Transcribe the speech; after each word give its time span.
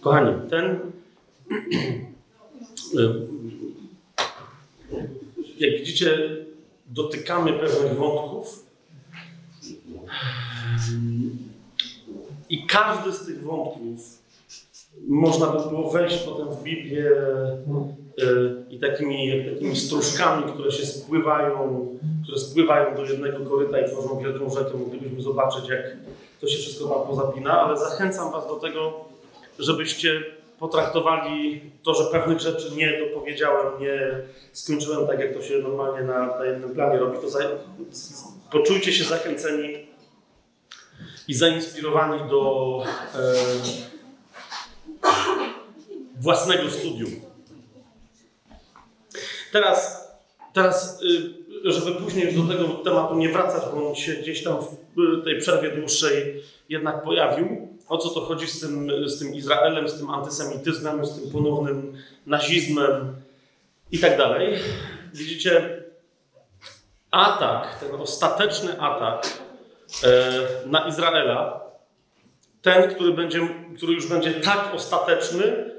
Kochani, 0.00 0.50
ten 0.50 0.78
jak 5.58 5.70
widzicie, 5.70 6.18
dotykamy 6.86 7.52
pewnych 7.52 7.96
wątków 7.96 8.64
i 12.50 12.66
każdy 12.66 13.12
z 13.12 13.26
tych 13.26 13.42
wątków 13.42 14.18
można 15.08 15.46
by 15.46 15.68
było 15.68 15.90
wejść 15.90 16.18
potem 16.18 16.48
w 16.48 16.62
Biblię 16.62 17.10
y, 18.18 18.64
i 18.70 18.78
takimi, 18.78 19.44
takimi 19.54 19.76
stróżkami, 19.76 20.52
które 20.52 20.72
się 20.72 20.86
spływają, 20.86 21.86
które 22.22 22.38
spływają 22.38 22.96
do 22.96 23.04
jednego 23.04 23.50
koryta 23.50 23.80
i 23.80 23.90
tworzą 23.90 24.18
wielką 24.18 24.50
rzekę. 24.50 24.78
Moglibyśmy 24.78 25.22
zobaczyć, 25.22 25.68
jak 25.68 25.96
to 26.40 26.46
się 26.48 26.58
wszystko 26.58 26.88
tam 26.88 27.06
pozapina, 27.06 27.60
ale 27.60 27.78
zachęcam 27.78 28.32
Was 28.32 28.46
do 28.46 28.56
tego, 28.56 29.07
żebyście 29.58 30.22
potraktowali 30.58 31.60
to, 31.82 31.94
że 31.94 32.04
pewnych 32.04 32.40
rzeczy 32.40 32.70
nie 32.76 32.98
dopowiedziałem, 32.98 33.80
nie 33.80 33.98
skończyłem 34.52 35.06
tak, 35.06 35.20
jak 35.20 35.34
to 35.34 35.42
się 35.42 35.58
normalnie 35.58 36.06
na, 36.06 36.38
na 36.38 36.44
jednym 36.44 36.74
planie 36.74 36.98
robi, 36.98 37.18
to 37.18 37.30
za, 37.30 37.38
poczujcie 38.50 38.92
się 38.92 39.04
zachęceni 39.04 39.86
i 41.28 41.34
zainspirowani 41.34 42.30
do 42.30 42.82
e, 43.14 43.18
własnego 46.20 46.70
studium. 46.70 47.10
Teraz, 49.52 50.08
teraz, 50.52 51.02
y, 51.02 51.72
żeby 51.72 52.00
później 52.00 52.24
już 52.24 52.34
do 52.34 52.54
tego 52.54 52.68
tematu 52.68 53.14
nie 53.14 53.28
wracać, 53.28 53.62
bo 53.74 53.88
on 53.88 53.94
się 53.94 54.12
gdzieś 54.12 54.44
tam 54.44 54.56
w 54.96 55.24
tej 55.24 55.40
przerwie 55.40 55.70
dłuższej 55.70 56.42
jednak 56.68 57.02
pojawił, 57.02 57.77
o 57.88 57.98
co 57.98 58.08
to 58.08 58.20
chodzi 58.20 58.46
z 58.46 58.60
tym, 58.60 58.90
z 59.08 59.18
tym 59.18 59.34
Izraelem, 59.34 59.88
z 59.88 59.98
tym 59.98 60.10
antysemityzmem, 60.10 61.06
z 61.06 61.20
tym 61.20 61.30
ponownym 61.30 61.96
nazizmem 62.26 63.14
i 63.92 63.98
tak 63.98 64.18
dalej. 64.18 64.58
Widzicie, 65.14 65.82
atak, 67.10 67.78
ten 67.80 67.94
ostateczny 67.94 68.80
atak 68.80 69.26
e, 70.04 70.40
na 70.66 70.88
Izraela, 70.88 71.60
ten, 72.62 72.90
który, 72.94 73.12
będzie, 73.12 73.48
który 73.76 73.92
już 73.92 74.06
będzie 74.06 74.34
tak 74.34 74.74
ostateczny, 74.74 75.74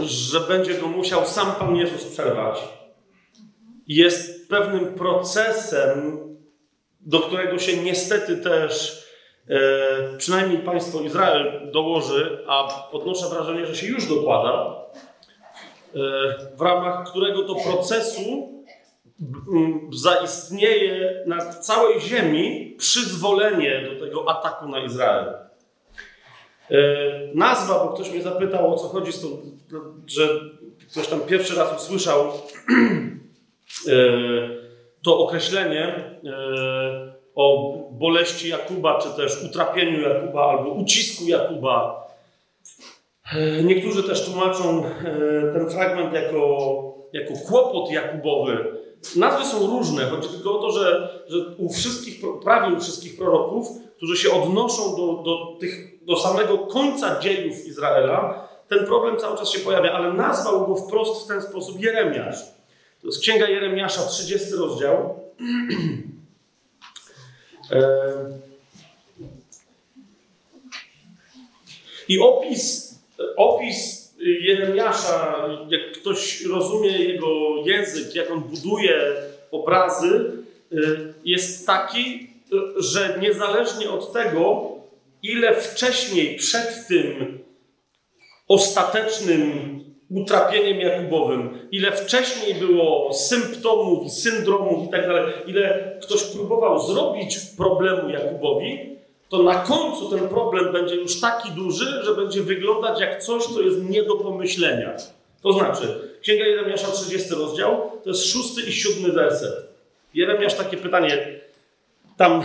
że 0.00 0.40
będzie 0.40 0.74
go 0.74 0.88
musiał 0.88 1.26
sam 1.26 1.52
Pan 1.52 1.76
Jezus 1.76 2.04
przerwać, 2.04 2.58
jest 3.86 4.48
pewnym 4.48 4.94
procesem, 4.94 6.20
do 7.00 7.20
którego 7.20 7.58
się 7.58 7.76
niestety 7.76 8.36
też 8.36 9.04
przynajmniej 10.18 10.58
państwo 10.58 11.00
Izrael 11.00 11.70
dołoży, 11.72 12.44
a 12.46 12.88
odnoszę 12.92 13.28
wrażenie, 13.28 13.66
że 13.66 13.76
się 13.76 13.86
już 13.86 14.06
dokłada, 14.08 14.76
e, 15.94 15.98
w 16.56 16.60
ramach 16.60 17.10
którego 17.10 17.42
to 17.42 17.54
procesu 17.54 18.50
zaistnieje 19.92 21.24
na 21.26 21.52
całej 21.52 22.00
ziemi 22.00 22.76
przyzwolenie 22.78 23.88
do 23.88 24.06
tego 24.06 24.30
ataku 24.30 24.68
na 24.68 24.84
Izrael. 24.84 25.34
E, 26.70 26.76
nazwa, 27.34 27.74
bo 27.74 27.88
ktoś 27.88 28.10
mnie 28.10 28.22
zapytał 28.22 28.74
o 28.74 28.78
co 28.78 28.88
chodzi 28.88 29.12
z 29.12 29.20
tą, 29.20 29.28
że 30.06 30.40
ktoś 30.90 31.08
tam 31.08 31.20
pierwszy 31.20 31.56
raz 31.56 31.82
usłyszał 31.82 32.20
e, 33.88 33.92
to 35.02 35.18
określenie 35.18 35.84
e, 36.24 37.19
o 37.34 37.76
boleści 37.90 38.48
Jakuba, 38.48 38.98
czy 38.98 39.08
też 39.10 39.44
utrapieniu 39.44 40.00
Jakuba, 40.00 40.44
albo 40.44 40.70
ucisku 40.70 41.24
Jakuba. 41.24 42.06
Niektórzy 43.64 44.02
też 44.02 44.24
tłumaczą 44.24 44.84
ten 45.54 45.70
fragment 45.70 46.14
jako, 46.14 46.38
jako 47.12 47.34
kłopot 47.48 47.90
Jakubowy. 47.90 48.80
Nazwy 49.16 49.44
są 49.44 49.66
różne. 49.66 50.06
Chodzi 50.06 50.28
tylko 50.28 50.58
o 50.58 50.62
to, 50.62 50.70
że, 50.70 51.08
że 51.28 51.36
u 51.58 51.72
wszystkich, 51.72 52.20
prawie 52.44 52.76
u 52.76 52.80
wszystkich 52.80 53.16
proroków, 53.16 53.68
którzy 53.96 54.16
się 54.16 54.32
odnoszą 54.32 54.96
do, 54.96 55.22
do, 55.22 55.56
tych, 55.60 56.04
do 56.04 56.16
samego 56.16 56.58
końca 56.58 57.20
dziejów 57.20 57.66
Izraela, 57.66 58.48
ten 58.68 58.86
problem 58.86 59.16
cały 59.16 59.38
czas 59.38 59.50
się 59.50 59.58
pojawia, 59.58 59.92
ale 59.92 60.12
nazwał 60.12 60.66
go 60.66 60.76
wprost 60.76 61.24
w 61.24 61.28
ten 61.28 61.42
sposób 61.42 61.80
Jeremiasz. 61.80 62.42
To 63.00 63.06
jest 63.06 63.20
Księga 63.20 63.48
Jeremiasza, 63.48 64.02
30 64.02 64.54
rozdział. 64.54 64.96
I 72.08 72.18
opis, 72.18 72.94
opis 73.36 74.10
Jeremiasza, 74.18 75.48
jak 75.70 75.92
ktoś 75.92 76.44
rozumie 76.44 76.98
jego 76.98 77.56
język, 77.64 78.14
jak 78.14 78.30
on 78.30 78.40
buduje 78.40 79.12
obrazy, 79.50 80.32
jest 81.24 81.66
taki, 81.66 82.30
że 82.76 83.18
niezależnie 83.22 83.90
od 83.90 84.12
tego, 84.12 84.70
ile 85.22 85.54
wcześniej 85.54 86.36
przed 86.36 86.86
tym 86.88 87.38
ostatecznym 88.48 89.79
utrapieniem 90.10 90.80
Jakubowym, 90.80 91.58
ile 91.70 91.92
wcześniej 91.92 92.54
było 92.54 93.14
symptomów 93.14 94.06
i 94.06 94.10
syndromów 94.10 94.88
i 94.88 94.90
tak 94.90 95.06
dalej, 95.06 95.32
ile 95.46 95.92
ktoś 96.02 96.22
próbował 96.22 96.80
zrobić 96.80 97.38
problemu 97.56 98.10
Jakubowi, 98.10 98.96
to 99.28 99.42
na 99.42 99.54
końcu 99.54 100.10
ten 100.10 100.28
problem 100.28 100.72
będzie 100.72 100.94
już 100.94 101.20
taki 101.20 101.50
duży, 101.50 102.04
że 102.04 102.14
będzie 102.14 102.42
wyglądać 102.42 103.00
jak 103.00 103.22
coś, 103.22 103.44
co 103.44 103.60
jest 103.60 103.90
nie 103.90 104.02
do 104.02 104.16
pomyślenia. 104.16 104.96
To 105.42 105.52
znaczy, 105.52 106.10
Księga 106.22 106.44
Jeremiasza, 106.44 106.90
30 106.90 107.34
rozdział, 107.34 107.90
to 108.04 108.10
jest 108.10 108.24
szósty 108.24 108.60
i 108.62 108.72
siódmy 108.72 109.12
werset. 109.12 109.70
Jeremiasz 110.14 110.54
takie 110.54 110.76
pytanie 110.76 111.40
tam 112.16 112.32
e, 112.32 112.44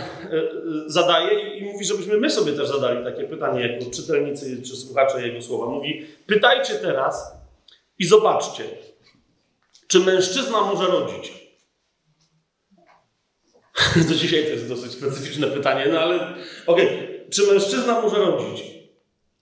zadaje 0.86 1.58
i 1.58 1.64
mówi, 1.64 1.84
żebyśmy 1.84 2.16
my 2.16 2.30
sobie 2.30 2.52
też 2.52 2.68
zadali 2.68 3.04
takie 3.04 3.24
pytanie 3.24 3.66
jako 3.66 3.90
czytelnicy 3.90 4.62
czy 4.62 4.76
słuchacze 4.76 5.26
jego 5.26 5.42
słowa. 5.42 5.66
Mówi, 5.66 6.06
pytajcie 6.26 6.74
teraz 6.74 7.35
i 7.98 8.06
zobaczcie, 8.06 8.64
czy 9.88 10.00
mężczyzna 10.00 10.60
może 10.60 10.86
rodzić? 10.86 11.32
To 14.08 14.14
dzisiaj 14.14 14.44
to 14.44 14.50
jest 14.50 14.68
dosyć 14.68 14.92
specyficzne 14.92 15.46
pytanie, 15.46 15.86
no 15.92 16.00
ale 16.00 16.16
okej, 16.66 16.86
okay. 16.86 17.26
czy 17.30 17.46
mężczyzna 17.46 18.00
może 18.00 18.16
rodzić? 18.16 18.64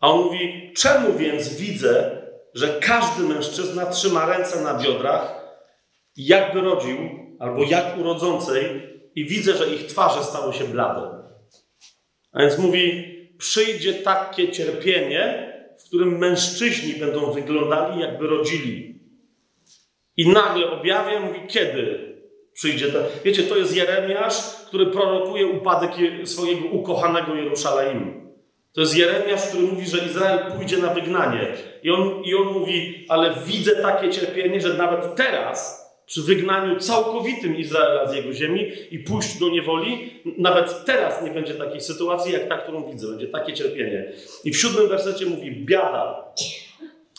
A 0.00 0.10
on 0.10 0.24
mówi, 0.24 0.72
czemu 0.76 1.18
więc 1.18 1.48
widzę, 1.48 2.22
że 2.54 2.80
każdy 2.80 3.22
mężczyzna 3.22 3.86
trzyma 3.86 4.26
ręce 4.26 4.60
na 4.60 4.74
biodrach, 4.74 5.44
jakby 6.16 6.60
rodził, 6.60 6.98
albo 7.38 7.62
jak 7.62 7.98
urodzącej, 7.98 8.94
i 9.14 9.24
widzę, 9.24 9.56
że 9.56 9.74
ich 9.74 9.86
twarze 9.86 10.24
stały 10.24 10.54
się 10.54 10.64
blade. 10.64 11.24
A 12.32 12.40
więc 12.40 12.58
mówi, 12.58 13.04
przyjdzie 13.38 13.94
takie 13.94 14.52
cierpienie, 14.52 15.53
w 15.78 15.84
którym 15.84 16.18
mężczyźni 16.18 16.94
będą 16.94 17.32
wyglądali, 17.32 18.00
jakby 18.00 18.26
rodzili. 18.26 19.00
I 20.16 20.28
nagle 20.28 20.70
objawia, 20.70 21.20
mówi, 21.20 21.40
kiedy 21.48 22.14
przyjdzie 22.52 22.86
to. 22.86 22.98
Wiecie, 23.24 23.42
to 23.42 23.56
jest 23.56 23.76
Jeremiasz, 23.76 24.34
który 24.66 24.86
prorokuje 24.86 25.46
upadek 25.46 25.90
swojego 26.24 26.68
ukochanego 26.68 27.34
Jeruzalemu. 27.34 28.24
To 28.72 28.80
jest 28.80 28.96
Jeremiasz, 28.96 29.48
który 29.48 29.62
mówi, 29.62 29.86
że 29.86 30.06
Izrael 30.06 30.52
pójdzie 30.52 30.78
na 30.78 30.94
wygnanie. 30.94 31.52
I 31.82 31.90
on, 31.90 32.22
I 32.24 32.34
on 32.34 32.52
mówi, 32.52 33.06
ale 33.08 33.34
widzę 33.46 33.76
takie 33.76 34.10
cierpienie, 34.10 34.60
że 34.60 34.74
nawet 34.74 35.16
teraz 35.16 35.83
przy 36.06 36.22
wygnaniu 36.22 36.80
całkowitym 36.80 37.56
Izraela 37.56 38.08
z 38.08 38.14
jego 38.14 38.32
ziemi 38.32 38.72
i 38.90 38.98
pójść 38.98 39.38
do 39.38 39.48
niewoli, 39.48 40.22
nawet 40.38 40.84
teraz 40.84 41.24
nie 41.24 41.30
będzie 41.30 41.54
takiej 41.54 41.80
sytuacji, 41.80 42.32
jak 42.32 42.48
ta, 42.48 42.58
którą 42.58 42.90
widzę. 42.90 43.08
Będzie 43.08 43.28
takie 43.28 43.52
cierpienie. 43.52 44.12
I 44.44 44.52
w 44.52 44.60
siódmym 44.60 44.88
wersecie 44.88 45.26
mówi: 45.26 45.64
Biada, 45.66 46.24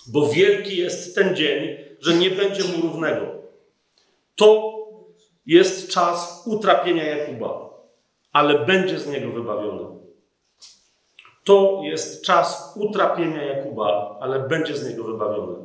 bo 0.08 0.28
wielki 0.28 0.78
jest 0.78 1.16
ten 1.16 1.36
dzień, 1.36 1.78
że 2.00 2.14
nie 2.14 2.32
będzie 2.32 2.64
mu 2.64 2.82
równego. 2.82 3.26
To 4.36 4.76
jest 5.46 5.92
czas 5.92 6.44
utrapienia 6.46 7.04
Jakuba, 7.04 7.70
ale 8.32 8.66
będzie 8.66 9.00
z 9.00 9.08
niego 9.08 9.32
wybawiony. 9.32 9.96
To 11.44 11.82
jest 11.84 12.26
czas 12.26 12.74
utrapienia 12.76 13.44
Jakuba, 13.44 14.18
ale 14.22 14.40
będzie 14.40 14.78
z 14.78 14.90
niego 14.90 15.04
wybawiony. 15.04 15.56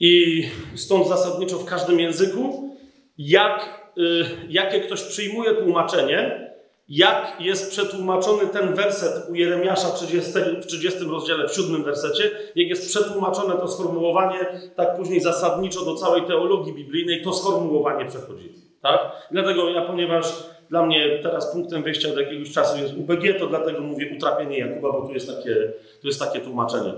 I 0.00 0.44
stąd 0.74 1.08
zasadniczo 1.08 1.58
w 1.58 1.64
każdym 1.64 2.00
języku, 2.00 2.70
jak, 3.18 3.90
y, 3.98 4.24
jakie 4.48 4.80
ktoś 4.80 5.02
przyjmuje 5.02 5.54
tłumaczenie, 5.54 6.44
jak 6.88 7.36
jest 7.40 7.70
przetłumaczony 7.70 8.46
ten 8.46 8.74
werset 8.74 9.30
u 9.30 9.34
Jeremiasza 9.34 9.90
30, 9.90 10.32
w 10.62 10.66
30 10.66 11.04
rozdziale, 11.04 11.48
w 11.48 11.54
7 11.54 11.84
wersecie, 11.84 12.30
jak 12.54 12.68
jest 12.68 12.88
przetłumaczone 12.88 13.54
to 13.54 13.68
sformułowanie, 13.68 14.38
tak 14.76 14.96
później 14.96 15.20
zasadniczo 15.20 15.84
do 15.84 15.94
całej 15.94 16.22
teologii 16.22 16.74
biblijnej 16.74 17.22
to 17.22 17.32
sformułowanie 17.32 18.06
przechodzi. 18.06 18.52
Tak? 18.82 19.28
Dlatego 19.30 19.70
ja, 19.70 19.82
ponieważ 19.82 20.44
dla 20.70 20.86
mnie 20.86 21.18
teraz 21.22 21.52
punktem 21.52 21.82
wyjścia 21.82 22.08
od 22.08 22.16
jakiegoś 22.16 22.52
czasu 22.52 22.78
jest 22.78 22.94
UBG, 22.94 23.38
to 23.38 23.46
dlatego 23.46 23.80
mówię 23.80 24.14
utrapienie 24.16 24.58
Jakuba, 24.58 24.92
bo 24.92 25.06
tu 25.06 25.12
jest 25.12 25.36
takie, 25.36 25.72
tu 26.00 26.06
jest 26.06 26.20
takie 26.20 26.40
tłumaczenie. 26.40 26.92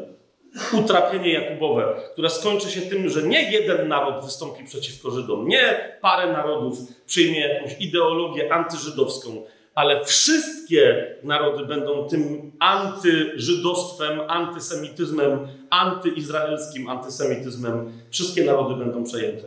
Utrapienie 0.73 1.33
Jakubowe, 1.33 1.95
które 2.13 2.31
skończy 2.31 2.71
się 2.71 2.81
tym, 2.81 3.09
że 3.09 3.23
nie 3.23 3.53
jeden 3.53 3.89
naród 3.89 4.25
wystąpi 4.25 4.65
przeciwko 4.65 5.11
Żydom, 5.11 5.49
nie 5.49 5.99
parę 6.01 6.33
narodów 6.33 6.79
przyjmie 7.07 7.41
jakąś 7.41 7.81
ideologię 7.81 8.53
antyżydowską, 8.53 9.43
ale 9.75 10.05
wszystkie 10.05 11.15
narody 11.23 11.65
będą 11.65 12.09
tym 12.09 12.53
antyżydostwem, 12.61 14.21
antysemityzmem, 14.29 15.49
antyizraelskim 15.71 16.89
antysemityzmem. 16.89 17.93
Wszystkie 18.11 18.45
narody 18.45 18.75
będą 18.75 19.05
przejęte. 19.05 19.45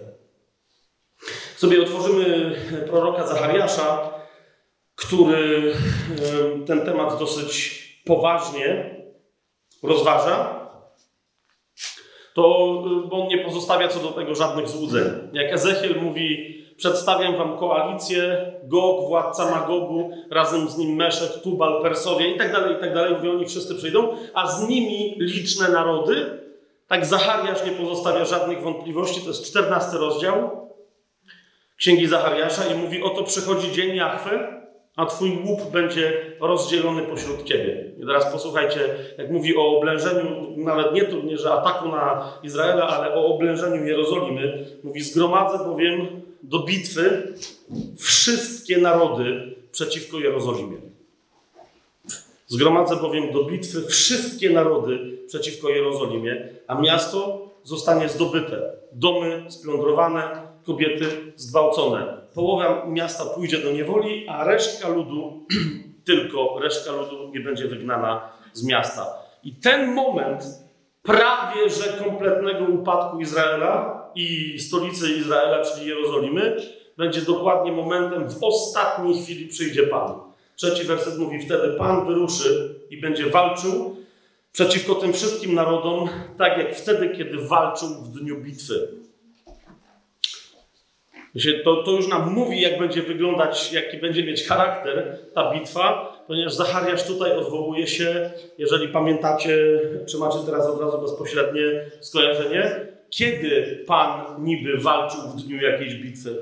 Sobie 1.55 1.81
otworzymy 1.81 2.55
proroka 2.87 3.27
Zachariasza, 3.27 4.09
który 4.95 5.73
ten 6.67 6.81
temat 6.85 7.19
dosyć 7.19 7.79
poważnie 8.05 8.95
rozważa, 9.83 10.58
to 12.39 12.83
on 13.11 13.27
nie 13.27 13.37
pozostawia 13.37 13.87
co 13.87 13.99
do 13.99 14.07
tego 14.07 14.35
żadnych 14.35 14.69
złudzeń. 14.69 15.03
Jak 15.33 15.53
Ezechiel 15.53 16.01
mówi, 16.01 16.55
przedstawiam 16.77 17.37
wam 17.37 17.57
koalicję, 17.57 18.51
Gog, 18.63 19.07
władca 19.07 19.51
Magogu, 19.51 20.11
razem 20.31 20.69
z 20.69 20.77
nim 20.77 20.95
Meszek, 20.95 21.41
Tubal, 21.43 21.81
Persowie 21.81 22.35
i 22.35 22.37
tak 22.37 22.51
dalej, 22.51 22.75
i 22.75 22.79
tak 22.79 22.93
dalej. 22.93 23.29
Oni 23.29 23.45
wszyscy 23.45 23.75
przyjdą, 23.75 24.07
a 24.33 24.47
z 24.47 24.69
nimi 24.69 25.15
liczne 25.19 25.69
narody. 25.69 26.39
Tak 26.87 27.05
Zachariasz 27.05 27.65
nie 27.65 27.71
pozostawia 27.71 28.25
żadnych 28.25 28.61
wątpliwości, 28.61 29.21
to 29.21 29.27
jest 29.27 29.45
14 29.45 29.97
rozdział 29.97 30.69
Księgi 31.77 32.07
Zachariasza 32.07 32.65
i 32.65 32.77
mówi, 32.77 33.03
oto 33.03 33.23
przychodzi 33.23 33.71
dzień 33.71 33.95
Jachwy, 33.95 34.39
a 34.95 35.05
twój 35.05 35.37
łup 35.45 35.71
będzie 35.71 36.35
rozdzielony 36.39 37.01
pośród 37.01 37.43
ciebie. 37.43 37.91
I 37.97 38.05
teraz 38.05 38.31
posłuchajcie, 38.31 38.79
jak 39.17 39.31
mówi 39.31 39.57
o 39.57 39.77
oblężeniu, 39.77 40.53
nawet 40.57 40.93
nie, 40.93 41.03
to, 41.05 41.15
nie 41.15 41.37
że 41.37 41.51
ataku 41.51 41.89
na 41.89 42.33
Izraela, 42.43 42.87
ale 42.87 43.13
o 43.13 43.25
oblężeniu 43.25 43.85
Jerozolimy. 43.85 44.65
Mówi, 44.83 45.01
zgromadzę 45.01 45.65
bowiem 45.65 46.21
do 46.43 46.59
bitwy 46.59 47.33
wszystkie 47.97 48.77
narody 48.77 49.55
przeciwko 49.71 50.19
Jerozolimie. 50.19 50.77
Zgromadzę 52.47 52.95
bowiem 52.95 53.33
do 53.33 53.43
bitwy 53.43 53.85
wszystkie 53.85 54.49
narody 54.49 55.17
przeciwko 55.27 55.69
Jerozolimie, 55.69 56.49
a 56.67 56.81
miasto 56.81 57.49
zostanie 57.63 58.09
zdobyte, 58.09 58.71
domy 58.91 59.45
splądrowane, 59.49 60.47
kobiety 60.65 61.05
zgwałcone. 61.35 62.18
Połowa 62.33 62.85
miasta 62.87 63.25
pójdzie 63.25 63.57
do 63.57 63.71
niewoli, 63.71 64.27
a 64.27 64.43
resztka 64.43 64.87
ludu, 64.87 65.45
tylko 66.07 66.59
resztka 66.63 66.91
ludu 66.91 67.31
nie 67.33 67.39
będzie 67.39 67.67
wygnana 67.67 68.29
z 68.53 68.63
miasta. 68.63 69.05
I 69.43 69.55
ten 69.55 69.93
moment 69.93 70.43
prawie 71.03 71.69
że 71.69 72.03
kompletnego 72.03 72.65
upadku 72.65 73.19
Izraela 73.19 74.03
i 74.15 74.59
stolicy 74.59 75.09
Izraela, 75.09 75.63
czyli 75.63 75.87
Jerozolimy, 75.87 76.57
będzie 76.97 77.21
dokładnie 77.21 77.71
momentem, 77.71 78.29
w 78.29 78.43
ostatniej 78.43 79.23
chwili 79.23 79.47
przyjdzie 79.47 79.83
Pan. 79.83 80.13
Trzeci 80.55 80.83
werset 80.83 81.17
mówi, 81.17 81.39
wtedy 81.39 81.67
Pan 81.77 82.07
wyruszy 82.07 82.75
i 82.89 83.01
będzie 83.01 83.25
walczył 83.29 83.95
przeciwko 84.51 84.95
tym 84.95 85.13
wszystkim 85.13 85.53
narodom, 85.55 86.09
tak 86.37 86.57
jak 86.57 86.75
wtedy, 86.75 87.09
kiedy 87.09 87.37
walczył 87.37 87.87
w 87.87 88.19
dniu 88.19 88.37
bitwy. 88.37 88.98
To, 91.63 91.83
to 91.83 91.91
już 91.91 92.07
nam 92.07 92.33
mówi, 92.33 92.61
jak 92.61 92.79
będzie 92.79 93.01
wyglądać, 93.01 93.73
jaki 93.73 93.97
będzie 93.97 94.23
mieć 94.23 94.47
charakter 94.47 95.17
ta 95.33 95.53
bitwa, 95.53 96.13
ponieważ 96.27 96.53
Zachariasz 96.53 97.03
tutaj 97.03 97.31
odwołuje 97.31 97.87
się, 97.87 98.31
jeżeli 98.57 98.87
pamiętacie, 98.87 99.79
czy 100.07 100.17
macie 100.17 100.37
teraz 100.45 100.67
od 100.67 100.81
razu 100.81 101.01
bezpośrednie 101.01 101.61
skojarzenie, 101.99 102.87
kiedy 103.09 103.83
Pan 103.87 104.43
niby 104.43 104.77
walczył 104.77 105.21
w 105.21 105.41
dniu 105.41 105.61
jakiejś 105.61 105.95
bitwy. 105.95 106.35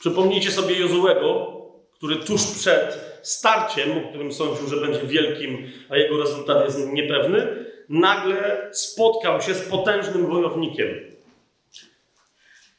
Przypomnijcie 0.00 0.50
sobie 0.50 0.78
Jozułego, 0.78 1.58
który 1.92 2.16
tuż 2.16 2.42
przed 2.60 3.18
starciem, 3.22 3.98
o 3.98 4.08
którym 4.08 4.32
sądził, 4.32 4.68
że 4.68 4.86
będzie 4.86 5.00
wielkim, 5.06 5.70
a 5.88 5.96
jego 5.96 6.18
rezultat 6.18 6.64
jest 6.64 6.92
niepewny, 6.92 7.46
nagle 7.88 8.68
spotkał 8.72 9.40
się 9.40 9.54
z 9.54 9.68
potężnym 9.68 10.26
wojownikiem, 10.26 10.88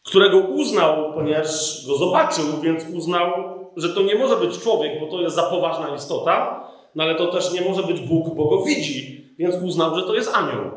którego 0.10 0.38
uznał, 0.38 1.14
ponieważ 1.14 1.48
go 1.88 1.98
zobaczył, 1.98 2.46
więc 2.62 2.84
uznał, 2.94 3.34
że 3.76 3.90
to 3.90 4.02
nie 4.02 4.16
może 4.16 4.36
być 4.36 4.60
człowiek, 4.60 5.00
bo 5.00 5.08
to 5.08 5.22
jest 5.22 5.36
za 5.36 5.44
poważna 5.44 5.96
istota, 5.96 6.68
no 6.96 7.04
ale 7.04 7.16
to 7.16 7.28
też 7.28 7.54
nie 7.54 7.62
może 7.62 7.84
być 7.84 8.00
Bóg, 8.00 8.36
bo 8.36 8.46
go 8.46 8.64
widzi, 8.64 9.30
więc 9.38 9.56
uznał, 9.64 9.96
że 9.96 10.04
to 10.04 10.16
jest 10.16 10.36
anioł. 10.36 10.72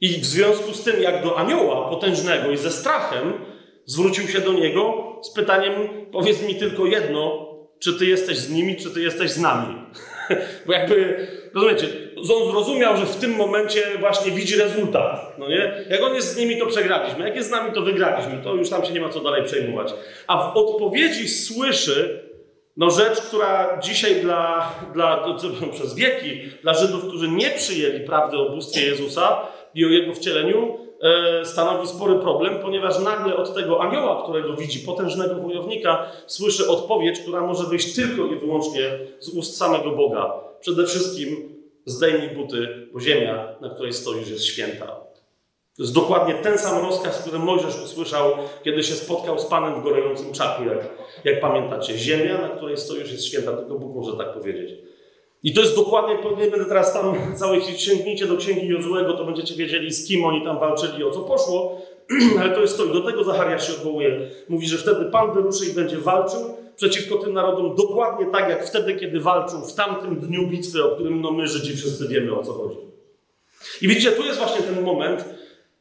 I 0.00 0.08
w 0.08 0.24
związku 0.24 0.72
z 0.72 0.82
tym, 0.82 1.02
jak 1.02 1.24
do 1.24 1.38
anioła 1.38 1.88
potężnego 1.88 2.50
i 2.50 2.56
ze 2.56 2.70
strachem, 2.70 3.32
zwrócił 3.84 4.28
się 4.28 4.40
do 4.40 4.52
niego 4.52 4.94
z 5.22 5.30
pytaniem: 5.30 5.72
Powiedz 6.12 6.42
mi 6.42 6.54
tylko 6.54 6.86
jedno, 6.86 7.46
czy 7.78 7.98
ty 7.98 8.06
jesteś 8.06 8.38
z 8.38 8.50
nimi, 8.50 8.76
czy 8.76 8.90
ty 8.90 9.02
jesteś 9.02 9.30
z 9.30 9.40
nami. 9.40 9.74
Bo 10.66 10.72
jakby, 10.72 11.26
rozumiecie, 11.54 11.86
on 12.16 12.52
zrozumiał, 12.52 12.96
że 12.96 13.06
w 13.06 13.16
tym 13.16 13.34
momencie 13.34 13.82
właśnie 14.00 14.32
widzi 14.32 14.56
rezultat. 14.56 15.38
No 15.38 15.48
nie? 15.48 15.84
Jak 15.90 16.02
on 16.02 16.14
jest 16.14 16.34
z 16.34 16.36
nimi, 16.36 16.58
to 16.58 16.66
przegraliśmy. 16.66 17.24
Jak 17.24 17.36
jest 17.36 17.48
z 17.48 17.52
nami, 17.52 17.72
to 17.72 17.82
wygraliśmy. 17.82 18.40
To 18.44 18.54
już 18.54 18.70
tam 18.70 18.84
się 18.84 18.92
nie 18.92 19.00
ma 19.00 19.08
co 19.08 19.20
dalej 19.20 19.44
przejmować. 19.44 19.94
A 20.26 20.50
w 20.50 20.56
odpowiedzi 20.56 21.28
słyszy 21.28 22.26
no 22.76 22.90
rzecz, 22.90 23.20
która 23.20 23.80
dzisiaj 23.82 24.14
dla, 24.14 24.72
dla, 24.94 25.24
przez 25.74 25.94
wieki 25.94 26.40
dla 26.62 26.74
Żydów, 26.74 27.08
którzy 27.08 27.28
nie 27.28 27.50
przyjęli 27.50 28.00
prawdy 28.00 28.36
o 28.36 28.50
bóstwie 28.50 28.86
Jezusa 28.86 29.46
i 29.74 29.84
o 29.84 29.88
Jego 29.88 30.14
wcieleniu, 30.14 30.85
stanowi 31.44 31.88
spory 31.88 32.18
problem, 32.18 32.58
ponieważ 32.62 32.98
nagle 32.98 33.36
od 33.36 33.54
tego 33.54 33.80
anioła, 33.80 34.22
którego 34.22 34.56
widzi, 34.56 34.80
potężnego 34.80 35.34
wojownika, 35.34 36.06
słyszy 36.26 36.68
odpowiedź, 36.68 37.20
która 37.20 37.40
może 37.40 37.64
wyjść 37.64 37.94
tylko 37.94 38.26
i 38.26 38.38
wyłącznie 38.38 38.98
z 39.20 39.28
ust 39.28 39.56
samego 39.56 39.90
Boga. 39.90 40.34
Przede 40.60 40.86
wszystkim 40.86 41.56
zdejmij 41.84 42.28
buty, 42.28 42.88
bo 42.92 43.00
ziemia, 43.00 43.48
na 43.60 43.70
której 43.70 43.92
stoisz, 43.92 44.30
jest 44.30 44.44
święta. 44.44 44.86
To 45.76 45.82
jest 45.82 45.94
dokładnie 45.94 46.34
ten 46.34 46.58
sam 46.58 46.86
rozkaz, 46.86 47.18
który 47.22 47.38
Mojżesz 47.38 47.82
usłyszał, 47.84 48.32
kiedy 48.64 48.82
się 48.82 48.94
spotkał 48.94 49.38
z 49.38 49.46
Panem 49.46 49.80
w 49.80 49.84
gorącym 49.84 50.32
czaku, 50.32 50.64
jak, 50.64 50.78
jak 51.24 51.40
pamiętacie. 51.40 51.98
Ziemia, 51.98 52.38
na 52.38 52.48
której 52.48 52.76
stoisz, 52.76 53.12
jest 53.12 53.24
święta, 53.24 53.52
tylko 53.52 53.74
Bóg 53.74 53.94
może 53.94 54.16
tak 54.16 54.32
powiedzieć. 54.32 54.70
I 55.42 55.54
to 55.54 55.60
jest 55.60 55.76
dokładnie, 55.76 56.18
nie 56.38 56.50
będę 56.50 56.64
teraz 56.66 56.92
tam 56.92 57.14
całych 57.34 57.80
sięgnijcie 57.80 58.26
do 58.26 58.36
księgi 58.36 58.68
Jozułego, 58.68 59.12
to 59.12 59.24
będziecie 59.24 59.54
wiedzieli, 59.54 59.92
z 59.92 60.08
kim 60.08 60.24
oni 60.24 60.44
tam 60.44 60.58
walczyli, 60.58 61.04
o 61.04 61.10
co 61.10 61.20
poszło, 61.20 61.82
ale 62.40 62.54
to 62.54 62.60
jest 62.60 62.76
to. 62.76 62.84
I 62.84 62.92
do 62.92 63.00
tego 63.00 63.24
Zachariasz 63.24 63.66
się 63.66 63.72
odwołuje. 63.72 64.30
Mówi, 64.48 64.68
że 64.68 64.78
wtedy 64.78 65.04
Pan 65.04 65.34
wyruszy 65.34 65.66
i 65.66 65.74
będzie 65.74 65.98
walczył 65.98 66.40
przeciwko 66.76 67.18
tym 67.18 67.32
narodom 67.32 67.76
dokładnie 67.76 68.26
tak, 68.26 68.48
jak 68.48 68.66
wtedy, 68.66 68.94
kiedy 68.94 69.20
walczył 69.20 69.60
w 69.60 69.74
tamtym 69.74 70.16
dniu 70.16 70.46
bitwy, 70.46 70.84
o 70.84 70.94
którym 70.94 71.20
no 71.20 71.30
my 71.30 71.48
Żydzi 71.48 71.76
wszyscy 71.76 72.08
wiemy, 72.08 72.38
o 72.38 72.42
co 72.42 72.52
chodzi. 72.52 72.76
I 73.82 73.88
widzicie, 73.88 74.12
tu 74.12 74.24
jest 74.24 74.38
właśnie 74.38 74.62
ten 74.62 74.84
moment, 74.84 75.24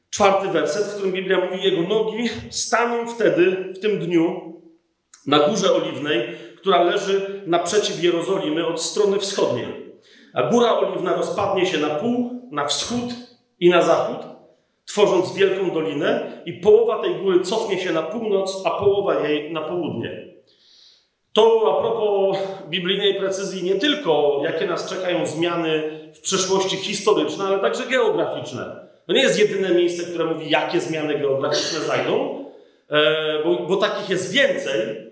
czwarty 0.09 0.47
werset, 0.47 0.83
w 0.83 0.93
którym 0.93 1.12
Biblia 1.12 1.45
mówi, 1.45 1.63
jego 1.63 1.81
nogi 1.81 2.29
staną 2.50 3.07
wtedy, 3.07 3.74
w 3.75 3.79
tym 3.79 4.00
dniu, 4.00 4.53
na 5.27 5.39
górze 5.39 5.74
oliwnej, 5.74 6.27
która 6.65 6.84
leży 6.84 7.41
naprzeciw 7.45 8.03
Jerozolimy 8.03 8.67
od 8.67 8.81
strony 8.81 9.19
wschodniej. 9.19 9.67
A 10.34 10.43
góra 10.43 10.77
oliwna 10.77 11.13
rozpadnie 11.13 11.65
się 11.65 11.77
na 11.77 11.89
pół, 11.89 12.41
na 12.51 12.65
wschód 12.65 13.13
i 13.60 13.69
na 13.69 13.81
zachód, 13.81 14.17
tworząc 14.86 15.34
wielką 15.34 15.72
dolinę, 15.72 16.41
i 16.45 16.53
połowa 16.53 17.01
tej 17.01 17.15
góry 17.15 17.41
cofnie 17.41 17.79
się 17.79 17.93
na 17.93 18.01
północ, 18.01 18.62
a 18.65 18.69
połowa 18.69 19.27
jej 19.27 19.53
na 19.53 19.62
południe. 19.62 20.27
To 21.34 21.75
a 21.77 21.81
propos 21.81 22.38
biblijnej 22.69 23.15
precyzji, 23.15 23.63
nie 23.63 23.75
tylko 23.75 24.41
jakie 24.43 24.67
nas 24.67 24.89
czekają 24.89 25.25
zmiany 25.25 26.00
w 26.15 26.22
przyszłości 26.22 26.77
historyczne, 26.77 27.45
ale 27.45 27.60
także 27.60 27.84
geograficzne. 27.86 28.88
To 29.07 29.13
nie 29.13 29.22
jest 29.22 29.39
jedyne 29.39 29.69
miejsce, 29.72 30.03
które 30.03 30.25
mówi, 30.25 30.50
jakie 30.50 30.79
zmiany 30.79 31.19
geograficzne 31.19 31.79
zajdą, 31.79 32.45
e, 32.89 33.43
bo, 33.43 33.55
bo 33.55 33.77
takich 33.77 34.10
jest 34.10 34.34
więcej, 34.34 35.05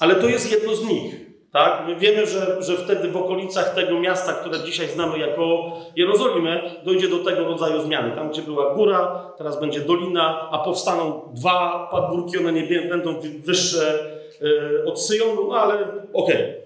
ale 0.00 0.14
to 0.14 0.28
jest 0.28 0.52
jedno 0.52 0.74
z 0.74 0.84
nich. 0.84 1.30
Tak? 1.52 1.86
My 1.86 1.96
wiemy, 1.96 2.26
że, 2.26 2.62
że 2.62 2.76
wtedy 2.76 3.08
w 3.08 3.16
okolicach 3.16 3.74
tego 3.74 4.00
miasta, 4.00 4.32
które 4.32 4.60
dzisiaj 4.64 4.88
znamy 4.88 5.18
jako 5.18 5.72
Jerozolimę, 5.96 6.62
dojdzie 6.84 7.08
do 7.08 7.18
tego 7.18 7.44
rodzaju 7.44 7.80
zmiany. 7.80 8.16
Tam, 8.16 8.30
gdzie 8.30 8.42
była 8.42 8.74
góra, 8.74 9.32
teraz 9.38 9.60
będzie 9.60 9.80
dolina, 9.80 10.48
a 10.50 10.58
powstaną 10.58 11.32
dwa 11.34 11.88
pagórki, 11.90 12.38
one 12.38 12.52
nie 12.52 12.82
będą 12.82 13.20
wyższe 13.44 13.98
yy, 14.40 14.84
od 14.86 15.02
Syjonu, 15.02 15.48
no 15.48 15.56
ale 15.56 15.74
okej. 16.12 16.36
Okay. 16.36 16.60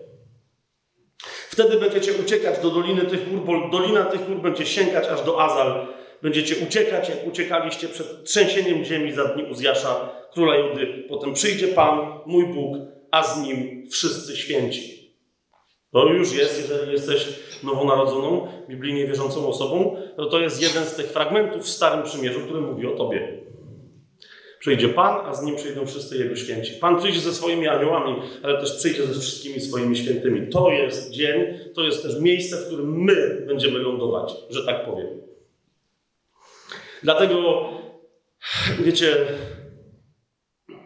Wtedy 1.50 1.76
będziecie 1.76 2.12
uciekać 2.12 2.58
do 2.58 2.70
Doliny 2.70 3.02
tych 3.02 3.30
Gór, 3.30 3.46
bo 3.46 3.78
Dolina 3.78 4.04
tych 4.04 4.26
Gór 4.26 4.36
będzie 4.36 4.66
sięgać 4.66 5.08
aż 5.08 5.22
do 5.22 5.42
Azal. 5.42 5.86
Będziecie 6.22 6.66
uciekać, 6.66 7.08
jak 7.08 7.26
uciekaliście 7.26 7.88
przed 7.88 8.24
trzęsieniem 8.24 8.84
ziemi 8.84 9.12
za 9.12 9.24
dni 9.24 9.44
Uzjasza, 9.44 10.08
króla 10.32 10.56
Judy. 10.56 11.04
Potem 11.08 11.32
przyjdzie 11.32 11.68
Pan, 11.68 11.98
mój 12.26 12.46
Bóg, 12.46 12.76
a 13.14 13.22
z 13.22 13.42
nim 13.42 13.86
wszyscy 13.90 14.36
święci. 14.36 15.14
To 15.92 16.06
już 16.06 16.32
jest, 16.32 16.58
jeżeli 16.60 16.92
jesteś 16.92 17.28
nowonarodzoną, 17.62 18.48
biblijnie 18.68 19.06
wierzącą 19.06 19.48
osobą, 19.48 19.96
to 20.16 20.26
to 20.26 20.40
jest 20.40 20.62
jeden 20.62 20.84
z 20.84 20.94
tych 20.94 21.06
fragmentów 21.06 21.62
w 21.62 21.68
Starym 21.68 22.04
Przymierzu, 22.04 22.40
który 22.40 22.60
mówi 22.60 22.86
o 22.86 22.96
Tobie. 22.96 23.44
Przyjdzie 24.58 24.88
Pan, 24.88 25.26
a 25.26 25.34
z 25.34 25.42
Nim 25.42 25.56
przyjdą 25.56 25.86
wszyscy 25.86 26.18
Jego 26.18 26.36
święci. 26.36 26.72
Pan 26.80 26.98
przyjdzie 26.98 27.20
ze 27.20 27.34
swoimi 27.34 27.68
aniołami, 27.68 28.22
ale 28.42 28.60
też 28.60 28.76
przyjdzie 28.76 29.06
ze 29.06 29.20
wszystkimi 29.20 29.60
swoimi 29.60 29.96
świętymi. 29.96 30.50
To 30.50 30.70
jest 30.70 31.10
dzień, 31.10 31.58
to 31.74 31.84
jest 31.84 32.02
też 32.02 32.20
miejsce, 32.20 32.56
w 32.56 32.66
którym 32.66 33.02
my 33.02 33.44
będziemy 33.46 33.78
lądować, 33.78 34.32
że 34.50 34.64
tak 34.64 34.84
powiem. 34.84 35.08
Dlatego, 37.02 37.68
wiecie, 38.84 39.16
mm, 40.68 40.84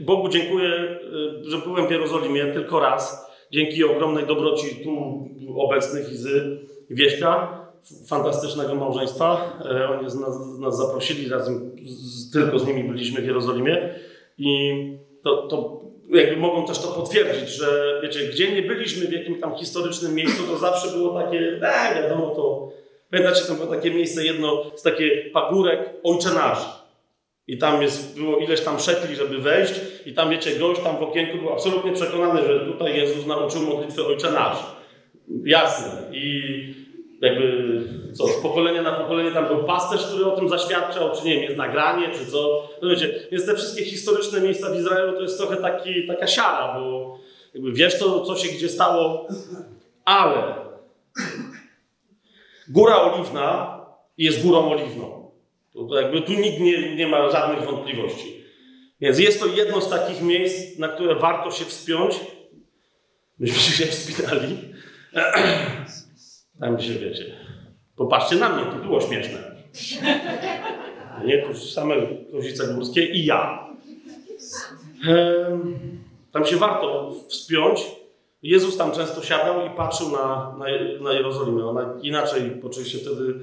Bogu 0.00 0.28
dziękuję, 0.28 0.98
że 1.42 1.58
byłem 1.58 1.88
w 1.88 1.90
Jerozolimie 1.90 2.46
tylko 2.46 2.80
raz. 2.80 3.26
Dzięki 3.52 3.84
ogromnej 3.84 4.26
dobroci 4.26 4.76
tu 4.84 5.24
obecnych 5.56 6.12
Izy 6.12 6.58
Wieśka 6.90 7.66
fantastycznego 8.08 8.74
małżeństwa. 8.74 9.58
E, 9.64 9.88
oni 9.88 10.02
nas, 10.02 10.58
nas 10.60 10.76
zaprosili, 10.76 11.28
razem 11.28 11.76
z, 11.84 12.32
tylko 12.32 12.58
z 12.58 12.66
nimi 12.66 12.84
byliśmy 12.84 13.20
w 13.20 13.26
Jerozolimie 13.26 13.94
i 14.38 14.72
to, 15.24 15.46
to 15.46 15.80
jakby 16.10 16.36
mogą 16.36 16.66
też 16.66 16.78
to 16.78 16.88
potwierdzić, 16.88 17.48
że 17.48 18.00
wiecie, 18.02 18.20
gdzie 18.28 18.52
nie 18.52 18.62
byliśmy 18.62 19.06
w 19.06 19.12
jakimś 19.12 19.40
tam 19.40 19.54
historycznym 19.56 20.14
miejscu, 20.14 20.42
to 20.42 20.58
zawsze 20.58 20.96
było 20.96 21.22
takie, 21.22 21.38
e, 21.38 22.02
wiadomo, 22.02 22.34
to 22.34 22.72
pamiętacie, 23.10 23.44
to 23.44 23.54
było 23.54 23.66
takie 23.66 23.90
miejsce 23.90 24.24
jedno, 24.24 24.64
z 24.74 24.82
takie 24.82 25.30
pagórek 25.32 25.90
Ojcze. 26.02 26.30
I 27.48 27.58
tam 27.58 27.82
jest, 27.82 28.18
było 28.18 28.38
ileś 28.38 28.60
tam 28.60 28.80
szekli, 28.80 29.16
żeby 29.16 29.38
wejść 29.38 29.74
i 30.06 30.14
tam, 30.14 30.30
wiecie, 30.30 30.58
gość 30.58 30.80
tam 30.80 30.96
w 30.96 31.02
okienku 31.02 31.38
był 31.38 31.52
absolutnie 31.52 31.92
przekonany, 31.92 32.42
że 32.42 32.60
tutaj 32.60 32.96
Jezus 32.96 33.26
nauczył 33.26 33.62
modlitwy 33.62 34.06
Ojcze 34.06 34.30
Nasz. 34.30 34.58
Jasne. 35.44 36.02
I 36.12 36.42
jakby 37.20 37.82
co, 38.12 38.26
z 38.26 38.36
pokolenia 38.36 38.82
na 38.82 38.92
pokolenie 38.92 39.30
tam 39.30 39.46
był 39.46 39.64
pasterz, 39.64 40.06
który 40.06 40.26
o 40.26 40.36
tym 40.36 40.48
zaświadczał, 40.48 41.10
czy 41.16 41.26
nie 41.26 41.34
wiem, 41.34 41.42
jest 41.42 41.56
nagranie, 41.56 42.08
czy 42.08 42.26
co. 42.26 42.68
No 42.82 42.88
wiecie, 42.88 43.14
więc 43.32 43.46
te 43.46 43.54
wszystkie 43.54 43.84
historyczne 43.84 44.40
miejsca 44.40 44.70
w 44.70 44.76
Izraelu 44.76 45.12
to 45.12 45.22
jest 45.22 45.38
trochę 45.38 45.56
taki, 45.56 46.06
taka 46.06 46.26
siara, 46.26 46.74
bo 46.74 47.18
jakby 47.54 47.72
wiesz 47.72 47.98
to, 47.98 48.20
co 48.20 48.36
się 48.36 48.48
gdzie 48.48 48.68
stało, 48.68 49.28
ale 50.04 50.54
Góra 52.68 52.96
Oliwna 52.96 53.80
jest 54.18 54.46
górą 54.46 54.70
oliwną. 54.70 55.25
To 55.76 56.00
jakby 56.00 56.22
tu 56.22 56.32
nikt 56.32 56.60
nie, 56.60 56.96
nie 56.96 57.06
ma 57.06 57.30
żadnych 57.30 57.70
wątpliwości. 57.70 58.44
Więc 59.00 59.18
jest 59.18 59.40
to 59.40 59.46
jedno 59.46 59.80
z 59.80 59.90
takich 59.90 60.22
miejsc, 60.22 60.78
na 60.78 60.88
które 60.88 61.14
warto 61.14 61.50
się 61.50 61.64
wspiąć. 61.64 62.20
Myśmy 63.38 63.58
się 63.58 63.86
wspinali. 63.86 64.58
Tam 66.60 66.80
się 66.80 66.92
wiecie. 66.92 67.24
Popatrzcie 67.96 68.36
na 68.36 68.48
mnie, 68.48 68.72
to 68.72 68.78
było 68.78 69.00
śmieszne. 69.00 69.56
Nie, 71.24 71.42
tu 71.42 71.54
same 71.54 71.94
kozice 72.32 72.74
górskie 72.74 73.04
i 73.06 73.24
ja. 73.24 73.68
Tam 76.32 76.46
się 76.46 76.56
warto 76.56 77.14
wspiąć. 77.28 77.80
Jezus 78.42 78.76
tam 78.76 78.92
często 78.92 79.22
siadał 79.22 79.66
i 79.66 79.70
patrzył 79.70 80.10
na, 80.10 80.56
na, 80.58 80.66
na 81.00 81.12
Jerozolimę. 81.12 81.66
Ona 81.66 81.94
inaczej 82.02 82.42
oczywiście 82.64 82.98
wtedy 82.98 83.34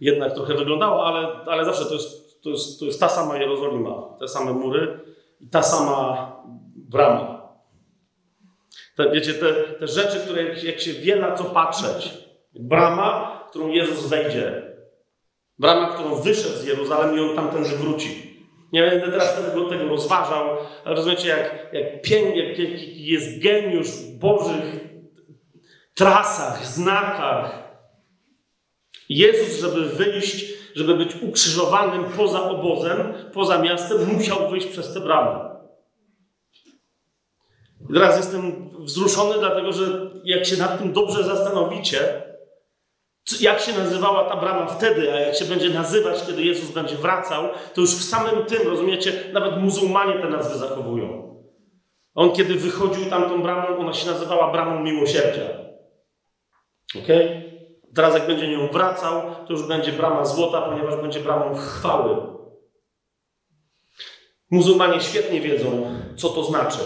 jednak 0.00 0.34
trochę 0.34 0.54
wyglądała, 0.54 1.04
ale, 1.04 1.28
ale 1.46 1.64
zawsze 1.64 1.84
to 1.84 1.94
jest, 1.94 2.42
to, 2.42 2.50
jest, 2.50 2.80
to 2.80 2.84
jest 2.84 3.00
ta 3.00 3.08
sama 3.08 3.36
Jerozolima, 3.36 4.16
te 4.20 4.28
same 4.28 4.52
mury 4.52 5.00
i 5.40 5.48
ta 5.48 5.62
sama 5.62 6.32
brama. 6.76 7.38
Te, 8.96 9.10
wiecie, 9.10 9.34
te, 9.34 9.54
te 9.54 9.86
rzeczy, 9.86 10.20
które 10.20 10.42
jak 10.42 10.80
się 10.80 10.92
wie 10.92 11.16
na 11.16 11.34
co 11.34 11.44
patrzeć, 11.44 12.28
Brama, 12.58 13.40
którą 13.50 13.68
Jezus 13.68 14.06
wejdzie. 14.06 14.62
Brama, 15.58 15.88
którą 15.88 16.14
wyszedł 16.14 16.56
z 16.56 16.64
Jeruzalem 16.64 17.16
i 17.16 17.20
on 17.20 17.36
tamtędy 17.36 17.68
wróci. 17.68 18.28
Nie 18.72 18.82
będę 18.82 19.06
teraz 19.06 19.36
tego, 19.36 19.68
tego 19.68 19.88
rozważał, 19.88 20.48
ale 20.84 20.94
rozumiecie, 20.94 21.28
jak, 21.28 21.72
jak 21.72 22.02
pięknie, 22.02 22.48
jak, 22.48 22.58
jak 22.58 22.70
jest 22.96 23.42
geniusz 23.42 23.88
w 23.88 24.18
Bożych 24.18 24.80
trasach, 25.94 26.66
znakach. 26.66 27.67
Jezus, 29.08 29.60
żeby 29.60 29.88
wyjść, 29.88 30.44
żeby 30.74 30.94
być 30.94 31.16
ukrzyżowanym 31.22 32.04
poza 32.04 32.50
obozem, 32.50 33.14
poza 33.32 33.58
miastem, 33.58 34.14
musiał 34.14 34.50
wyjść 34.50 34.66
przez 34.66 34.94
tę 34.94 35.00
bramę. 35.00 35.58
I 37.90 37.94
teraz 37.94 38.16
jestem 38.16 38.70
wzruszony, 38.78 39.38
dlatego 39.38 39.72
że 39.72 40.10
jak 40.24 40.46
się 40.46 40.56
nad 40.56 40.78
tym 40.78 40.92
dobrze 40.92 41.24
zastanowicie, 41.24 42.22
jak 43.40 43.60
się 43.60 43.72
nazywała 43.72 44.30
ta 44.30 44.36
brama 44.36 44.66
wtedy, 44.66 45.12
a 45.12 45.20
jak 45.20 45.34
się 45.34 45.44
będzie 45.44 45.70
nazywać, 45.70 46.26
kiedy 46.26 46.42
Jezus 46.42 46.70
będzie 46.70 46.96
wracał, 46.96 47.48
to 47.74 47.80
już 47.80 47.90
w 47.90 48.04
samym 48.04 48.44
tym, 48.44 48.68
rozumiecie, 48.68 49.12
nawet 49.32 49.62
muzułmanie 49.62 50.22
te 50.22 50.28
nazwy 50.28 50.58
zachowują. 50.58 51.28
On, 52.14 52.32
kiedy 52.32 52.54
wychodził 52.54 53.10
tamtą 53.10 53.42
bramą, 53.42 53.78
ona 53.78 53.92
się 53.92 54.06
nazywała 54.06 54.52
bramą 54.52 54.82
miłosierdzia. 54.82 55.42
Ok? 56.96 57.08
Teraz, 57.98 58.14
jak 58.14 58.26
będzie 58.26 58.48
nią 58.48 58.68
wracał, 58.68 59.22
to 59.46 59.52
już 59.52 59.62
będzie 59.62 59.92
brama 59.92 60.24
złota, 60.24 60.62
ponieważ 60.62 60.96
będzie 60.96 61.20
bramą 61.20 61.54
chwały. 61.54 62.16
Muzułmanie 64.50 65.00
świetnie 65.00 65.40
wiedzą, 65.40 65.94
co 66.16 66.28
to 66.28 66.44
znaczy. 66.44 66.78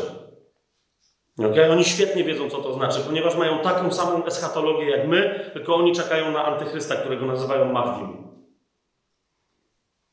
Okay? 1.39 1.73
Oni 1.73 1.85
świetnie 1.85 2.25
wiedzą, 2.25 2.51
co 2.51 2.59
to 2.59 2.75
znaczy, 2.75 3.01
ponieważ 3.07 3.37
mają 3.37 3.59
taką 3.59 3.93
samą 3.93 4.25
eschatologię 4.25 4.91
jak 4.91 5.09
my, 5.09 5.51
tylko 5.53 5.75
oni 5.75 5.95
czekają 5.95 6.33
na 6.33 6.45
antychrysta, 6.45 6.97
którego 6.97 7.27
nazywają 7.27 7.73
Mahdim. 7.73 8.17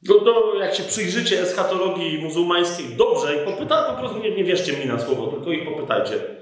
Do, 0.02 0.20
do, 0.20 0.54
jak 0.54 0.76
się 0.76 0.84
przyjrzycie 0.84 1.42
eschatologii 1.42 2.24
muzułmańskiej 2.24 2.86
dobrze 2.98 3.36
i 3.36 3.46
popyta, 3.46 3.94
po 3.94 4.00
prostu 4.00 4.20
nie, 4.20 4.36
nie 4.36 4.44
wierzcie 4.44 4.74
mi 4.74 4.86
na 4.86 5.00
słowo, 5.00 5.28
tylko 5.28 5.52
ich 5.52 5.66
popytajcie. 5.66 6.40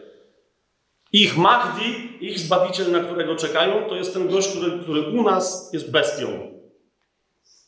Ich 1.13 1.37
Mahdi, 1.37 2.17
ich 2.21 2.39
Zbawiciel, 2.39 2.91
na 2.91 2.99
którego 2.99 3.35
czekają, 3.35 3.89
to 3.89 3.95
jest 3.95 4.13
ten 4.13 4.27
gość, 4.27 4.47
który, 4.47 4.79
który 4.79 5.01
u 5.01 5.23
nas 5.23 5.69
jest 5.73 5.91
bestią. 5.91 6.27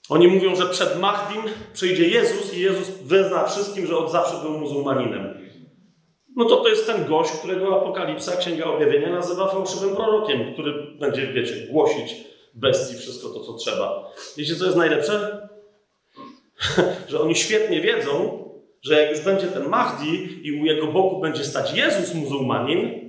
Oni 0.09 0.27
mówią, 0.27 0.55
że 0.55 0.65
przed 0.65 0.99
Mahdim 0.99 1.41
przyjdzie 1.73 2.07
Jezus 2.07 2.53
i 2.53 2.61
Jezus 2.61 2.89
wyzna 2.89 3.45
wszystkim, 3.45 3.87
że 3.87 3.97
od 3.97 4.11
zawsze 4.11 4.41
był 4.41 4.59
muzułmaninem 4.59 5.49
no 6.39 6.45
to 6.45 6.57
to 6.57 6.69
jest 6.69 6.85
ten 6.85 7.05
gość, 7.05 7.31
którego 7.31 7.81
Apokalipsa, 7.81 8.37
Księga 8.37 8.65
Objawienia 8.65 9.09
nazywa 9.09 9.47
fałszywym 9.47 9.95
prorokiem, 9.95 10.53
który 10.53 10.73
będzie, 10.99 11.27
wiecie, 11.27 11.67
głosić 11.71 12.15
bestii 12.53 12.97
wszystko 12.97 13.29
to, 13.29 13.39
co 13.39 13.53
trzeba. 13.53 14.11
Wiecie, 14.37 14.55
co 14.55 14.65
jest 14.65 14.77
najlepsze? 14.77 15.47
że 17.09 17.21
oni 17.21 17.35
świetnie 17.35 17.81
wiedzą, 17.81 18.43
że 18.81 19.01
jak 19.01 19.11
już 19.11 19.25
będzie 19.25 19.47
ten 19.47 19.69
Mahdi 19.69 20.39
i 20.47 20.61
u 20.61 20.65
jego 20.65 20.87
boku 20.87 21.19
będzie 21.19 21.43
stać 21.43 21.73
Jezus 21.73 22.13
muzułmanin, 22.13 23.08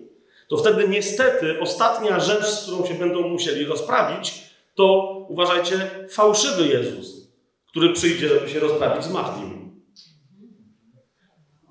to 0.51 0.57
wtedy 0.57 0.89
niestety 0.89 1.61
ostatnia 1.61 2.21
rzecz, 2.21 2.45
z 2.45 2.63
którą 2.63 2.87
się 2.87 2.95
będą 2.95 3.29
musieli 3.29 3.65
rozprawić, 3.65 4.51
to 4.75 5.17
uważajcie, 5.29 5.91
fałszywy 6.11 6.69
Jezus, 6.69 7.33
który 7.67 7.93
przyjdzie, 7.93 8.29
żeby 8.29 8.49
się 8.49 8.61
rozprawić 8.61 9.05
z 9.05 9.13
Mahdim. 9.13 9.71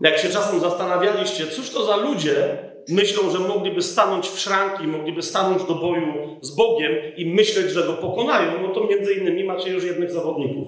Jak 0.01 0.17
się 0.17 0.29
czasem 0.29 0.59
zastanawialiście, 0.59 1.47
cóż 1.47 1.69
to 1.69 1.85
za 1.85 1.95
ludzie 1.95 2.57
myślą, 2.89 3.31
że 3.31 3.39
mogliby 3.39 3.81
stanąć 3.81 4.29
w 4.29 4.39
szranki, 4.39 4.87
mogliby 4.87 5.21
stanąć 5.21 5.63
do 5.63 5.75
boju 5.75 6.37
z 6.41 6.55
Bogiem 6.55 6.91
i 7.17 7.25
myśleć, 7.25 7.71
że 7.71 7.83
go 7.83 7.93
pokonają, 7.93 8.61
no 8.61 8.73
to 8.73 8.83
między 8.83 9.13
innymi 9.13 9.43
macie 9.43 9.69
już 9.69 9.83
jednych 9.83 10.11
zawodników. 10.11 10.67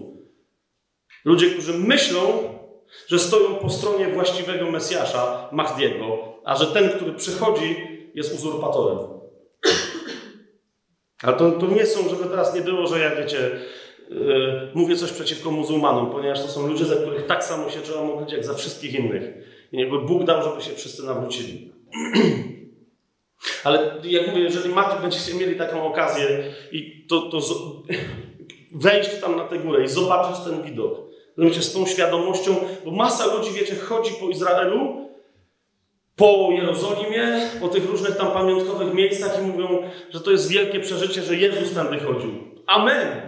Ludzie, 1.26 1.50
którzy 1.50 1.74
myślą, 1.74 2.22
że 3.08 3.20
stoją 3.20 3.56
po 3.56 3.70
stronie 3.70 4.08
właściwego 4.08 4.72
Mesjasza, 4.72 5.50
Mahdiego, 5.52 6.18
a 6.46 6.56
że 6.56 6.68
ten, 6.68 6.90
który 6.90 7.14
przychodzi, 7.14 7.91
jest 8.14 8.36
uzurpatorem. 8.36 8.98
Ale 11.24 11.38
to, 11.38 11.52
to 11.52 11.68
nie 11.68 11.86
są, 11.86 12.10
żeby 12.10 12.24
teraz 12.24 12.56
nie 12.56 12.62
było, 12.62 12.88
że 12.88 13.00
ja 13.00 13.16
wiecie, 13.16 13.52
E, 14.12 14.68
mówię 14.74 14.96
coś 14.96 15.12
przeciwko 15.12 15.52
muzułmanom, 15.52 16.12
ponieważ 16.12 16.42
to 16.42 16.48
są 16.48 16.68
ludzie, 16.68 16.86
za 16.86 16.96
których 16.96 17.26
tak 17.26 17.44
samo 17.44 17.70
się 17.70 17.82
trzeba 17.82 18.04
modlić, 18.04 18.32
jak 18.32 18.46
za 18.46 18.54
wszystkich 18.54 18.94
innych. 18.94 19.24
I 19.72 19.80
jakby 19.80 20.00
Bóg 20.00 20.24
dał, 20.24 20.44
żeby 20.44 20.62
się 20.62 20.72
wszyscy 20.72 21.04
nawrócili. 21.04 21.72
Ale 23.64 23.96
jak 24.04 24.28
mówię, 24.28 24.42
jeżeli 24.42 24.74
macie, 24.74 25.02
będziecie 25.02 25.34
mieli 25.34 25.56
taką 25.56 25.88
okazję 25.88 26.44
i 26.72 27.06
to, 27.10 27.22
to 27.22 27.40
wejść 28.72 29.10
tam 29.22 29.36
na 29.36 29.44
tę 29.44 29.60
górę 29.60 29.84
i 29.84 29.88
zobaczyć 29.88 30.44
ten 30.46 30.64
widok, 30.64 31.00
rozumiecie, 31.38 31.62
z 31.62 31.74
tą 31.74 31.86
świadomością, 31.86 32.56
bo 32.86 32.92
masa 32.92 33.36
ludzi, 33.36 33.52
wiecie, 33.52 33.76
chodzi 33.76 34.12
po 34.20 34.30
Izraelu, 34.30 35.10
po 36.16 36.50
Jerozolimie, 36.52 37.50
po 37.60 37.68
tych 37.68 37.86
różnych 37.86 38.18
tam 38.18 38.32
pamiątkowych 38.32 38.94
miejscach 38.94 39.40
i 39.40 39.48
mówią, 39.48 39.90
że 40.10 40.22
to 40.22 40.32
jest 40.32 40.50
wielkie 40.50 40.80
przeżycie, 40.80 41.24
że 41.24 41.36
Jezus 41.36 41.74
tam 41.74 41.90
wychodził. 41.90 42.32
Amen. 42.68 43.22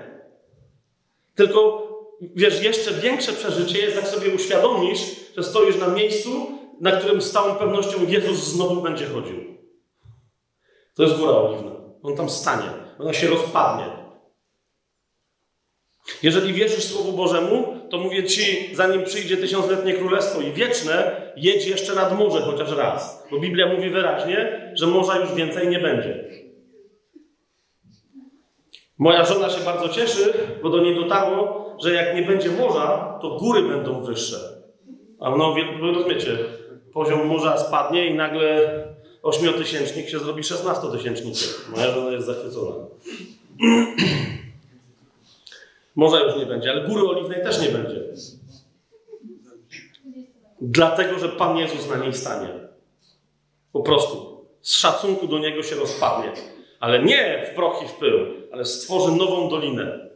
Tylko, 1.35 1.87
wiesz, 2.21 2.63
jeszcze 2.63 2.91
większe 2.91 3.33
przeżycie 3.33 3.79
jest, 3.79 3.95
jak 3.95 4.07
sobie 4.07 4.35
uświadomisz, 4.35 4.99
że 5.37 5.43
stoisz 5.43 5.77
na 5.77 5.87
miejscu, 5.87 6.47
na 6.81 6.91
którym 6.91 7.21
z 7.21 7.31
całą 7.31 7.55
pewnością 7.55 7.97
Jezus 8.07 8.37
znowu 8.37 8.81
będzie 8.81 9.05
chodził. 9.05 9.35
To 10.95 11.03
jest 11.03 11.15
góra 11.15 11.31
oliwna. 11.31 11.71
On 12.03 12.15
tam 12.15 12.29
stanie. 12.29 12.69
Ona 12.99 13.13
się 13.13 13.27
rozpadnie. 13.27 13.85
Jeżeli 16.23 16.53
wierzysz 16.53 16.83
Słowu 16.83 17.11
Bożemu, 17.11 17.82
to 17.93 17.99
mówię 17.99 18.23
Ci, 18.23 18.75
zanim 18.75 19.03
przyjdzie 19.03 19.37
tysiącletnie 19.37 19.93
królestwo 19.93 20.41
i 20.41 20.51
wieczne, 20.51 21.21
jedź 21.37 21.67
jeszcze 21.67 21.95
nad 21.95 22.19
morze 22.19 22.41
chociaż 22.41 22.71
raz. 22.71 23.27
Bo 23.31 23.39
Biblia 23.39 23.73
mówi 23.73 23.89
wyraźnie, 23.89 24.71
że 24.75 24.87
morza 24.87 25.19
już 25.19 25.33
więcej 25.33 25.67
nie 25.67 25.79
będzie. 25.79 26.23
Moja 28.97 29.25
żona 29.25 29.49
się 29.49 29.65
bardzo 29.65 29.89
cieszy, 29.89 30.33
bo 30.63 30.69
do 30.69 30.81
niej 30.81 30.95
dotarło, 30.95 31.75
że 31.83 31.93
jak 31.93 32.15
nie 32.15 32.21
będzie 32.21 32.51
morza, 32.51 33.19
to 33.21 33.29
góry 33.29 33.61
będą 33.61 34.03
wyższe. 34.03 34.37
A 35.19 35.29
no, 35.29 35.55
rozumiecie, 35.81 36.37
poziom 36.93 37.27
morza 37.27 37.57
spadnie 37.57 38.07
i 38.07 38.13
nagle 38.13 38.69
ośmiotysięcznik 39.23 40.09
się 40.09 40.19
zrobi 40.19 40.43
szesnastotysięcznikiem. 40.43 41.49
Moja 41.75 41.91
żona 41.91 42.11
jest 42.11 42.25
zachwycona. 42.25 42.75
Morza 45.95 46.19
już 46.19 46.35
nie 46.35 46.45
będzie, 46.45 46.71
ale 46.71 46.87
góry 46.87 47.07
oliwnej 47.07 47.43
też 47.43 47.61
nie 47.61 47.69
będzie. 47.69 48.01
Dlatego, 50.61 51.19
że 51.19 51.29
Pan 51.29 51.57
Jezus 51.57 51.89
na 51.89 51.97
niej 51.97 52.13
stanie. 52.13 52.49
Po 53.71 53.81
prostu. 53.81 54.45
Z 54.61 54.73
szacunku 54.73 55.27
do 55.27 55.39
Niego 55.39 55.63
się 55.63 55.75
rozpadnie. 55.75 56.31
Ale 56.79 57.03
nie 57.03 57.47
w 57.51 57.55
proch 57.55 57.83
i 57.83 57.87
w 57.87 57.93
pył, 57.93 58.19
ale 58.51 58.65
stworzy 58.65 59.11
nową 59.11 59.49
dolinę. 59.49 60.09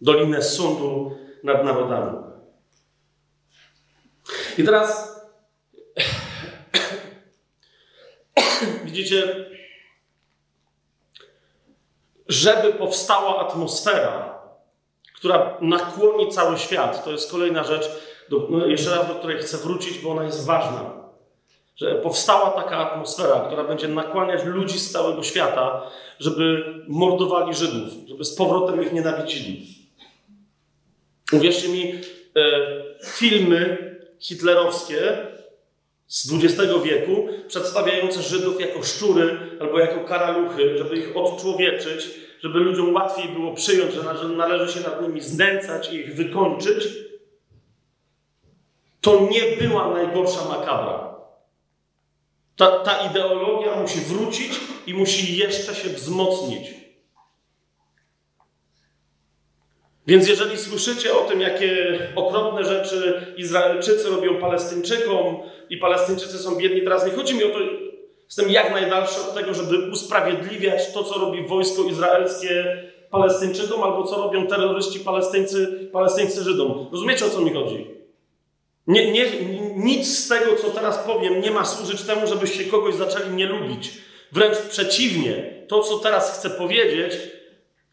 Dolinę 0.00 0.42
sądu 0.42 1.16
nad 1.44 1.64
narodami. 1.64 2.18
I 4.58 4.64
teraz 4.64 5.20
widzicie, 8.84 9.46
żeby 12.32 12.72
powstała 12.72 13.38
atmosfera, 13.38 14.38
która 15.14 15.56
nakłoni 15.60 16.32
cały 16.32 16.58
świat. 16.58 17.04
To 17.04 17.10
jest 17.12 17.30
kolejna 17.30 17.64
rzecz, 17.64 17.90
do, 18.28 18.46
no 18.50 18.66
jeszcze 18.66 18.90
raz 18.90 19.08
do 19.08 19.14
której 19.14 19.38
chcę 19.38 19.56
wrócić, 19.56 19.98
bo 19.98 20.10
ona 20.10 20.24
jest 20.24 20.46
ważna. 20.46 21.02
Że 21.76 21.94
powstała 21.94 22.50
taka 22.50 22.90
atmosfera, 22.90 23.40
która 23.46 23.64
będzie 23.64 23.88
nakłaniać 23.88 24.44
ludzi 24.44 24.78
z 24.78 24.92
całego 24.92 25.22
świata, 25.22 25.82
żeby 26.20 26.74
mordowali 26.88 27.54
Żydów, 27.54 27.88
żeby 28.08 28.24
z 28.24 28.34
powrotem 28.34 28.82
ich 28.82 28.92
nienawidzili. 28.92 29.66
Uwierzcie 31.32 31.68
mi, 31.68 31.94
e, 32.36 32.42
filmy 33.04 33.78
hitlerowskie 34.20 35.26
z 36.06 36.32
XX 36.32 36.72
wieku, 36.84 37.28
przedstawiające 37.48 38.22
Żydów 38.22 38.60
jako 38.60 38.82
szczury 38.82 39.38
albo 39.60 39.78
jako 39.78 40.04
karaluchy, 40.04 40.78
żeby 40.78 40.96
ich 40.96 41.16
odczłowieczyć, 41.16 42.21
żeby 42.42 42.58
ludziom 42.58 42.94
łatwiej 42.94 43.28
było 43.28 43.54
przyjąć, 43.54 43.94
że 43.94 44.28
należy 44.28 44.72
się 44.72 44.80
nad 44.80 45.02
nimi 45.02 45.20
znęcać 45.20 45.92
i 45.92 45.96
ich 45.96 46.14
wykończyć, 46.14 46.88
to 49.00 49.28
nie 49.30 49.56
była 49.56 49.90
najgorsza 49.90 50.44
makabra. 50.48 51.14
Ta, 52.56 52.78
ta 52.78 53.10
ideologia 53.10 53.76
musi 53.76 54.00
wrócić 54.00 54.60
i 54.86 54.94
musi 54.94 55.36
jeszcze 55.36 55.74
się 55.74 55.88
wzmocnić. 55.88 56.74
Więc 60.06 60.28
jeżeli 60.28 60.58
słyszycie 60.58 61.14
o 61.14 61.24
tym, 61.24 61.40
jakie 61.40 61.98
okropne 62.14 62.64
rzeczy 62.64 63.26
Izraelczycy 63.36 64.08
robią 64.08 64.40
Palestyńczykom 64.40 65.36
i 65.70 65.76
Palestyńczycy 65.76 66.38
są 66.38 66.56
biedni, 66.56 66.82
teraz 66.82 67.06
nie 67.06 67.12
chodzi 67.12 67.34
mi 67.34 67.44
o 67.44 67.48
to, 67.48 67.58
jestem 68.32 68.50
jak 68.50 68.72
najdalszy 68.72 69.20
od 69.20 69.34
tego, 69.34 69.54
żeby 69.54 69.90
usprawiedliwiać 69.90 70.92
to, 70.92 71.04
co 71.04 71.18
robi 71.18 71.46
wojsko 71.46 71.84
izraelskie 71.84 72.82
Palestyńczykom 73.10 73.82
albo 73.82 74.04
co 74.04 74.16
robią 74.16 74.46
terroryści 74.46 75.00
palestyńcy, 75.00 75.88
palestyńscy 75.92 76.42
Żydom. 76.42 76.88
Rozumiecie, 76.92 77.26
o 77.26 77.30
co 77.30 77.40
mi 77.40 77.52
chodzi? 77.52 77.86
Nie, 78.86 79.12
nie, 79.12 79.24
nic 79.76 80.18
z 80.18 80.28
tego, 80.28 80.56
co 80.56 80.70
teraz 80.70 80.98
powiem, 80.98 81.40
nie 81.40 81.50
ma 81.50 81.64
służyć 81.64 82.02
temu, 82.02 82.26
żebyście 82.26 82.64
kogoś 82.64 82.94
zaczęli 82.94 83.30
nie 83.30 83.46
lubić. 83.46 83.90
Wręcz 84.32 84.58
przeciwnie, 84.58 85.64
to, 85.68 85.82
co 85.82 85.98
teraz 85.98 86.38
chcę 86.38 86.50
powiedzieć, 86.50 87.12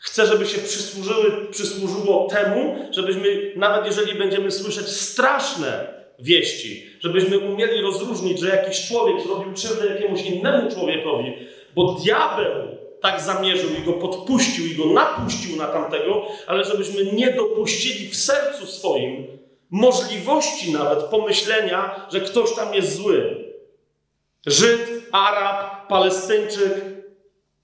Chcę, 0.01 0.25
żeby 0.25 0.45
się 0.45 0.57
przysłużyły, 0.57 1.47
przysłużyło 1.51 2.27
temu, 2.27 2.75
żebyśmy, 2.91 3.51
nawet 3.55 3.85
jeżeli 3.85 4.19
będziemy 4.19 4.51
słyszeć 4.51 4.87
straszne 4.87 5.98
wieści, 6.21 6.85
żebyśmy 6.99 7.39
umieli 7.39 7.81
rozróżnić, 7.81 8.39
że 8.39 8.49
jakiś 8.49 8.87
człowiek 8.87 9.21
zrobił 9.21 9.53
krzywdę 9.53 9.87
jakiemuś 9.87 10.21
innemu 10.21 10.71
człowiekowi, 10.71 11.33
bo 11.75 11.93
diabeł 11.93 12.79
tak 13.01 13.21
zamierzył 13.21 13.69
i 13.81 13.85
go 13.85 13.93
podpuścił 13.93 14.65
i 14.65 14.75
go 14.75 14.85
napuścił 14.85 15.57
na 15.57 15.67
tamtego, 15.67 16.27
ale 16.47 16.63
żebyśmy 16.63 17.05
nie 17.05 17.31
dopuścili 17.31 18.09
w 18.09 18.15
sercu 18.15 18.65
swoim 18.65 19.27
możliwości 19.69 20.71
nawet 20.73 21.03
pomyślenia, 21.03 22.07
że 22.11 22.21
ktoś 22.21 22.55
tam 22.55 22.73
jest 22.73 22.95
zły. 22.95 23.45
Żyd, 24.45 25.03
Arab, 25.11 25.87
Palestyńczyk, 25.87 26.73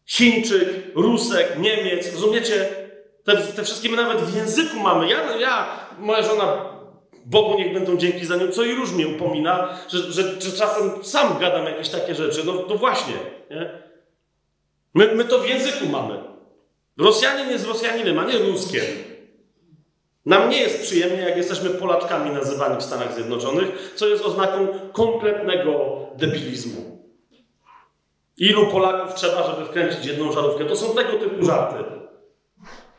Chińczyk, 0.05 0.69
Rusek, 0.95 1.59
Niemiec, 1.59 2.13
rozumiecie? 2.13 2.69
Te, 3.23 3.37
te 3.37 3.63
wszystkie 3.63 3.89
my 3.89 3.95
nawet 3.97 4.21
w 4.21 4.35
języku 4.35 4.79
mamy. 4.79 5.09
Ja, 5.09 5.37
ja, 5.37 5.67
moja 5.99 6.23
żona, 6.23 6.74
Bogu 7.25 7.57
niech 7.57 7.73
będą 7.73 7.97
dzięki 7.97 8.25
za 8.25 8.35
nią, 8.35 8.47
co 8.51 8.63
i 8.63 8.75
róż 8.75 8.91
mnie 8.91 9.07
upomina, 9.07 9.77
że, 9.89 9.97
że, 9.97 10.41
że 10.41 10.57
czasem 10.57 11.03
sam 11.03 11.39
gadam 11.39 11.65
jakieś 11.65 11.89
takie 11.89 12.15
rzeczy. 12.15 12.41
No, 12.45 12.53
no 12.69 12.75
właśnie, 12.75 13.13
nie? 13.51 13.69
My, 14.93 15.15
my 15.15 15.25
to 15.25 15.39
w 15.39 15.49
języku 15.49 15.85
mamy. 15.85 16.19
Rosjanin 16.97 17.49
jest 17.49 17.67
Rosjaninem, 17.67 18.19
a 18.19 18.25
nie 18.25 18.38
Ruskiem. 18.38 18.85
Nam 20.25 20.49
nie 20.49 20.57
jest 20.57 20.81
przyjemnie, 20.81 21.21
jak 21.21 21.38
jesteśmy 21.38 21.69
Polaczkami 21.69 22.31
nazywani 22.31 22.79
w 22.79 22.83
Stanach 22.83 23.13
Zjednoczonych, 23.13 23.93
co 23.95 24.07
jest 24.07 24.25
oznaką 24.25 24.67
kompletnego 24.93 25.95
debilizmu. 26.17 26.99
Ilu 28.38 28.67
Polaków 28.67 29.13
trzeba, 29.13 29.51
żeby 29.51 29.65
wkręcić 29.65 30.05
jedną 30.05 30.31
żarówkę? 30.31 30.65
To 30.65 30.75
są 30.75 30.95
tego 30.95 31.11
typu 31.11 31.45
żarty. 31.45 32.04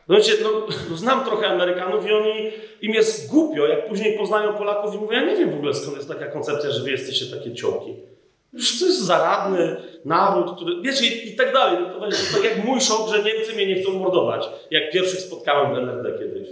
Wiecie, 0.09 0.33
no, 0.43 0.49
no, 0.89 0.97
znam 0.97 1.25
trochę 1.25 1.47
Amerykanów 1.47 2.07
i 2.07 2.13
oni, 2.13 2.51
im 2.81 2.93
jest 2.93 3.29
głupio, 3.29 3.67
jak 3.67 3.89
później 3.89 4.17
poznają 4.17 4.53
Polaków 4.53 4.95
i 4.95 4.97
mówią, 4.97 5.11
ja 5.11 5.25
nie 5.25 5.35
wiem 5.35 5.51
w 5.51 5.55
ogóle 5.55 5.73
skąd 5.73 5.97
jest 5.97 6.09
taka 6.09 6.27
koncepcja, 6.27 6.71
że 6.71 6.83
wy 6.83 6.91
jesteście 6.91 7.37
takie 7.37 7.53
ciołki. 7.53 7.95
To 8.51 8.85
jest 8.85 9.01
zaradny 9.01 9.75
naród, 10.05 10.55
który, 10.55 10.81
wiecie, 10.81 11.05
i, 11.05 11.33
i 11.33 11.35
tak 11.35 11.53
dalej. 11.53 11.77
No 11.81 11.93
to, 11.93 11.99
to 11.99 12.15
tak 12.33 12.43
jak 12.43 12.65
mój 12.65 12.81
szok, 12.81 13.09
że 13.09 13.23
Niemcy 13.23 13.53
mnie 13.53 13.67
nie 13.67 13.81
chcą 13.81 13.93
mordować, 13.93 14.49
jak 14.71 14.91
pierwszych 14.91 15.19
spotkałem 15.19 15.75
w 15.75 15.77
NRD 15.77 16.19
kiedyś. 16.19 16.49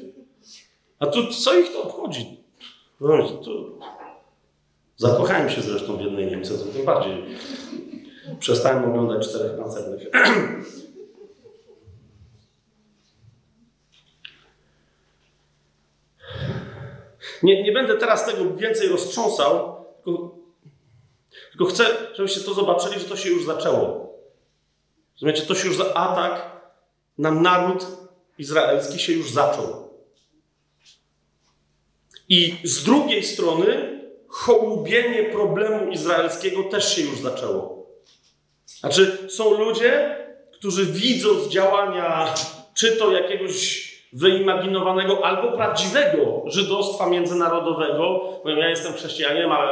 A 0.99 1.05
tu 1.05 1.27
co 1.27 1.59
ich 1.59 1.73
to 1.73 1.83
obchodzi? 1.83 2.39
No, 3.01 3.27
to... 3.27 3.51
Zakochałem 4.97 5.49
się 5.49 5.61
zresztą 5.61 5.97
w 5.97 6.01
jednej 6.01 6.25
Niemce, 6.25 6.57
to 6.57 6.65
tym 6.65 6.85
bardziej. 6.85 7.23
Przestałem 8.39 8.85
oglądać 8.85 9.27
czterech 9.27 9.57
pancernych. 9.57 10.01
Nie, 17.43 17.63
nie 17.63 17.71
będę 17.71 17.97
teraz 17.97 18.25
tego 18.25 18.55
więcej 18.55 18.87
roztrząsał, 18.87 19.85
tylko, 19.95 20.35
tylko 21.49 21.65
chcę, 21.65 21.85
żebyście 22.13 22.41
to 22.41 22.53
zobaczyli, 22.53 22.99
że 22.99 23.05
to 23.05 23.17
się 23.17 23.29
już 23.29 23.45
zaczęło. 23.45 24.05
Rozumiecie, 25.13 25.41
to 25.41 25.55
się 25.55 25.67
już 25.67 25.79
atak 25.79 26.61
na 27.17 27.31
naród 27.31 27.85
izraelski 28.37 28.99
się 28.99 29.13
już 29.13 29.31
zaczął. 29.31 29.89
I 32.29 32.57
z 32.63 32.83
drugiej 32.83 33.23
strony 33.23 34.01
hołubienie 34.27 35.23
problemu 35.23 35.91
izraelskiego 35.91 36.63
też 36.63 36.95
się 36.95 37.01
już 37.01 37.19
zaczęło. 37.19 37.89
Znaczy, 38.65 39.27
są 39.29 39.57
ludzie, 39.57 40.17
którzy 40.53 40.85
widząc 40.85 41.47
działania, 41.47 42.33
czy 42.73 42.91
to 42.91 43.11
jakiegoś 43.11 43.94
wyimaginowanego 44.15 45.25
albo 45.25 45.51
prawdziwego 45.51 46.43
żydostwa 46.45 47.09
międzynarodowego, 47.09 48.21
mówią, 48.45 48.57
ja 48.57 48.69
jestem 48.69 48.93
chrześcijaninem, 48.93 49.51
ale 49.51 49.69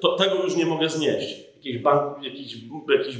to, 0.00 0.16
tego 0.16 0.34
już 0.34 0.56
nie 0.56 0.66
mogę 0.66 0.88
znieść. 0.88 1.36
Jakiś 1.56 1.78
bank, 1.78 2.22
jakiś, 2.22 2.56
jakiś, 2.98 3.16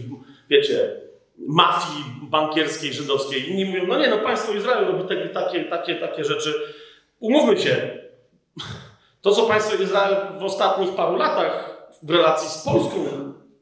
wiecie, 0.50 1.00
mafii 1.38 2.04
bankierskiej 2.22 2.92
żydowskiej. 2.92 3.50
Inni 3.50 3.64
mówią, 3.64 3.86
no 3.86 3.98
nie, 3.98 4.08
no 4.08 4.18
państwo 4.18 4.52
Izrael 4.52 4.86
robi 4.86 5.08
takie, 5.08 5.28
takie, 5.28 5.64
takie, 5.64 5.94
takie 5.94 6.24
rzeczy. 6.24 6.54
Umówmy 7.20 7.58
się, 7.58 7.98
to 9.22 9.30
co 9.30 9.42
państwo 9.42 9.82
Izrael 9.82 10.16
w 10.38 10.44
ostatnich 10.44 10.90
paru 10.90 11.16
latach 11.16 11.76
w 12.02 12.10
relacji 12.10 12.48
z 12.48 12.64
Polską 12.64 12.98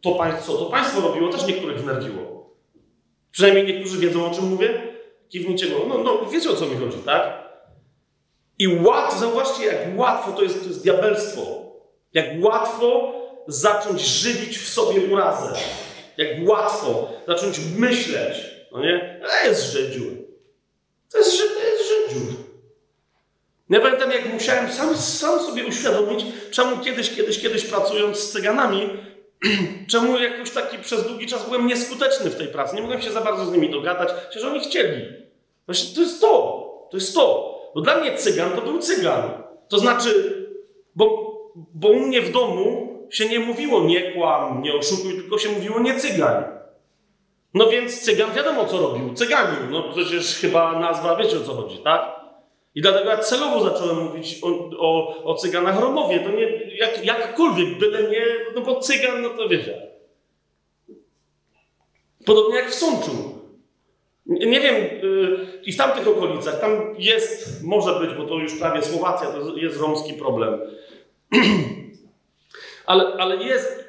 to 0.02 0.10
państwo, 0.10 0.52
to 0.52 0.64
państwo 0.64 1.00
robiło, 1.00 1.32
też 1.32 1.46
niektórych 1.46 1.78
wnerwiło. 1.78 2.50
Przynajmniej 3.30 3.66
niektórzy 3.66 3.98
wiedzą, 3.98 4.26
o 4.26 4.34
czym 4.34 4.44
mówię. 4.44 4.93
Kiwnijcie 5.34 5.66
go. 5.68 5.86
No, 5.88 5.98
no 5.98 6.26
wiecie, 6.30 6.50
o 6.50 6.56
co 6.56 6.66
mi 6.66 6.76
chodzi, 6.76 6.98
tak? 6.98 7.42
I 8.58 8.68
łatwo, 8.68 9.18
zauważcie, 9.18 9.64
jak 9.64 9.78
łatwo 9.96 10.32
to 10.32 10.42
jest, 10.42 10.60
to 10.60 10.66
jest 10.66 10.82
diabelstwo. 10.82 11.72
Jak 12.12 12.26
łatwo 12.40 13.12
zacząć 13.46 14.00
żywić 14.00 14.58
w 14.58 14.68
sobie 14.68 15.00
urazę. 15.00 15.54
Jak 16.16 16.28
łatwo 16.48 17.12
zacząć 17.28 17.58
myśleć, 17.78 18.36
no 18.72 18.80
nie? 18.80 19.20
To 19.22 19.48
jest 19.48 19.72
Żydziu. 19.72 20.04
To 21.12 21.18
jest, 21.18 21.38
to 21.38 21.60
jest 21.64 21.84
Żydziu. 21.88 22.26
Ja 23.70 23.80
pamiętam, 23.80 24.10
jak 24.10 24.32
musiałem 24.32 24.72
sam, 24.72 24.96
sam 24.96 25.40
sobie 25.40 25.66
uświadomić, 25.66 26.24
czemu 26.50 26.84
kiedyś, 26.84 27.16
kiedyś, 27.16 27.42
kiedyś 27.42 27.64
pracując 27.64 28.18
z 28.18 28.32
cyganami, 28.32 28.90
czemu 29.90 30.18
jakoś 30.18 30.50
taki 30.50 30.78
przez 30.78 31.06
długi 31.06 31.26
czas 31.26 31.44
byłem 31.44 31.66
nieskuteczny 31.66 32.30
w 32.30 32.36
tej 32.36 32.48
pracy. 32.48 32.76
Nie 32.76 32.82
mogłem 32.82 33.02
się 33.02 33.12
za 33.12 33.20
bardzo 33.20 33.46
z 33.46 33.52
nimi 33.52 33.70
dogadać, 33.70 34.08
przecież 34.30 34.48
oni 34.48 34.60
chcieli. 34.60 35.23
Właśnie 35.66 35.94
to 35.94 36.00
jest 36.00 36.20
to. 36.20 36.64
To 36.90 36.96
jest 36.96 37.14
to. 37.14 37.54
Bo 37.74 37.80
dla 37.80 38.00
mnie 38.00 38.16
cygan 38.16 38.52
to 38.52 38.62
był 38.62 38.78
cygan. 38.78 39.22
To 39.68 39.78
znaczy, 39.78 40.44
bo, 40.94 41.34
bo 41.54 41.88
u 41.88 42.00
mnie 42.00 42.20
w 42.20 42.32
domu 42.32 42.98
się 43.10 43.28
nie 43.28 43.38
mówiło 43.38 43.80
nie 43.80 44.12
kłam, 44.12 44.62
nie 44.62 44.74
oszukuj, 44.74 45.14
tylko 45.14 45.38
się 45.38 45.48
mówiło 45.48 45.80
nie 45.80 45.94
cygań. 45.94 46.44
No 47.54 47.66
więc 47.66 48.00
cygan 48.00 48.32
wiadomo 48.32 48.64
co 48.64 48.78
robił. 48.78 49.14
Cyganił. 49.14 49.70
No 49.70 49.82
przecież 49.92 50.38
chyba 50.38 50.80
nazwa 50.80 51.16
wiecie 51.16 51.36
o 51.36 51.40
co 51.40 51.54
chodzi, 51.54 51.78
tak? 51.78 52.20
I 52.74 52.82
dlatego 52.82 53.10
ja 53.10 53.18
celowo 53.18 53.70
zacząłem 53.70 54.04
mówić 54.04 54.38
o, 54.42 54.48
o, 54.78 55.24
o 55.24 55.34
cyganach 55.34 55.80
Romowie. 55.80 56.20
To 56.20 56.30
nie 56.30 56.76
jak, 56.76 57.04
jakkolwiek, 57.04 57.78
byle 57.78 58.10
nie, 58.10 58.26
no 58.54 58.60
bo 58.60 58.80
cygan, 58.80 59.22
no 59.22 59.28
to 59.28 59.48
wiecie. 59.48 59.82
Podobnie 62.24 62.56
jak 62.56 62.70
w 62.70 62.74
Sączu. 62.74 63.33
Nie 64.26 64.60
wiem, 64.60 64.74
yy, 65.02 65.46
i 65.64 65.72
w 65.72 65.76
tamtych 65.76 66.08
okolicach, 66.08 66.60
tam 66.60 66.94
jest, 66.98 67.62
może 67.64 68.00
być, 68.00 68.14
bo 68.14 68.24
to 68.24 68.38
już 68.38 68.58
prawie 68.58 68.82
Słowacja, 68.82 69.26
to 69.26 69.56
jest 69.56 69.80
romski 69.80 70.12
problem. 70.12 70.60
ale, 72.86 73.04
ale 73.04 73.36
jest, 73.44 73.88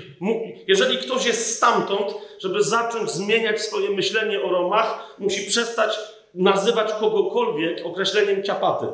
jeżeli 0.68 0.98
ktoś 0.98 1.26
jest 1.26 1.56
stamtąd, 1.56 2.14
żeby 2.38 2.62
zacząć 2.62 3.10
zmieniać 3.10 3.60
swoje 3.60 3.90
myślenie 3.90 4.42
o 4.42 4.50
Romach, 4.50 5.16
musi 5.18 5.46
przestać 5.46 5.98
nazywać 6.34 6.92
kogokolwiek 6.92 7.86
określeniem 7.86 8.42
ciapaty. 8.42 8.86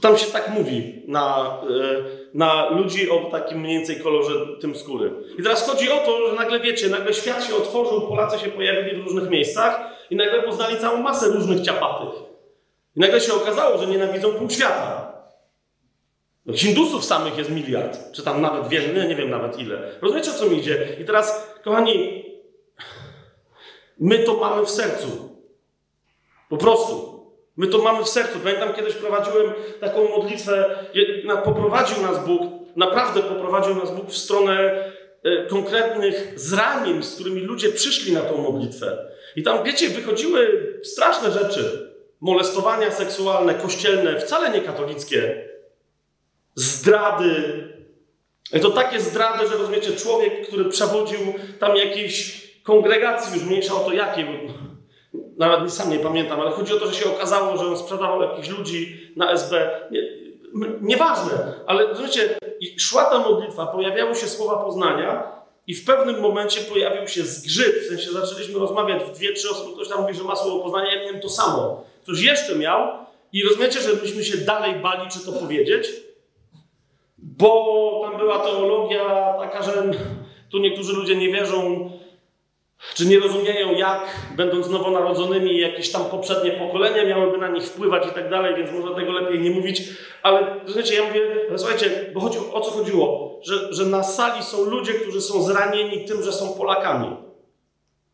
Tam 0.00 0.18
się 0.18 0.26
tak 0.26 0.48
mówi 0.48 1.02
na, 1.08 1.58
e, 1.62 2.23
na 2.34 2.70
ludzi 2.70 3.10
o 3.10 3.18
takim 3.30 3.60
mniej 3.60 3.78
więcej 3.78 4.00
kolorze 4.00 4.34
tym 4.60 4.76
skóry. 4.76 5.12
I 5.38 5.42
teraz 5.42 5.70
chodzi 5.70 5.92
o 5.92 5.96
to, 5.96 6.28
że 6.28 6.36
nagle 6.36 6.60
wiecie, 6.60 6.88
nagle 6.88 7.14
świat 7.14 7.44
się 7.44 7.54
otworzył, 7.54 8.08
Polacy 8.08 8.38
się 8.38 8.50
pojawili 8.50 9.02
w 9.02 9.04
różnych 9.04 9.30
miejscach 9.30 9.80
i 10.10 10.16
nagle 10.16 10.42
poznali 10.42 10.78
całą 10.78 11.02
masę 11.02 11.28
różnych 11.28 11.60
ciapatych. 11.60 12.22
I 12.96 13.00
nagle 13.00 13.20
się 13.20 13.34
okazało, 13.34 13.78
że 13.78 13.86
nienawidzą 13.86 14.32
pół 14.32 14.50
świata. 14.50 15.14
No, 16.46 16.54
Hindusów 16.54 17.04
samych 17.04 17.38
jest 17.38 17.50
miliard, 17.50 18.12
czy 18.12 18.22
tam 18.22 18.42
nawet 18.42 18.68
wiele, 18.68 19.08
nie, 19.08 19.14
wiem 19.14 19.30
nawet 19.30 19.58
ile. 19.58 19.98
Rozumiecie 20.02 20.30
o 20.30 20.34
co 20.34 20.46
mi 20.46 20.58
idzie? 20.58 20.96
I 21.00 21.04
teraz, 21.04 21.54
kochani, 21.64 22.24
my 24.00 24.18
to 24.18 24.34
mamy 24.34 24.66
w 24.66 24.70
sercu. 24.70 25.38
Po 26.48 26.56
prostu. 26.56 27.03
My 27.56 27.66
to 27.66 27.78
mamy 27.78 28.04
w 28.04 28.08
sercu. 28.08 28.38
Pamiętam, 28.38 28.74
kiedyś 28.74 28.94
prowadziłem 28.94 29.52
taką 29.80 30.08
modlitwę, 30.08 30.78
poprowadził 31.44 32.02
nas 32.02 32.26
Bóg, 32.26 32.42
naprawdę 32.76 33.22
poprowadził 33.22 33.74
nas 33.74 33.90
Bóg 33.90 34.10
w 34.10 34.16
stronę 34.16 34.84
e, 35.22 35.46
konkretnych 35.46 36.32
zranień, 36.36 37.02
z 37.02 37.14
którymi 37.14 37.40
ludzie 37.40 37.68
przyszli 37.68 38.12
na 38.12 38.20
tą 38.20 38.36
modlitwę. 38.36 38.98
I 39.36 39.42
tam, 39.42 39.64
wiecie, 39.64 39.88
wychodziły 39.88 40.72
straszne 40.82 41.30
rzeczy. 41.30 41.94
Molestowania 42.20 42.90
seksualne, 42.90 43.54
kościelne, 43.54 44.20
wcale 44.20 44.50
nie 44.50 44.60
katolickie. 44.60 45.48
Zdrady. 46.54 47.34
I 48.52 48.60
to 48.60 48.70
takie 48.70 49.00
zdrady, 49.00 49.48
że 49.48 49.56
rozumiecie, 49.56 49.92
człowiek, 49.92 50.46
który 50.46 50.64
przewodził 50.64 51.18
tam 51.58 51.76
jakiejś 51.76 52.44
kongregacji, 52.62 53.34
już 53.34 53.44
mniejsza 53.44 53.74
o 53.74 53.80
to 53.80 53.92
jakiej, 53.92 54.26
nawet 55.38 55.72
sam 55.72 55.90
nie 55.90 55.98
pamiętam, 55.98 56.40
ale 56.40 56.50
chodzi 56.50 56.74
o 56.74 56.76
to, 56.76 56.86
że 56.86 56.94
się 56.94 57.10
okazało, 57.10 57.56
że 57.56 57.66
on 57.66 57.78
sprzedawał 57.78 58.22
jakichś 58.22 58.48
ludzi 58.48 59.10
na 59.16 59.32
SB. 59.32 59.80
Nie, 59.90 60.00
nieważne, 60.80 61.52
ale 61.66 61.86
rozumiecie, 61.86 62.38
szła 62.78 63.04
ta 63.04 63.18
modlitwa, 63.18 63.66
pojawiały 63.66 64.14
się 64.14 64.26
słowa 64.26 64.64
poznania 64.64 65.32
i 65.66 65.74
w 65.74 65.84
pewnym 65.84 66.20
momencie 66.20 66.60
pojawił 66.60 67.08
się 67.08 67.22
zgrzyt, 67.22 67.76
w 67.76 67.88
sensie 67.88 68.10
zaczęliśmy 68.10 68.58
rozmawiać 68.58 69.02
w 69.02 69.12
dwie, 69.12 69.32
trzy 69.32 69.50
osoby, 69.50 69.74
ktoś 69.74 69.88
tam 69.88 70.00
mówi, 70.00 70.14
że 70.14 70.24
ma 70.24 70.36
słowo 70.36 70.62
poznania, 70.62 70.94
ja 70.94 71.02
miałem 71.02 71.20
to 71.20 71.28
samo. 71.28 71.84
Ktoś 72.02 72.22
jeszcze 72.22 72.54
miał 72.54 72.88
i 73.32 73.44
rozumiecie, 73.44 73.80
że 73.80 73.96
byśmy 73.96 74.24
się 74.24 74.36
dalej 74.36 74.74
bali, 74.74 75.10
czy 75.10 75.26
to 75.26 75.32
powiedzieć, 75.32 75.88
bo 77.18 78.00
tam 78.04 78.18
była 78.18 78.38
teologia 78.38 79.34
taka, 79.38 79.62
że 79.62 79.72
tu 80.50 80.58
niektórzy 80.58 80.92
ludzie 80.92 81.16
nie 81.16 81.32
wierzą 81.32 81.90
czy 82.94 83.06
nie 83.06 83.18
rozumieją, 83.18 83.74
jak, 83.74 84.00
będąc 84.36 84.68
nowonarodzonymi, 84.68 85.60
jakieś 85.60 85.92
tam 85.92 86.04
poprzednie 86.04 86.50
pokolenia 86.50 87.04
miałyby 87.04 87.38
na 87.38 87.48
nich 87.48 87.64
wpływać 87.64 88.06
i 88.06 88.14
tak 88.14 88.30
dalej, 88.30 88.54
więc 88.56 88.70
może 88.72 88.94
tego 88.94 89.12
lepiej 89.12 89.40
nie 89.40 89.50
mówić. 89.50 89.82
Ale 90.22 90.60
wiecie, 90.76 90.94
ja 90.94 91.04
mówię, 91.04 91.20
słuchajcie, 91.56 92.10
bo 92.14 92.20
chodzi, 92.20 92.38
o 92.52 92.60
co 92.60 92.70
chodziło? 92.70 93.40
Że, 93.42 93.72
że 93.74 93.86
na 93.86 94.02
sali 94.02 94.42
są 94.42 94.64
ludzie, 94.64 94.92
którzy 94.92 95.20
są 95.20 95.42
zranieni 95.42 96.04
tym, 96.04 96.22
że 96.22 96.32
są 96.32 96.54
Polakami. 96.54 97.16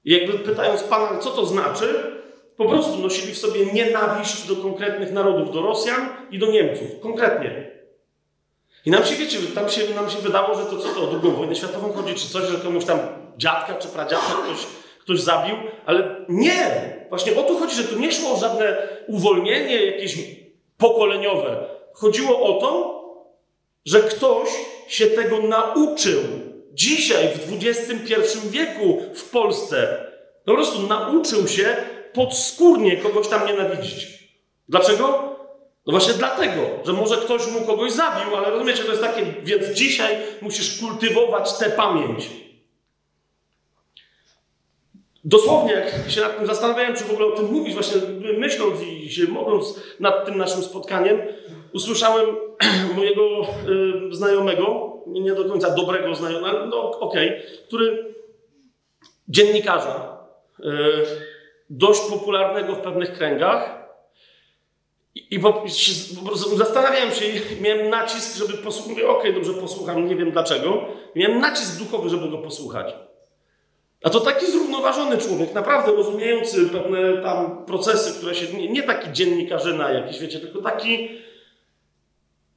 I 0.05 0.13
jakby 0.13 0.39
pytając 0.39 0.83
Pana, 0.83 1.19
co 1.19 1.31
to 1.31 1.47
znaczy, 1.47 2.13
po 2.57 2.69
prostu 2.69 2.99
nosili 2.99 3.33
w 3.33 3.39
sobie 3.39 3.67
nienawiść 3.67 4.49
do 4.49 4.57
konkretnych 4.57 5.13
narodów, 5.13 5.55
do 5.55 5.63
Rosjan 5.63 6.09
i 6.31 6.39
do 6.39 6.47
Niemców. 6.47 7.01
Konkretnie. 7.01 7.80
I 8.87 8.91
nam 8.91 9.05
się, 9.05 9.15
wiecie, 9.17 9.39
tam 9.55 9.69
się, 9.69 9.95
nam 9.95 10.11
się 10.11 10.19
wydało, 10.19 10.55
że 10.55 10.65
to 10.65 10.79
co 10.79 10.89
to, 10.89 11.03
o 11.03 11.07
drugą 11.07 11.31
wojnę 11.31 11.57
światową 11.57 11.93
chodzi, 11.93 12.15
czy 12.15 12.29
coś, 12.29 12.45
że 12.45 12.59
komuś 12.59 12.85
tam 12.85 12.99
dziadka 13.39 13.75
czy 13.75 13.89
pradziadka 13.89 14.33
ktoś, 14.33 14.67
ktoś 15.01 15.21
zabił, 15.21 15.57
ale 15.87 16.25
nie! 16.29 17.01
Właśnie 17.09 17.37
o 17.37 17.43
to 17.43 17.55
chodzi, 17.55 17.77
że 17.77 17.85
tu 17.85 17.99
nie 17.99 18.13
szło 18.13 18.33
o 18.33 18.37
żadne 18.37 18.89
uwolnienie 19.09 19.87
jakieś 19.87 20.19
pokoleniowe. 20.79 21.65
Chodziło 21.93 22.43
o 22.43 22.61
to, 22.61 23.01
że 23.85 24.01
ktoś 24.01 24.49
się 24.89 25.07
tego 25.07 25.39
nauczył. 25.39 26.21
Dzisiaj, 26.73 27.29
w 27.29 27.65
XXI 27.65 28.49
wieku 28.51 29.03
w 29.15 29.31
Polsce, 29.31 30.07
po 30.45 30.55
prostu 30.55 30.87
nauczył 30.87 31.49
się 31.49 31.77
podskórnie 32.13 32.97
kogoś 32.97 33.29
tam 33.29 33.47
nienawidzić. 33.47 34.07
Dlaczego? 34.69 35.30
No 35.87 35.91
właśnie 35.91 36.15
dlatego, 36.15 36.63
że 36.85 36.93
może 36.93 37.17
ktoś 37.17 37.47
mu 37.47 37.61
kogoś 37.61 37.93
zabił, 37.93 38.37
ale 38.37 38.51
rozumiecie, 38.51 38.85
to 38.85 38.91
jest 38.91 39.03
takie, 39.03 39.27
więc 39.43 39.69
dzisiaj 39.69 40.17
musisz 40.43 40.81
kultywować 40.81 41.59
tę 41.59 41.71
pamięć. 41.71 42.31
Dosłownie, 45.25 45.73
jak 45.73 46.11
się 46.11 46.21
nad 46.21 46.37
tym 46.37 46.47
zastanawiałem, 46.47 46.97
czy 46.97 47.05
w 47.05 47.11
ogóle 47.11 47.27
o 47.27 47.37
tym 47.37 47.53
mówić, 47.53 47.75
właśnie 47.75 48.01
myśląc 48.39 48.83
i 48.83 49.11
się 49.11 49.27
modląc 49.27 49.81
nad 50.01 50.27
tym 50.27 50.39
naszym 50.39 50.63
spotkaniem, 50.63 51.23
usłyszałem 51.73 52.27
mojego 52.97 53.23
y, 54.11 54.15
znajomego, 54.15 54.97
nie 55.07 55.35
do 55.35 55.45
końca 55.45 55.71
dobrego 55.71 56.15
znajomego, 56.15 56.67
no 56.67 56.91
okej, 57.01 57.29
okay, 57.29 57.43
który 57.67 58.15
dziennikarza, 59.29 60.19
y, 60.61 60.65
dość 61.71 62.01
popularnego 62.01 62.75
w 62.75 62.81
pewnych 62.81 63.13
kręgach, 63.13 63.80
i, 65.15 65.41
po, 65.41 65.53
po 65.53 66.37
zastanawiałem 66.37 67.11
się, 67.11 67.25
miałem 67.61 67.91
nacisk, 67.91 68.37
żeby 68.37 68.59
posłuchać. 68.59 68.91
Mówię, 68.91 69.09
okej, 69.09 69.31
okay, 69.31 69.33
dobrze, 69.33 69.61
posłucham, 69.61 70.09
nie 70.09 70.17
wiem 70.17 70.31
dlaczego. 70.31 70.87
Miałem 71.17 71.41
nacisk 71.41 71.79
duchowy, 71.79 72.09
żeby 72.09 72.29
go 72.29 72.39
posłuchać. 72.39 72.95
A 74.05 74.11
to 74.11 74.21
taki 74.21 74.47
zrównoważony 74.47 75.19
człowiek, 75.19 75.55
naprawdę 75.55 75.93
rozumiejący 75.93 76.69
pewne 76.69 77.23
tam 77.23 77.65
procesy, 77.67 78.19
które 78.19 78.35
się. 78.35 78.59
Nie, 78.59 78.69
nie 78.69 78.83
taki 78.83 79.13
dziennikarzyna 79.13 79.91
jakiś, 79.91 80.19
wiecie, 80.19 80.41
tylko 80.41 80.63
taki. 80.63 81.09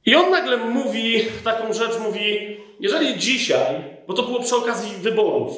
I 0.06 0.14
on 0.14 0.30
nagle 0.30 0.56
mówi 0.56 1.24
taką 1.44 1.72
rzecz, 1.72 1.98
mówi, 1.98 2.56
jeżeli 2.80 3.18
dzisiaj, 3.18 3.84
bo 4.06 4.14
to 4.14 4.22
było 4.22 4.40
przy 4.40 4.56
okazji 4.56 4.96
wyborów, 4.96 5.56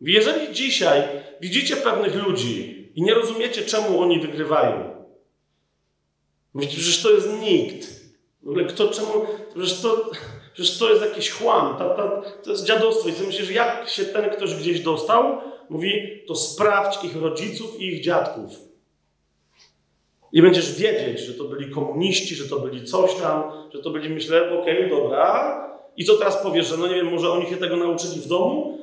jeżeli 0.00 0.52
dzisiaj 0.52 1.02
widzicie 1.40 1.76
pewnych 1.76 2.14
ludzi 2.14 2.88
i 2.94 3.02
nie 3.02 3.14
rozumiecie, 3.14 3.62
czemu 3.62 4.00
oni 4.00 4.20
wygrywają, 4.20 4.99
mówicie, 6.54 6.76
przecież 6.76 7.02
to 7.02 7.10
jest 7.10 7.28
nikt. 7.40 7.86
W 8.42 8.48
ogóle 8.48 8.64
kto 8.64 8.88
czemu. 8.88 9.08
Przecież 9.54 9.80
to. 9.80 10.10
Przecież 10.54 10.78
to 10.78 10.90
jest 10.90 11.02
jakiś 11.02 11.30
chłam, 11.30 11.76
ta, 11.78 11.88
ta, 11.88 12.22
to 12.44 12.50
jest 12.50 12.64
dziadostwo. 12.64 13.08
I 13.08 13.12
ty 13.12 13.26
myślisz, 13.26 13.50
jak 13.50 13.88
się 13.88 14.04
ten 14.04 14.30
ktoś 14.30 14.54
gdzieś 14.54 14.80
dostał? 14.80 15.38
Mówi, 15.68 16.22
to 16.26 16.34
sprawdź 16.34 17.04
ich 17.04 17.16
rodziców 17.16 17.80
i 17.80 17.86
ich 17.86 18.04
dziadków. 18.04 18.52
I 20.32 20.42
będziesz 20.42 20.74
wiedzieć, 20.74 21.20
że 21.20 21.34
to 21.34 21.44
byli 21.44 21.70
komuniści, 21.70 22.34
że 22.34 22.48
to 22.48 22.58
byli 22.58 22.84
coś 22.84 23.14
tam, 23.14 23.42
że 23.74 23.82
to 23.82 23.90
byli, 23.90 24.08
myślę, 24.08 24.60
okej, 24.60 24.86
okay, 24.86 24.88
dobra. 24.88 25.60
I 25.96 26.04
co 26.04 26.16
teraz 26.16 26.42
powiesz, 26.42 26.66
że 26.66 26.76
no 26.76 26.86
nie 26.86 26.94
wiem, 26.94 27.10
może 27.10 27.32
oni 27.32 27.46
się 27.46 27.56
tego 27.56 27.76
nauczyli 27.76 28.20
w 28.20 28.26
domu? 28.26 28.78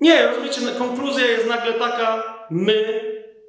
Nie, 0.00 0.26
rozumiecie, 0.26 0.60
no, 0.60 0.86
konkluzja 0.86 1.26
jest 1.26 1.48
nagle 1.48 1.72
taka, 1.72 2.24
my, 2.50 3.00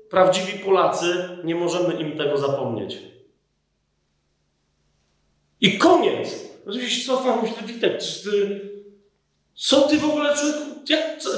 prawdziwi 0.10 0.60
Polacy, 0.60 1.30
nie 1.43 1.56
możemy 1.56 1.93
im 1.93 2.17
tego 2.17 2.38
zapomnieć. 2.38 2.97
I 5.62 5.78
koniec. 5.78 6.52
Oczywiście 6.67 7.08
cofam, 7.08 7.39
myślę, 7.41 7.58
Witek, 7.65 7.97
ty, 8.24 8.62
co 9.56 9.82
ty 9.82 9.97
w 9.97 10.06
ogóle, 10.06 10.36
człowieku, 10.36 10.60
jak, 10.89 11.17
co, 11.17 11.30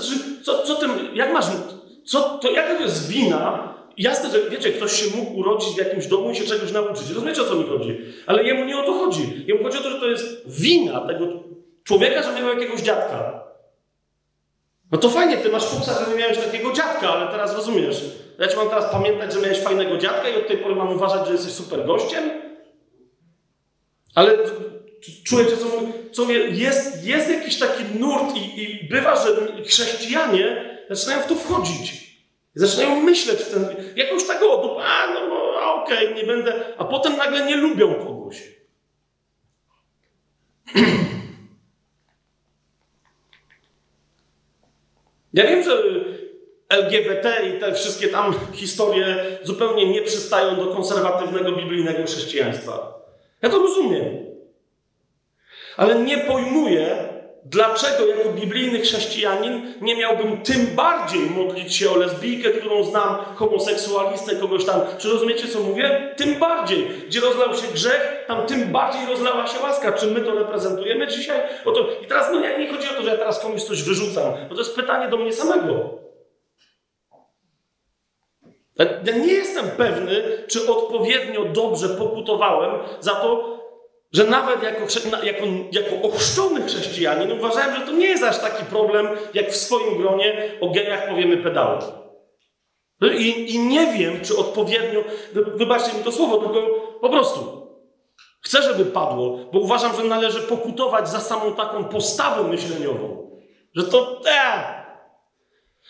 co, 0.44 0.64
co 0.64 0.76
ty, 0.76 0.86
jak 1.14 1.34
masz, 1.34 1.46
co, 2.06 2.22
to 2.22 2.52
jaka 2.52 2.76
to 2.76 2.84
jest 2.84 3.08
wina? 3.08 3.74
Jasne, 3.98 4.30
że 4.30 4.50
wiecie, 4.50 4.72
ktoś 4.72 4.92
się 4.92 5.18
mógł 5.18 5.40
urodzić 5.40 5.76
w 5.76 5.78
jakimś 5.78 6.08
domu 6.08 6.32
i 6.32 6.36
się 6.36 6.44
czegoś 6.44 6.72
nauczyć. 6.72 7.10
Rozumiecie, 7.10 7.42
o 7.42 7.46
co 7.46 7.56
mi 7.56 7.64
chodzi? 7.64 8.00
Ale 8.28 8.44
jemu 8.44 8.66
nie 8.66 8.78
o 8.78 8.84
to 8.84 8.94
chodzi. 8.94 9.44
Jemu 9.48 9.64
chodzi 9.64 9.78
o 9.78 9.82
to, 9.82 9.90
że 9.90 10.00
to 10.00 10.08
jest 10.08 10.50
wina 10.50 11.08
tego 11.08 11.28
człowieka, 11.84 12.24
że 12.24 12.34
miał 12.34 12.48
jakiegoś 12.48 12.82
dziadka. 12.82 13.44
No 14.92 14.98
to 14.98 15.10
fajnie, 15.10 15.38
ty 15.38 15.50
masz 15.50 15.66
fuksa, 15.66 16.06
że 16.06 16.12
nie 16.12 16.18
miałeś 16.18 16.38
takiego 16.38 16.74
dziadka, 16.74 17.10
ale 17.10 17.32
teraz 17.32 17.56
rozumiesz. 17.56 18.02
Ja 18.40 18.48
ci 18.48 18.58
mam 18.58 18.70
teraz 18.70 18.92
pamiętać, 18.92 19.34
że 19.34 19.42
miałeś 19.42 19.60
fajnego 19.60 19.98
dziadka 19.98 20.30
i 20.30 20.38
od 20.38 20.48
tej 20.48 20.58
pory 20.58 20.76
mam 20.76 20.96
uważać, 20.96 21.28
że 21.28 21.34
jesteś 21.34 21.54
super 21.54 21.86
gościem? 21.86 22.53
Ale 24.16 24.38
czujecie, 25.24 25.58
co, 25.58 25.66
co 26.12 26.32
jest, 26.32 27.06
jest 27.06 27.30
jakiś 27.30 27.60
taki 27.60 27.84
nurt 28.00 28.36
i, 28.36 28.64
i 28.64 28.90
bywa, 28.90 29.16
że 29.16 29.64
chrześcijanie 29.66 30.78
zaczynają 30.90 31.22
w 31.22 31.28
to 31.28 31.36
wchodzić. 31.36 32.04
Zaczynają 32.56 33.02
myśleć 33.02 33.40
w 33.40 33.54
ten, 33.54 33.66
jakąś 33.96 34.28
tak 34.28 34.44
o, 34.44 34.82
a 34.84 35.14
no, 35.14 35.28
no 35.28 35.84
okej, 35.84 36.08
okay, 36.08 36.16
nie 36.16 36.28
będę, 36.28 36.54
a 36.78 36.86
potem 36.86 37.18
nagle 37.18 37.46
nie 37.46 37.56
lubią 37.56 37.94
kogoś. 37.94 38.42
Ja 45.34 45.48
wiem, 45.48 45.64
że 45.64 45.84
LGBT 46.70 47.50
i 47.50 47.60
te 47.60 47.74
wszystkie 47.74 48.08
tam 48.08 48.34
historie 48.54 49.26
zupełnie 49.44 49.90
nie 49.90 50.02
przystają 50.02 50.56
do 50.56 50.68
konserwatywnego 50.68 51.52
biblijnego 51.52 52.04
chrześcijaństwa. 52.04 52.93
Ja 53.44 53.50
to 53.50 53.60
rozumiem. 53.60 54.04
Ale 55.78 55.96
nie 55.96 56.18
pojmuję, 56.18 57.10
dlaczego 57.46 58.06
jako 58.06 58.30
biblijny 58.30 58.80
chrześcijanin 58.80 59.74
nie 59.82 59.96
miałbym 59.96 60.42
tym 60.42 60.66
bardziej 60.76 61.22
modlić 61.22 61.76
się 61.76 61.92
o 61.92 61.98
lesbijkę, 61.98 62.50
którą 62.50 62.84
znam, 62.84 63.16
homoseksualistę, 63.36 64.36
kogoś 64.36 64.66
tam. 64.66 64.82
Czy 64.98 65.10
rozumiecie, 65.10 65.48
co 65.48 65.60
mówię? 65.60 66.14
Tym 66.18 66.40
bardziej. 66.40 66.88
Gdzie 67.08 67.20
rozlał 67.20 67.56
się 67.56 67.68
grzech, 67.74 68.24
tam 68.28 68.46
tym 68.46 68.72
bardziej 68.72 69.06
rozlała 69.06 69.48
się 69.48 69.60
łaska. 69.64 69.92
Czy 69.92 70.08
my 70.08 70.22
to 70.22 70.36
reprezentujemy 70.36 71.08
dzisiaj? 71.08 71.42
Oto, 71.66 71.88
I 72.04 72.08
teraz 72.08 72.28
no, 72.32 72.40
nie 72.40 72.72
chodzi 72.74 72.90
o 72.90 72.94
to, 72.94 73.04
że 73.04 73.10
ja 73.10 73.18
teraz 73.18 73.40
komuś 73.40 73.64
coś 73.64 73.84
wyrzucam, 73.84 74.34
bo 74.50 74.56
to 74.56 74.62
jest 74.62 74.76
pytanie 74.76 75.08
do 75.08 75.18
mnie 75.18 75.34
samego. 75.34 76.04
Ja 78.78 79.18
nie 79.18 79.34
jestem 79.34 79.66
pewny, 79.78 80.24
czy 80.48 80.72
odpowiednio 80.72 81.46
dobrze 81.46 81.90
pokutowałem 81.90 82.72
za 83.00 83.16
to, 83.16 83.60
że 84.14 84.24
nawet 84.24 84.64
jako, 84.64 84.80
jako, 85.24 85.46
jako 85.72 86.08
ochrzczony 86.08 86.62
chrześcijanin 86.62 87.32
uważałem, 87.32 87.76
że 87.76 87.82
to 87.86 87.92
nie 87.92 88.08
jest 88.08 88.24
aż 88.24 88.40
taki 88.40 88.66
problem, 88.66 89.08
jak 89.34 89.52
w 89.52 89.56
swoim 89.56 89.98
gronie 89.98 90.52
o 90.62 90.70
geniach 90.70 91.10
powiemy 91.10 91.38
pedały. 91.38 91.78
I, 93.18 93.56
I 93.56 93.60
nie 93.60 93.88
wiem, 93.88 94.22
czy 94.22 94.38
odpowiednio, 94.38 95.04
wybaczcie 95.34 95.98
mi 95.98 96.04
to 96.04 96.12
słowo, 96.12 96.38
tylko 96.38 96.62
po 97.02 97.10
prostu 97.10 97.68
chcę, 98.42 98.62
żeby 98.62 98.86
padło, 98.86 99.40
bo 99.54 99.60
uważam, 99.60 99.96
że 99.96 100.04
należy 100.04 100.42
pokutować 100.42 101.10
za 101.10 101.20
samą 101.20 101.54
taką 101.54 101.84
postawę 101.84 102.44
myśleniową, 102.44 103.32
że 103.76 103.84
to 103.84 104.22
e, 104.26 104.83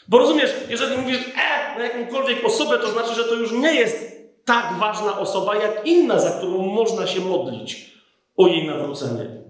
bo 0.07 0.17
rozumiesz, 0.17 0.53
jeżeli 0.69 0.97
mówisz 0.97 1.19
e 1.35 1.77
na 1.77 1.83
jakąkolwiek 1.83 2.45
osobę, 2.45 2.79
to 2.79 2.91
znaczy, 2.91 3.13
że 3.13 3.23
to 3.23 3.35
już 3.35 3.51
nie 3.51 3.73
jest 3.73 4.13
tak 4.45 4.73
ważna 4.79 5.19
osoba, 5.19 5.55
jak 5.55 5.87
inna, 5.87 6.19
za 6.19 6.31
którą 6.31 6.57
można 6.57 7.07
się 7.07 7.19
modlić 7.19 7.93
o 8.37 8.47
jej 8.47 8.67
nawrócenie. 8.67 9.43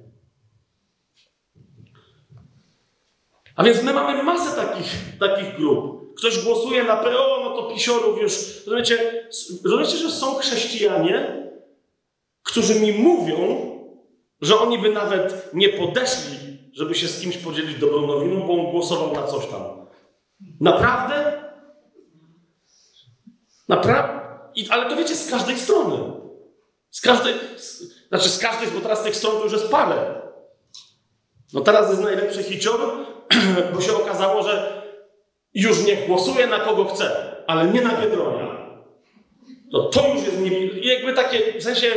A 3.55 3.63
więc 3.63 3.83
my 3.83 3.93
mamy 3.93 4.23
masę 4.23 4.55
takich, 4.55 4.95
takich 5.19 5.55
grup. 5.55 6.03
Ktoś 6.17 6.43
głosuje 6.43 6.83
na 6.83 6.95
PO, 6.95 7.41
no 7.43 7.55
to 7.55 7.73
pisiorów 7.73 8.21
już. 8.21 8.33
Rozumiecie, 8.65 9.27
rozumiecie, 9.63 9.97
że 9.97 10.11
są 10.11 10.35
chrześcijanie, 10.35 11.43
którzy 12.43 12.79
mi 12.79 12.91
mówią, 12.91 13.71
że 14.41 14.59
oni 14.59 14.79
by 14.79 14.89
nawet 14.89 15.53
nie 15.53 15.69
podeszli, 15.69 16.37
żeby 16.73 16.95
się 16.95 17.07
z 17.07 17.21
kimś 17.21 17.37
podzielić 17.37 17.79
dobrą 17.79 18.07
nowiną, 18.07 18.47
bo 18.47 18.53
on 18.53 18.71
głosował 18.71 19.13
na 19.13 19.23
coś 19.23 19.45
tam. 19.45 19.82
Naprawdę? 20.61 21.43
Naprawdę? 23.69 24.21
Ale 24.69 24.89
to 24.89 24.95
wiecie, 24.95 25.15
z 25.15 25.31
każdej 25.31 25.57
strony. 25.57 26.13
Z 26.91 27.01
każdej, 27.01 27.33
z, 27.57 27.83
znaczy 28.07 28.29
z 28.29 28.39
każdej, 28.39 28.67
bo 28.67 28.79
teraz 28.79 29.03
tych 29.03 29.15
stron 29.15 29.37
to 29.37 29.43
już 29.43 29.53
jest 29.53 29.69
parę. 29.69 30.21
No 31.53 31.61
teraz 31.61 31.89
jest 31.89 32.01
najlepszy 32.01 32.43
hicior, 32.43 32.79
bo 33.73 33.81
się 33.81 33.95
okazało, 33.95 34.43
że 34.43 34.83
już 35.53 35.85
nie 35.85 35.95
głosuje 35.95 36.47
na 36.47 36.59
kogo 36.59 36.85
chce, 36.85 37.35
ale 37.47 37.67
nie 37.67 37.81
na 37.81 38.01
Biedronia. 38.01 38.53
No 39.71 39.83
to 39.83 40.07
już 40.07 40.23
jest 40.23 40.39
nie, 40.39 40.67
jakby 40.93 41.13
takie, 41.13 41.59
w 41.59 41.63
sensie 41.63 41.87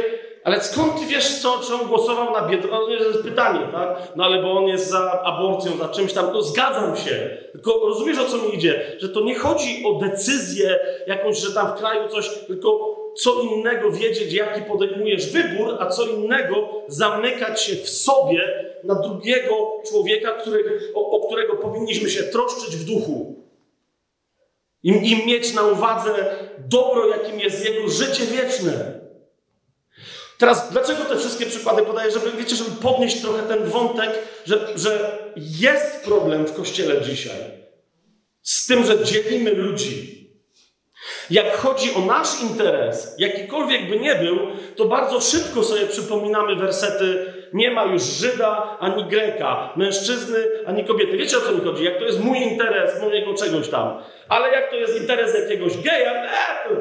ale 0.46 0.62
skąd 0.62 1.00
ty 1.00 1.06
wiesz, 1.06 1.38
co, 1.38 1.58
czy 1.58 1.74
on 1.74 1.88
głosował 1.88 2.32
na 2.32 2.48
Biedronkę? 2.48 2.92
No, 2.92 2.98
to 2.98 3.04
jest 3.10 3.22
pytanie, 3.22 3.68
tak? 3.72 4.12
No 4.16 4.24
ale 4.24 4.42
bo 4.42 4.52
on 4.52 4.64
jest 4.64 4.90
za 4.90 5.22
aborcją, 5.22 5.76
za 5.76 5.88
czymś 5.88 6.12
tam. 6.12 6.32
No 6.32 6.42
zgadzam 6.42 6.96
się. 6.96 7.38
Tylko 7.52 7.80
rozumiesz, 7.86 8.18
o 8.18 8.24
co 8.24 8.36
mi 8.36 8.54
idzie? 8.54 8.96
Że 8.98 9.08
to 9.08 9.20
nie 9.20 9.34
chodzi 9.34 9.84
o 9.86 9.92
decyzję 9.92 10.78
jakąś, 11.06 11.38
że 11.38 11.54
tam 11.54 11.66
w 11.72 11.74
kraju 11.74 12.08
coś, 12.08 12.28
tylko 12.46 12.96
co 13.16 13.42
innego 13.42 13.90
wiedzieć, 13.90 14.32
jaki 14.32 14.62
podejmujesz 14.62 15.32
wybór, 15.32 15.76
a 15.80 15.86
co 15.86 16.06
innego 16.06 16.68
zamykać 16.88 17.62
się 17.62 17.76
w 17.76 17.88
sobie 17.88 18.64
na 18.84 18.94
drugiego 18.94 19.82
człowieka, 19.90 20.32
który, 20.32 20.92
o, 20.94 21.10
o 21.10 21.26
którego 21.26 21.56
powinniśmy 21.56 22.10
się 22.10 22.22
troszczyć 22.22 22.76
w 22.76 22.84
duchu. 22.84 23.34
I, 24.82 24.90
I 24.90 25.26
mieć 25.26 25.54
na 25.54 25.62
uwadze 25.62 26.10
dobro, 26.58 27.06
jakim 27.06 27.40
jest 27.40 27.64
jego 27.64 27.88
życie 27.88 28.24
wieczne. 28.24 29.05
Teraz, 30.38 30.72
dlaczego 30.72 31.04
te 31.04 31.16
wszystkie 31.16 31.46
przykłady 31.46 31.82
podaję? 31.82 32.10
Żeby, 32.10 32.32
wiecie, 32.38 32.56
żeby 32.56 32.70
podnieść 32.70 33.20
trochę 33.20 33.42
ten 33.42 33.64
wątek, 33.64 34.10
że, 34.46 34.78
że 34.78 35.18
jest 35.36 36.04
problem 36.04 36.46
w 36.46 36.56
Kościele 36.56 37.02
dzisiaj 37.02 37.66
z 38.46 38.66
tym, 38.66 38.84
że 38.84 39.04
dzielimy 39.04 39.50
ludzi. 39.50 40.16
Jak 41.30 41.56
chodzi 41.56 41.94
o 41.94 42.00
nasz 42.00 42.42
interes, 42.42 43.14
jakikolwiek 43.18 43.88
by 43.88 44.00
nie 44.00 44.14
był, 44.14 44.38
to 44.76 44.84
bardzo 44.84 45.20
szybko 45.20 45.64
sobie 45.64 45.86
przypominamy 45.86 46.56
wersety 46.56 47.32
nie 47.52 47.70
ma 47.70 47.84
już 47.84 48.02
Żyda 48.02 48.76
ani 48.80 49.04
Greka, 49.04 49.72
mężczyzny 49.76 50.38
ani 50.66 50.84
kobiety. 50.84 51.16
Wiecie 51.16 51.38
o 51.38 51.40
co 51.40 51.52
mi 51.52 51.60
chodzi? 51.60 51.84
Jak 51.84 51.98
to 51.98 52.04
jest 52.04 52.20
mój 52.20 52.38
interes, 52.38 53.00
mojego 53.00 53.34
czegoś 53.34 53.68
tam. 53.68 54.02
Ale 54.28 54.52
jak 54.52 54.70
to 54.70 54.76
jest 54.76 55.00
interes 55.00 55.34
jakiegoś 55.34 55.76
geja, 55.78 56.24
e, 56.24 56.28
to... 56.68 56.74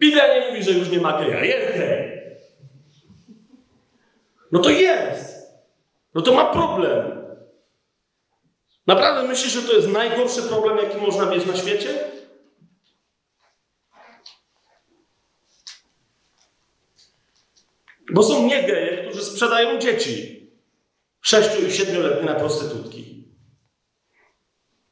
Biblia 0.00 0.34
nie 0.34 0.48
mówi, 0.48 0.62
że 0.62 0.70
już 0.70 0.90
nie 0.90 1.00
ma 1.00 1.18
geja. 1.18 1.44
Jest 1.44 1.78
gej. 1.78 2.11
No 4.52 4.58
to 4.58 4.70
jest. 4.70 5.52
No 6.14 6.22
to 6.22 6.34
ma 6.34 6.52
problem. 6.52 7.22
Naprawdę 8.86 9.28
myślisz, 9.28 9.52
że 9.52 9.62
to 9.62 9.72
jest 9.72 9.88
najgorszy 9.88 10.42
problem, 10.42 10.78
jaki 10.78 10.96
można 10.96 11.26
mieć 11.26 11.46
na 11.46 11.56
świecie? 11.56 12.10
Bo 18.12 18.22
są 18.22 18.46
niegeje, 18.46 19.04
którzy 19.04 19.24
sprzedają 19.24 19.78
dzieci. 19.78 20.42
Sześciu 21.20 21.66
i 21.66 21.72
siedmioletnie 21.72 22.26
na 22.26 22.34
prostytutki. 22.34 23.28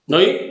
No 0.09 0.21
i 0.21 0.50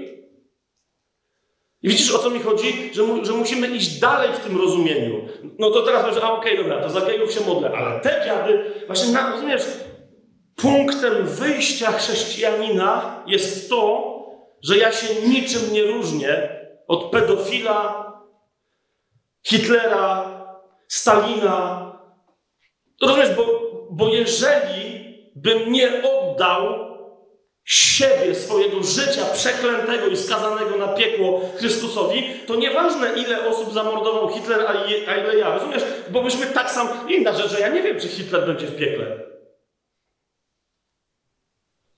i 1.82 1.90
widzisz, 1.90 2.16
o 2.16 2.20
co 2.20 2.30
mi 2.30 2.40
chodzi? 2.40 2.94
Że, 2.94 3.04
mu, 3.04 3.26
że 3.26 3.34
musimy 3.34 3.68
iść 3.68 4.00
dalej 4.00 4.30
w 4.34 4.40
tym 4.40 4.58
rozumieniu. 4.62 5.28
No 5.60 5.72
to 5.72 5.82
teraz 5.82 6.06
mówisz, 6.06 6.24
a 6.24 6.34
okej, 6.34 6.54
okay, 6.54 6.64
dobra, 6.64 6.84
to 6.84 6.90
za 6.90 7.02
gejów 7.02 7.32
się 7.32 7.42
modlę, 7.42 7.72
ale 7.78 8.00
te 8.00 8.22
dziady, 8.26 8.72
właśnie, 8.88 9.14
na, 9.14 9.32
rozumiesz, 9.32 9.64
punktem 10.56 11.26
wyjścia 11.26 11.92
chrześcijanina 11.92 13.24
jest 13.28 13.70
to, 13.70 14.16
że 14.64 14.78
ja 14.78 14.92
się 14.92 15.28
niczym 15.28 15.74
nie 15.74 15.84
różnię 15.84 16.50
od 16.88 17.12
pedofila, 17.12 18.10
Hitlera, 19.44 20.40
Stalina. 20.88 21.86
Rozumiesz, 23.02 23.36
bo, 23.36 23.46
bo 23.92 24.08
jeżeli 24.08 25.00
bym 25.36 25.72
nie 25.72 26.04
oddał 26.04 26.89
siebie, 27.70 28.36
swojego 28.36 28.84
życia 28.84 29.26
przeklętego 29.34 30.08
i 30.08 30.18
skazanego 30.18 30.78
na 30.78 30.88
piekło 30.88 31.42
Chrystusowi, 31.58 32.24
to 32.48 32.56
nieważne 32.56 33.14
ile 33.14 33.48
osób 33.48 33.74
zamordował 33.74 34.30
Hitler, 34.30 34.66
a, 34.68 35.16
ile 35.16 35.38
ja. 35.38 35.54
Rozumiesz? 35.54 35.84
Bo 36.10 36.22
myśmy 36.22 36.46
tak 36.46 36.72
sam... 36.72 36.88
Inna 37.10 37.34
rzecz, 37.34 37.52
że 37.52 37.60
ja 37.60 37.70
nie 37.70 37.82
wiem, 37.82 38.00
czy 38.00 38.08
Hitler 38.08 38.46
będzie 38.46 38.68
w 38.68 38.76
piekle. 38.76 39.06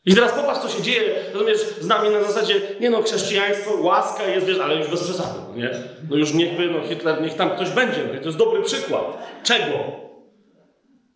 I 0.06 0.16
teraz 0.16 0.32
popatrz, 0.32 0.60
co 0.60 0.70
się 0.70 0.82
dzieje, 0.82 1.16
rozumiesz, 1.34 1.58
z 1.80 1.88
nami 1.88 2.10
na 2.10 2.24
zasadzie, 2.24 2.62
nie 2.80 2.90
no, 2.90 3.02
chrześcijaństwo, 3.02 3.72
łaska 3.82 4.24
jest, 4.24 4.46
wiesz, 4.48 4.60
ale 4.60 4.76
już 4.76 4.88
bez 4.88 5.04
przesady, 5.04 5.40
nie? 5.56 5.72
No 6.10 6.16
już 6.16 6.34
niechby, 6.34 6.68
no 6.68 6.88
Hitler, 6.88 7.22
niech 7.22 7.34
tam 7.34 7.50
ktoś 7.50 7.70
będzie, 7.70 8.04
to 8.04 8.26
jest 8.26 8.38
dobry 8.38 8.62
przykład. 8.64 9.04
Czego? 9.44 9.78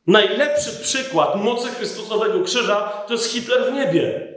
Najlepszy 0.08 0.84
przykład 0.84 1.36
mocy 1.36 1.68
Chrystusowego 1.68 2.44
krzyża 2.44 3.04
to 3.08 3.14
jest 3.14 3.32
Hitler 3.32 3.72
w 3.72 3.74
niebie, 3.74 4.35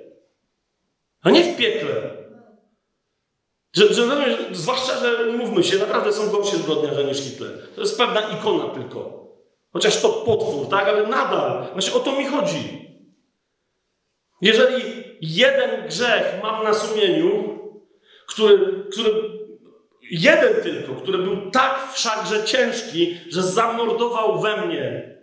a 1.23 1.31
nie 1.31 1.45
w 1.45 1.57
piekle. 1.57 2.19
Że, 3.73 3.95
że, 3.95 4.03
zwłaszcza, 4.53 4.99
że 4.99 5.33
mówmy 5.33 5.65
się, 5.65 5.79
naprawdę 5.79 6.13
są 6.13 6.31
gorsi 6.31 6.57
zbrodniarze 6.57 7.05
niż 7.05 7.19
Hitler. 7.19 7.69
To 7.75 7.81
jest 7.81 7.99
pewna 7.99 8.21
ikona 8.21 8.69
tylko. 8.69 9.29
Chociaż 9.73 10.03
to 10.03 10.09
potwór, 10.09 10.69
tak? 10.69 10.89
Ale 10.89 11.07
nadal. 11.07 11.67
Właśnie 11.73 11.95
o 11.95 12.01
to 12.01 12.13
mi 12.13 12.27
chodzi. 12.27 12.89
Jeżeli 14.41 15.05
jeden 15.21 15.89
grzech 15.89 16.41
mam 16.43 16.65
na 16.65 16.75
sumieniu, 16.75 17.59
który, 18.27 18.85
który 18.93 19.11
jeden 20.11 20.63
tylko, 20.63 20.95
który 20.95 21.19
był 21.19 21.51
tak 21.51 21.93
wszakże 21.93 22.45
ciężki, 22.45 23.17
że 23.31 23.43
zamordował 23.43 24.41
we 24.41 24.67
mnie 24.67 25.18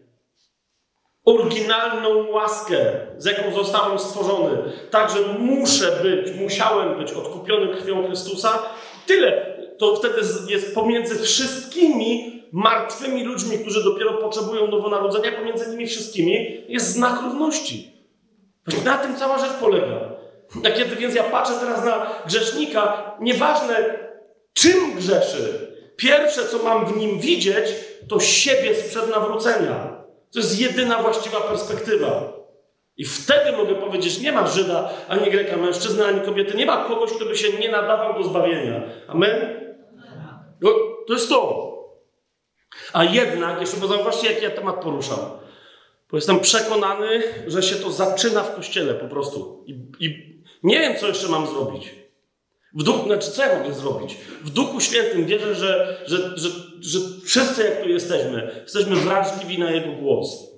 oryginalną 1.25 2.31
łaskę, 2.31 2.77
z 3.17 3.25
jaką 3.25 3.53
zostałem 3.55 3.99
stworzony, 3.99 4.57
tak, 4.91 5.09
że 5.09 5.17
muszę 5.39 5.99
być, 6.03 6.35
musiałem 6.39 6.97
być 6.97 7.11
odkupiony 7.11 7.75
krwią 7.75 8.07
Chrystusa, 8.07 8.59
tyle. 9.07 9.55
To 9.77 9.95
wtedy 9.95 10.21
jest 10.47 10.75
pomiędzy 10.75 11.23
wszystkimi 11.23 12.43
martwymi 12.51 13.23
ludźmi, 13.23 13.59
którzy 13.59 13.83
dopiero 13.83 14.13
potrzebują 14.13 14.67
nowonarodzenia, 14.67 15.31
pomiędzy 15.31 15.69
nimi 15.69 15.87
wszystkimi 15.87 16.63
jest 16.67 16.93
znak 16.93 17.21
równości. 17.21 17.95
Na 18.85 18.97
tym 18.97 19.15
cała 19.15 19.39
rzecz 19.39 19.53
polega. 19.53 19.99
A 20.65 20.71
kiedy 20.71 20.95
więc 20.95 21.15
ja 21.15 21.23
patrzę 21.23 21.53
teraz 21.59 21.85
na 21.85 22.07
grzesznika, 22.25 23.11
nieważne 23.19 23.99
czym 24.53 24.95
grzeszy, 24.95 25.71
pierwsze 25.95 26.45
co 26.45 26.63
mam 26.63 26.85
w 26.85 26.97
nim 26.97 27.19
widzieć, 27.19 27.65
to 28.09 28.19
siebie 28.19 28.75
sprzed 28.75 29.09
nawrócenia. 29.09 29.94
To 30.35 30.39
jest 30.39 30.59
jedyna 30.59 31.01
właściwa 31.01 31.41
perspektywa. 31.41 32.33
I 32.97 33.05
wtedy 33.05 33.57
mogę 33.57 33.75
powiedzieć, 33.75 34.19
nie 34.19 34.31
ma 34.31 34.47
Żyda, 34.47 34.89
ani 35.07 35.31
Greka, 35.31 35.57
mężczyzny, 35.57 36.05
ani 36.05 36.21
kobiety, 36.21 36.57
nie 36.57 36.65
ma 36.65 36.83
kogoś, 36.83 37.11
kto 37.13 37.25
by 37.25 37.37
się 37.37 37.57
nie 37.57 37.71
nadawał 37.71 38.13
do 38.13 38.23
zbawienia. 38.23 38.81
Amen? 39.07 39.59
No, 40.61 40.69
to 41.07 41.13
jest 41.13 41.29
to. 41.29 41.71
A 42.93 43.03
jednak, 43.03 43.61
jeszcze 43.61 43.77
bo 43.77 43.87
zauważcie, 43.87 44.31
jaki 44.31 44.43
ja 44.43 44.49
temat 44.49 44.83
poruszam. 44.83 45.19
Bo 46.11 46.17
jestem 46.17 46.39
przekonany, 46.39 47.23
że 47.47 47.63
się 47.63 47.75
to 47.75 47.91
zaczyna 47.91 48.43
w 48.43 48.55
kościele 48.55 48.93
po 48.93 49.07
prostu. 49.07 49.63
I, 49.67 49.71
i 49.99 50.35
nie 50.63 50.79
wiem, 50.79 50.95
co 50.97 51.07
jeszcze 51.07 51.27
mam 51.27 51.47
zrobić. 51.47 52.04
W 52.75 52.83
duchu, 52.83 53.05
znaczy, 53.05 53.31
co 53.31 53.45
ja 53.45 53.59
mogę 53.59 53.73
zrobić? 53.73 54.15
W 54.43 54.49
Duchu 54.49 54.79
Świętym 54.81 55.25
wierzę, 55.25 55.55
że, 55.55 56.03
że, 56.05 56.37
że, 56.37 56.49
że 56.79 56.99
wszyscy, 57.23 57.63
jak 57.63 57.83
tu 57.83 57.89
jesteśmy, 57.89 58.61
jesteśmy 58.63 58.95
wrażliwi 58.95 59.59
na 59.59 59.71
Jego 59.71 59.91
głos. 59.91 60.55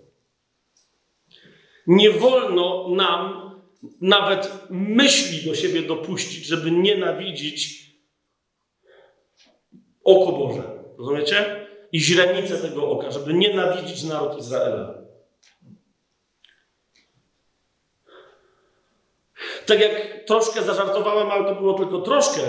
Nie 1.87 2.11
wolno 2.11 2.89
nam 2.89 3.51
nawet 4.01 4.51
myśli 4.69 5.49
do 5.49 5.55
siebie 5.55 5.81
dopuścić, 5.81 6.45
żeby 6.45 6.71
nienawidzić 6.71 7.87
oko 10.03 10.31
Boże. 10.31 10.63
Rozumiecie? 10.97 11.67
I 11.91 11.99
źrenice 11.99 12.57
tego 12.57 12.89
oka, 12.89 13.11
żeby 13.11 13.33
nienawidzić 13.33 14.03
naród 14.03 14.39
Izraela. 14.39 14.96
Tak 19.67 19.79
jak 19.79 20.23
troszkę 20.25 20.61
zażartowałem, 20.61 21.31
ale 21.31 21.45
to 21.45 21.55
było 21.55 21.73
tylko 21.73 22.01
troszkę 22.01 22.41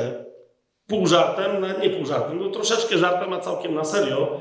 pół 0.87 1.07
żartem, 1.07 1.61
nawet 1.61 1.83
nie 1.83 1.90
pół 1.90 2.07
żartem, 2.07 2.38
no 2.38 2.50
troszeczkę 2.50 2.98
żartem, 2.98 3.33
a 3.33 3.40
całkiem 3.40 3.74
na 3.74 3.85
serio, 3.85 4.40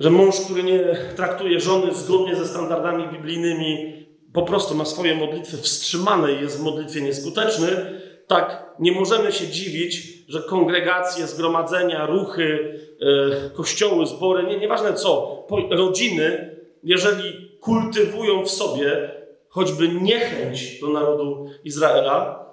że 0.00 0.10
mąż, 0.10 0.40
który 0.40 0.62
nie 0.62 0.96
traktuje 1.16 1.60
żony 1.60 1.94
zgodnie 1.94 2.36
ze 2.36 2.46
standardami 2.46 3.08
biblijnymi, 3.08 4.00
po 4.34 4.42
prostu 4.42 4.74
ma 4.74 4.84
swoje 4.84 5.14
modlitwy 5.14 5.56
wstrzymane 5.56 6.32
i 6.32 6.40
jest 6.40 6.60
w 6.60 6.62
modlitwie 6.62 7.00
nieskuteczny, 7.00 8.00
tak 8.26 8.74
nie 8.78 8.92
możemy 8.92 9.32
się 9.32 9.48
dziwić, 9.48 10.02
że 10.28 10.42
kongregacje, 10.42 11.26
zgromadzenia, 11.26 12.06
ruchy, 12.06 12.78
yy, 13.00 13.50
kościoły, 13.54 14.06
zbory, 14.06 14.42
nie, 14.42 14.58
nieważne 14.58 14.94
co, 14.94 15.46
rodziny, 15.70 16.56
jeżeli 16.82 17.50
kultywują 17.60 18.44
w 18.44 18.50
sobie 18.50 19.19
choćby 19.50 19.88
niechęć 19.88 20.80
do 20.80 20.88
narodu 20.88 21.46
Izraela, 21.64 22.46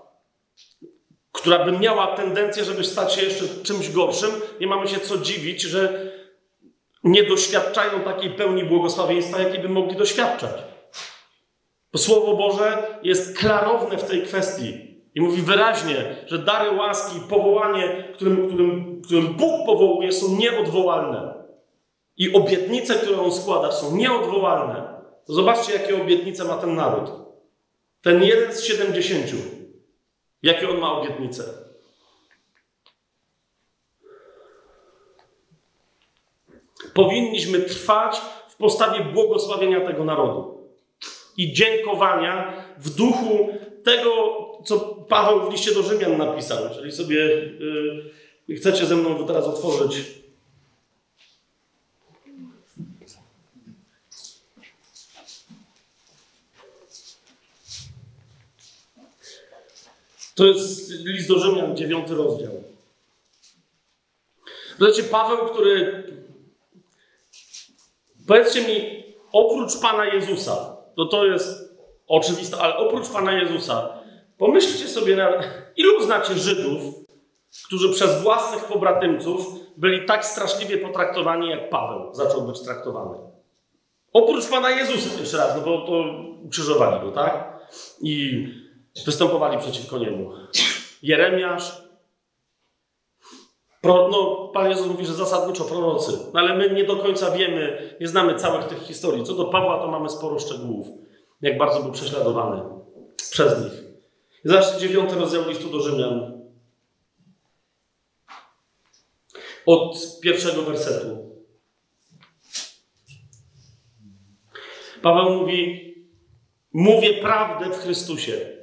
która 1.31 1.65
by 1.65 1.71
miała 1.71 2.15
tendencję, 2.15 2.63
żeby 2.63 2.83
stać 2.83 3.13
się 3.13 3.21
jeszcze 3.21 3.45
czymś 3.63 3.89
gorszym, 3.91 4.29
nie 4.60 4.67
mamy 4.67 4.88
się 4.88 4.99
co 4.99 5.17
dziwić, 5.17 5.62
że 5.62 6.12
nie 7.03 7.23
doświadczają 7.23 7.99
takiej 7.99 8.29
pełni 8.29 8.63
błogosławieństwa, 8.63 9.41
jakiej 9.41 9.60
by 9.60 9.69
mogli 9.69 9.95
doświadczać. 9.95 10.51
Bo 11.93 11.99
Słowo 11.99 12.36
Boże 12.36 12.99
jest 13.03 13.38
klarowne 13.38 13.97
w 13.97 14.03
tej 14.03 14.21
kwestii 14.21 14.88
i 15.15 15.21
mówi 15.21 15.41
wyraźnie, 15.41 16.15
że 16.25 16.39
dary 16.39 16.71
łaski, 16.71 17.19
powołanie, 17.29 18.13
którym, 18.15 18.47
którym, 18.47 19.01
którym 19.05 19.27
Bóg 19.27 19.65
powołuje, 19.65 20.12
są 20.12 20.38
nieodwołalne. 20.38 21.33
I 22.17 22.33
obietnice, 22.33 22.95
które 22.95 23.21
On 23.21 23.31
składa, 23.31 23.71
są 23.71 23.95
nieodwołalne. 23.95 24.96
Zobaczcie, 25.28 25.74
jakie 25.74 26.02
obietnice 26.02 26.44
ma 26.44 26.58
ten 26.58 26.76
naród. 26.76 27.12
Ten 28.02 28.24
jeden 28.24 28.54
z 28.54 28.63
siedemdziesięciu. 28.63 29.38
Jakie 30.44 30.70
on 30.70 30.78
ma 30.78 30.92
obietnice? 30.92 31.44
Powinniśmy 36.94 37.60
trwać 37.60 38.22
w 38.50 38.56
postawie 38.56 39.04
błogosławienia 39.04 39.88
tego 39.88 40.06
narodu 40.06 40.68
i 41.38 41.54
dziękowania 41.54 42.63
w 42.78 42.96
duchu 42.96 43.50
tego, 43.84 44.12
co 44.66 44.80
Paweł 45.10 45.50
w 45.50 45.52
liście 45.52 45.74
do 45.74 45.84
Rzymian 45.84 46.18
napisał. 46.18 46.68
Jeżeli 46.68 46.92
sobie 46.92 47.16
yy, 48.48 48.56
chcecie 48.56 48.86
ze 48.86 48.96
mną 48.96 49.16
to 49.16 49.24
teraz 49.24 49.48
otworzyć 49.48 50.27
To 60.38 60.45
jest 60.45 60.91
list 61.06 61.28
do 61.28 61.39
Rzymian, 61.39 61.78
dziewiąty 61.78 62.15
rozdział. 62.15 62.52
Zobaczcie, 64.80 65.04
Paweł, 65.04 65.38
który. 65.38 66.04
Powiedzcie 68.28 68.62
mi, 68.62 69.04
oprócz 69.32 69.82
Pana 69.82 70.06
Jezusa, 70.06 70.78
to 70.95 71.06
to 71.06 71.26
jest 71.26 71.78
oczywiste, 72.08 72.58
ale 72.58 72.76
oprócz 72.76 73.10
Pana 73.10 73.34
Jezusa, 73.34 73.89
pomyślcie 74.38 74.88
sobie, 74.88 75.15
na, 75.15 75.32
ilu 75.76 76.04
znacie 76.04 76.34
Żydów, 76.34 76.82
którzy 77.65 77.93
przez 77.93 78.21
własnych 78.21 78.63
pobratymców 78.63 79.47
byli 79.78 80.06
tak 80.06 80.26
straszliwie 80.26 80.78
potraktowani, 80.78 81.50
jak 81.50 81.69
Paweł 81.69 82.13
zaczął 82.13 82.41
być 82.41 82.62
traktowany. 82.62 83.17
Oprócz 84.13 84.47
Pana 84.47 84.69
Jezusa, 84.69 85.19
jeszcze 85.19 85.38
raz, 85.38 85.56
no 85.56 85.62
bo 85.62 85.82
to 85.88 86.04
ukrzyżowali 86.43 87.02
go, 87.02 87.12
tak? 87.12 87.60
I 88.02 88.47
występowali 89.05 89.57
przeciwko 89.57 89.97
niemu. 89.97 90.31
Jeremiasz, 91.03 91.81
pro, 93.81 94.07
no, 94.12 94.47
Pan 94.53 94.69
Jezus 94.69 94.88
mówi, 94.88 95.05
że 95.05 95.13
zasadniczo 95.13 95.63
prorocy, 95.63 96.12
no, 96.33 96.39
ale 96.39 96.55
my 96.55 96.75
nie 96.75 96.83
do 96.83 96.95
końca 96.95 97.31
wiemy, 97.31 97.95
nie 98.01 98.07
znamy 98.07 98.36
całych 98.36 98.65
tych 98.65 98.83
historii. 98.83 99.23
Co 99.23 99.33
do 99.33 99.45
Pawła, 99.45 99.79
to 99.79 99.88
mamy 99.88 100.10
sporo 100.10 100.39
szczegółów, 100.39 100.88
jak 101.41 101.57
bardzo 101.57 101.83
był 101.83 101.91
prześladowany 101.91 102.62
przez 103.31 103.63
nich. 103.63 103.83
Zobaczcie 104.43 104.79
dziewiąty 104.79 105.15
rozdział 105.15 105.49
listu 105.49 105.69
do 105.69 105.79
Rzymian. 105.79 106.41
Od 109.65 110.19
pierwszego 110.21 110.62
wersetu. 110.62 111.27
Paweł 115.02 115.39
mówi: 115.39 115.87
Mówię 116.73 117.13
prawdę 117.13 117.69
w 117.69 117.77
Chrystusie 117.77 118.56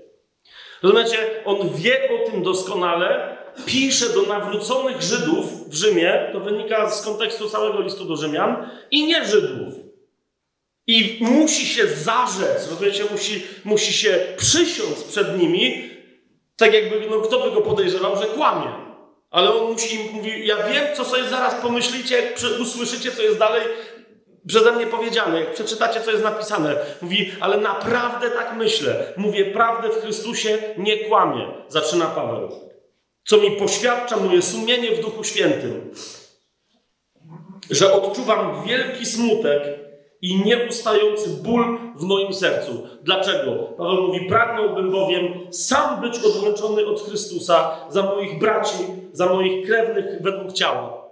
Rozumiecie? 0.84 1.18
On 1.44 1.68
wie 1.74 2.08
o 2.14 2.30
tym 2.30 2.42
doskonale, 2.42 3.36
pisze 3.66 4.08
do 4.08 4.22
nawróconych 4.22 5.02
Żydów 5.02 5.70
w 5.70 5.74
Rzymie, 5.74 6.30
to 6.32 6.40
wynika 6.40 6.90
z 6.90 7.04
kontekstu 7.04 7.50
całego 7.50 7.80
listu 7.80 8.04
do 8.04 8.16
Rzymian, 8.16 8.70
i 8.90 9.06
nie 9.06 9.24
Żydów. 9.24 9.74
I 10.86 11.18
musi 11.20 11.66
się 11.66 11.86
zarzec, 11.86 12.70
rozumiecie, 12.70 13.04
musi, 13.12 13.42
musi 13.64 13.92
się 13.92 14.18
przysiąc 14.36 15.04
przed 15.04 15.38
nimi, 15.38 15.90
tak 16.56 16.74
jakby, 16.74 17.10
no 17.10 17.20
kto 17.20 17.40
by 17.40 17.50
go 17.50 17.60
podejrzewał, 17.60 18.16
że 18.16 18.26
kłamie. 18.26 18.72
Ale 19.30 19.54
on 19.54 19.72
musi 19.72 19.96
im 19.96 20.12
mówi, 20.12 20.46
ja 20.46 20.56
wiem, 20.56 20.84
co 20.96 21.04
sobie 21.04 21.24
zaraz 21.24 21.54
pomyślicie, 21.54 22.16
jak 22.16 22.34
usłyszycie, 22.60 23.12
co 23.12 23.22
jest 23.22 23.38
dalej, 23.38 23.62
przeze 24.46 24.72
mnie 24.72 24.86
powiedziane, 24.86 25.40
jak 25.40 25.54
przeczytacie, 25.54 26.00
co 26.00 26.10
jest 26.10 26.24
napisane, 26.24 26.76
mówi, 27.02 27.32
ale 27.40 27.56
naprawdę 27.56 28.30
tak 28.30 28.56
myślę. 28.56 29.12
Mówię 29.16 29.44
prawdę 29.44 29.88
w 29.88 30.02
Chrystusie, 30.02 30.58
nie 30.78 30.96
kłamię, 30.96 31.46
zaczyna 31.68 32.06
Paweł. 32.06 32.48
Co 33.24 33.36
mi 33.36 33.50
poświadcza 33.50 34.16
moje 34.16 34.42
sumienie 34.42 34.90
w 34.90 35.00
Duchu 35.00 35.24
Świętym, 35.24 35.90
że 37.70 37.92
odczuwam 37.92 38.64
wielki 38.66 39.06
smutek 39.06 39.62
i 40.22 40.44
nieustający 40.44 41.30
ból 41.30 41.78
w 41.96 42.02
moim 42.02 42.34
sercu. 42.34 42.88
Dlaczego? 43.02 43.52
Paweł 43.52 44.02
mówi, 44.02 44.26
pragnąłbym 44.28 44.90
bowiem 44.90 45.52
sam 45.52 46.00
być 46.00 46.18
odłączony 46.18 46.86
od 46.86 47.02
Chrystusa 47.02 47.86
za 47.90 48.02
moich 48.02 48.38
braci, 48.38 48.78
za 49.12 49.26
moich 49.26 49.66
krewnych 49.66 50.22
według 50.22 50.52
ciała. 50.52 51.03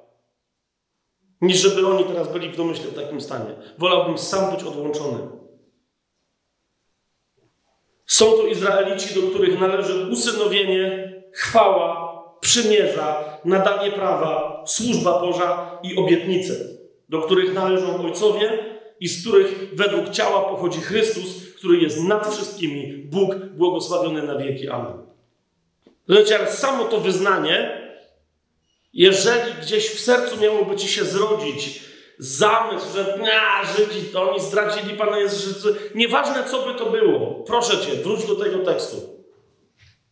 Niż 1.43 1.57
żeby 1.57 1.87
oni 1.87 2.05
teraz 2.05 2.33
byli 2.33 2.49
w 2.49 2.57
domyśle 2.57 2.91
w 2.91 2.95
takim 2.95 3.21
stanie. 3.21 3.55
Wolałbym 3.79 4.19
sam 4.19 4.55
być 4.55 4.65
odłączony. 4.65 5.19
Są 8.07 8.33
to 8.33 8.47
Izraelici, 8.47 9.21
do 9.21 9.29
których 9.29 9.61
należy 9.61 10.07
usynowienie, 10.11 11.13
chwała, 11.33 12.13
przymierza, 12.41 13.25
nadanie 13.45 13.93
prawa, 13.93 14.65
służba 14.67 15.21
Boża 15.21 15.79
i 15.83 15.97
obietnice, 15.97 16.55
do 17.09 17.23
których 17.23 17.55
należą 17.55 18.05
ojcowie 18.05 18.59
i 19.01 19.09
z 19.09 19.21
których 19.21 19.71
według 19.75 20.11
ciała 20.11 20.41
pochodzi 20.41 20.81
Chrystus, 20.81 21.55
który 21.57 21.79
jest 21.79 22.05
nad 22.05 22.35
wszystkimi, 22.35 22.93
Bóg 22.97 23.35
błogosławiony 23.37 24.23
na 24.23 24.37
wieki. 24.39 24.69
Amen. 24.69 24.99
Lecz 26.09 26.29
samo 26.49 26.85
to 26.85 27.01
wyznanie, 27.01 27.82
jeżeli 28.93 29.55
gdzieś 29.63 29.91
w 29.91 30.01
sercu 30.01 30.41
miałoby 30.41 30.77
ci 30.77 30.89
się 30.89 31.05
zrodzić 31.05 31.83
zamysł, 32.19 32.87
że 32.95 33.19
a, 33.33 33.65
Żydzi 33.65 34.07
to 34.13 34.31
oni 34.31 34.41
zdradzili 34.41 34.97
Pana 34.97 35.19
Jezusa, 35.19 35.69
nieważne 35.95 36.45
co 36.45 36.67
by 36.67 36.79
to 36.79 36.91
było, 36.91 37.45
proszę 37.47 37.79
Cię, 37.79 37.93
wróć 38.03 38.27
do 38.27 38.37
tego 38.37 38.59
tekstu. 38.59 38.97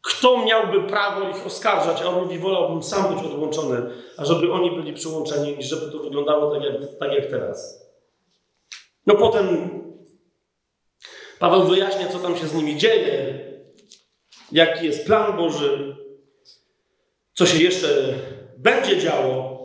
Kto 0.02 0.44
miałby 0.44 0.82
prawo 0.82 1.28
ich 1.28 1.46
oskarżać, 1.46 2.02
a 2.02 2.08
on 2.08 2.22
mówi, 2.22 2.38
wolałbym 2.38 2.82
sam 2.82 3.14
być 3.14 3.24
odłączony, 3.24 3.90
a 4.16 4.24
żeby 4.24 4.52
oni 4.52 4.70
byli 4.70 4.92
przyłączeni, 4.92 5.56
niż 5.56 5.66
żeby 5.66 5.92
to 5.92 5.98
wyglądało 5.98 6.54
tak 6.54 6.64
jak, 6.64 6.74
tak 6.98 7.12
jak 7.12 7.26
teraz. 7.26 7.86
No 9.06 9.14
potem 9.14 9.70
Paweł 11.38 11.62
wyjaśnia, 11.62 12.08
co 12.08 12.18
tam 12.18 12.36
się 12.36 12.46
z 12.46 12.54
nimi 12.54 12.76
dzieje, 12.76 13.38
jaki 14.52 14.86
jest 14.86 15.06
plan 15.06 15.36
Boży, 15.36 15.96
co 17.34 17.46
się 17.46 17.62
jeszcze 17.62 18.14
będzie 18.62 18.98
działo. 18.98 19.60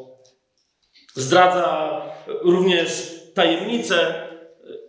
Zdradza 1.13 2.01
również 2.41 3.15
tajemnicę. 3.33 4.15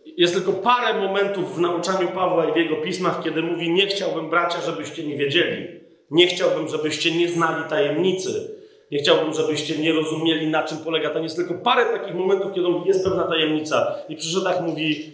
Jest 0.04 0.34
tylko 0.34 0.52
parę 0.52 1.00
momentów 1.00 1.57
w 1.57 1.61
nauczaniu 1.61 2.09
Pawła 2.09 2.46
i 2.46 2.52
w 2.52 2.57
jego 2.57 2.76
pismach, 2.76 3.22
kiedy 3.24 3.42
mówi: 3.42 3.70
Nie 3.70 3.86
chciałbym, 3.86 4.30
bracia, 4.30 4.61
żebyście 4.61 5.04
nie 5.04 5.16
wiedzieli. 5.16 5.80
Nie 6.11 6.26
chciałbym, 6.26 6.68
żebyście 6.68 7.11
nie 7.11 7.28
znali 7.28 7.64
tajemnicy. 7.68 8.57
Nie 8.90 8.98
chciałbym, 8.98 9.34
żebyście 9.34 9.78
nie 9.78 9.92
rozumieli, 9.92 10.46
na 10.46 10.62
czym 10.62 10.78
polega 10.78 11.11
ten. 11.11 11.22
Jest 11.22 11.36
tylko 11.36 11.54
parę 11.54 11.98
takich 11.98 12.14
momentów, 12.14 12.52
kiedy 12.54 12.68
jest 12.86 13.04
pewna 13.04 13.24
tajemnica. 13.24 13.94
I 14.09 14.16
przy 14.16 14.28
Żydach 14.28 14.62
mówi: 14.62 15.12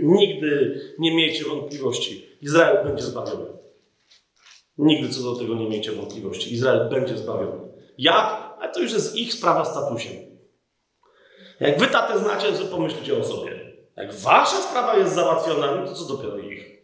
Nigdy 0.00 0.80
nie 0.98 1.14
miejcie 1.14 1.44
wątpliwości. 1.44 2.26
Izrael 2.42 2.84
będzie 2.86 3.02
zbawiony. 3.02 3.57
Nigdy 4.78 5.14
co 5.14 5.22
do 5.22 5.36
tego 5.36 5.54
nie 5.54 5.68
miejcie 5.68 5.92
wątpliwości. 5.92 6.54
Izrael 6.54 6.88
będzie 6.88 7.18
zbawiony. 7.18 7.68
Jak? 7.98 8.56
A 8.60 8.68
to 8.68 8.80
już 8.80 8.92
jest 8.92 9.16
ich 9.16 9.34
sprawa 9.34 9.64
statusem. 9.64 10.12
Jak 11.60 11.78
wy 11.78 11.86
tatę 11.86 12.18
znacie, 12.18 12.52
to 12.52 12.64
pomyślcie 12.64 13.18
o 13.18 13.24
sobie. 13.24 13.68
Jak 13.96 14.14
wasza 14.14 14.56
sprawa 14.56 14.96
jest 14.96 15.14
załatwiona, 15.14 15.74
no 15.74 15.86
to 15.86 15.94
co 15.94 16.04
dopiero 16.04 16.38
ich. 16.38 16.78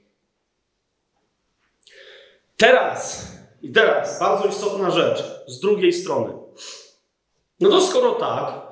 Teraz, 2.57 3.29
i 3.63 3.73
teraz, 3.73 4.21
bardzo 4.21 4.49
istotna 4.49 4.91
rzecz, 4.91 5.25
z 5.47 5.61
drugiej 5.61 5.93
strony. 5.93 6.33
No 7.61 7.71
to 7.71 7.81
skoro 7.81 8.13
tak, 8.13 8.63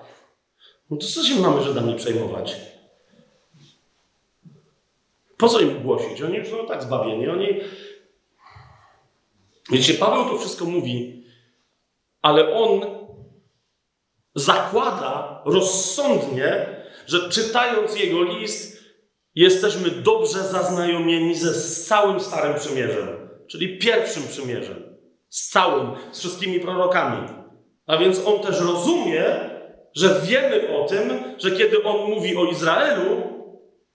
no 0.90 0.96
to 0.96 1.06
co 1.06 1.22
się 1.22 1.34
mamy 1.34 1.62
Żydami 1.62 1.94
przejmować? 1.94 2.56
Po 5.36 5.48
co 5.48 5.60
im 5.60 5.82
głosić? 5.82 6.22
Oni 6.22 6.36
już 6.36 6.48
są 6.48 6.66
tak 6.66 6.82
zbawieni. 6.82 7.28
Oni... 7.28 7.60
Wiecie, 9.70 9.94
Paweł 9.94 10.24
to 10.24 10.38
wszystko 10.38 10.64
mówi, 10.64 11.24
ale 12.22 12.54
on 12.54 12.80
zakłada 14.34 15.42
rozsądnie, 15.44 16.66
że 17.06 17.28
czytając 17.28 18.00
jego 18.00 18.22
list, 18.22 18.82
jesteśmy 19.34 19.90
dobrze 19.90 20.38
zaznajomieni 20.38 21.34
ze 21.34 21.84
całym 21.84 22.20
Starym 22.20 22.58
Przymierzem, 22.58 23.08
czyli 23.46 23.78
pierwszym 23.78 24.22
przymierzem, 24.28 24.96
z 25.28 25.48
całym, 25.48 25.90
z 26.12 26.18
wszystkimi 26.18 26.60
prorokami. 26.60 27.28
A 27.86 27.96
więc 27.96 28.26
on 28.26 28.40
też 28.40 28.60
rozumie, 28.60 29.24
że 29.94 30.20
wiemy 30.24 30.76
o 30.76 30.84
tym, 30.84 31.10
że 31.38 31.50
kiedy 31.50 31.82
on 31.82 32.10
mówi 32.10 32.36
o 32.36 32.44
Izraelu, 32.44 33.22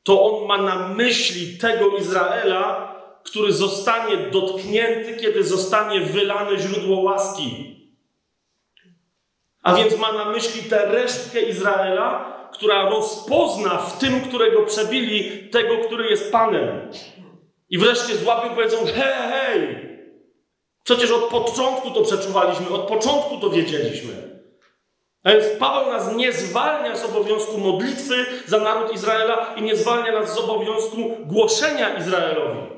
to 0.03 0.24
on 0.24 0.47
ma 0.47 0.57
na 0.57 0.88
myśli 0.88 1.57
tego 1.57 1.97
Izraela, 1.97 2.97
który 3.28 3.53
zostanie 3.53 4.17
dotknięty, 4.17 5.15
kiedy 5.15 5.43
zostanie 5.43 6.01
wylane 6.01 6.59
źródło 6.59 7.01
łaski. 7.01 7.78
A 9.63 9.75
więc 9.75 9.97
ma 9.97 10.11
na 10.11 10.25
myśli 10.25 10.69
tę 10.69 10.86
resztkę 10.86 11.41
Izraela, 11.41 12.38
która 12.53 12.89
rozpozna 12.89 13.78
w 13.78 13.99
tym, 13.99 14.21
którego 14.21 14.63
przebili, 14.63 15.49
tego, 15.49 15.78
który 15.78 16.09
jest 16.09 16.32
Panem. 16.32 16.91
I 17.69 17.78
wreszcie 17.78 18.15
złapią 18.15 18.55
powiedzą: 18.55 18.78
hej, 18.86 19.32
hej! 19.32 19.88
Przecież 20.84 21.11
od 21.11 21.23
początku 21.23 21.91
to 21.91 22.01
przeczuwaliśmy, 22.01 22.69
od 22.69 22.88
początku 22.88 23.38
to 23.38 23.49
wiedzieliśmy. 23.49 24.41
A 25.23 25.32
więc 25.32 25.45
Paweł 25.59 25.91
nas 25.91 26.15
nie 26.15 26.34
zwalnia 26.34 26.97
z 26.97 27.05
obowiązku 27.05 27.57
modlitwy 27.57 28.25
za 28.45 28.59
naród 28.59 28.93
Izraela 28.93 29.53
i 29.55 29.61
nie 29.61 29.75
zwalnia 29.75 30.11
nas 30.11 30.34
z 30.34 30.38
obowiązku 30.38 30.97
głoszenia 31.25 31.97
Izraelowi. 31.97 32.76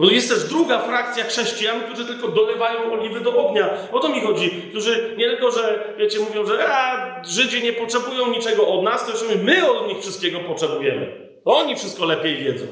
Bo 0.00 0.10
jest 0.10 0.28
też 0.28 0.44
druga 0.44 0.78
frakcja 0.82 1.24
chrześcijan, 1.24 1.80
którzy 1.80 2.06
tylko 2.06 2.28
dolewają 2.28 2.92
oliwy 2.92 3.20
do 3.20 3.46
ognia. 3.46 3.70
O 3.92 3.98
to 3.98 4.08
mi 4.08 4.20
chodzi. 4.20 4.50
Którzy 4.50 5.14
nie 5.18 5.30
tylko, 5.30 5.50
że 5.50 5.94
wiecie, 5.98 6.20
mówią, 6.20 6.46
że 6.46 6.68
a, 6.68 7.22
Żydzi 7.24 7.62
nie 7.62 7.72
potrzebują 7.72 8.30
niczego 8.30 8.68
od 8.68 8.84
nas, 8.84 9.06
to 9.06 9.12
już 9.12 9.36
my 9.42 9.70
od 9.70 9.88
nich 9.88 10.00
wszystkiego 10.00 10.40
potrzebujemy. 10.40 11.30
Oni 11.44 11.76
wszystko 11.76 12.04
lepiej 12.04 12.36
wiedzą. 12.36 12.66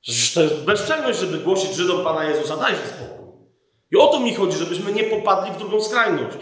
Przecież 0.00 0.34
to 0.34 0.42
jest 0.42 0.64
bezczelność, 0.64 1.18
żeby 1.18 1.38
głosić 1.38 1.74
Żydom 1.74 2.04
Pana 2.04 2.24
Jezusa. 2.24 2.56
Dajże 2.56 2.86
spokój. 2.86 3.26
I 3.90 3.96
o 3.96 4.06
to 4.06 4.20
mi 4.20 4.34
chodzi, 4.34 4.58
żebyśmy 4.58 4.92
nie 4.92 5.04
popadli 5.04 5.52
w 5.52 5.58
drugą 5.58 5.82
skrajność. 5.82 6.38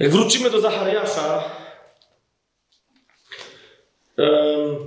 Jak 0.00 0.10
wrócimy 0.10 0.50
do 0.50 0.60
Zachariasza, 0.60 1.44
um, 4.18 4.81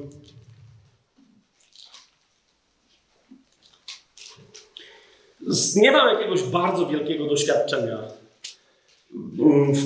nie 5.75 5.91
mam 5.91 6.15
jakiegoś 6.17 6.43
bardzo 6.43 6.87
wielkiego 6.87 7.27
doświadczenia 7.27 7.97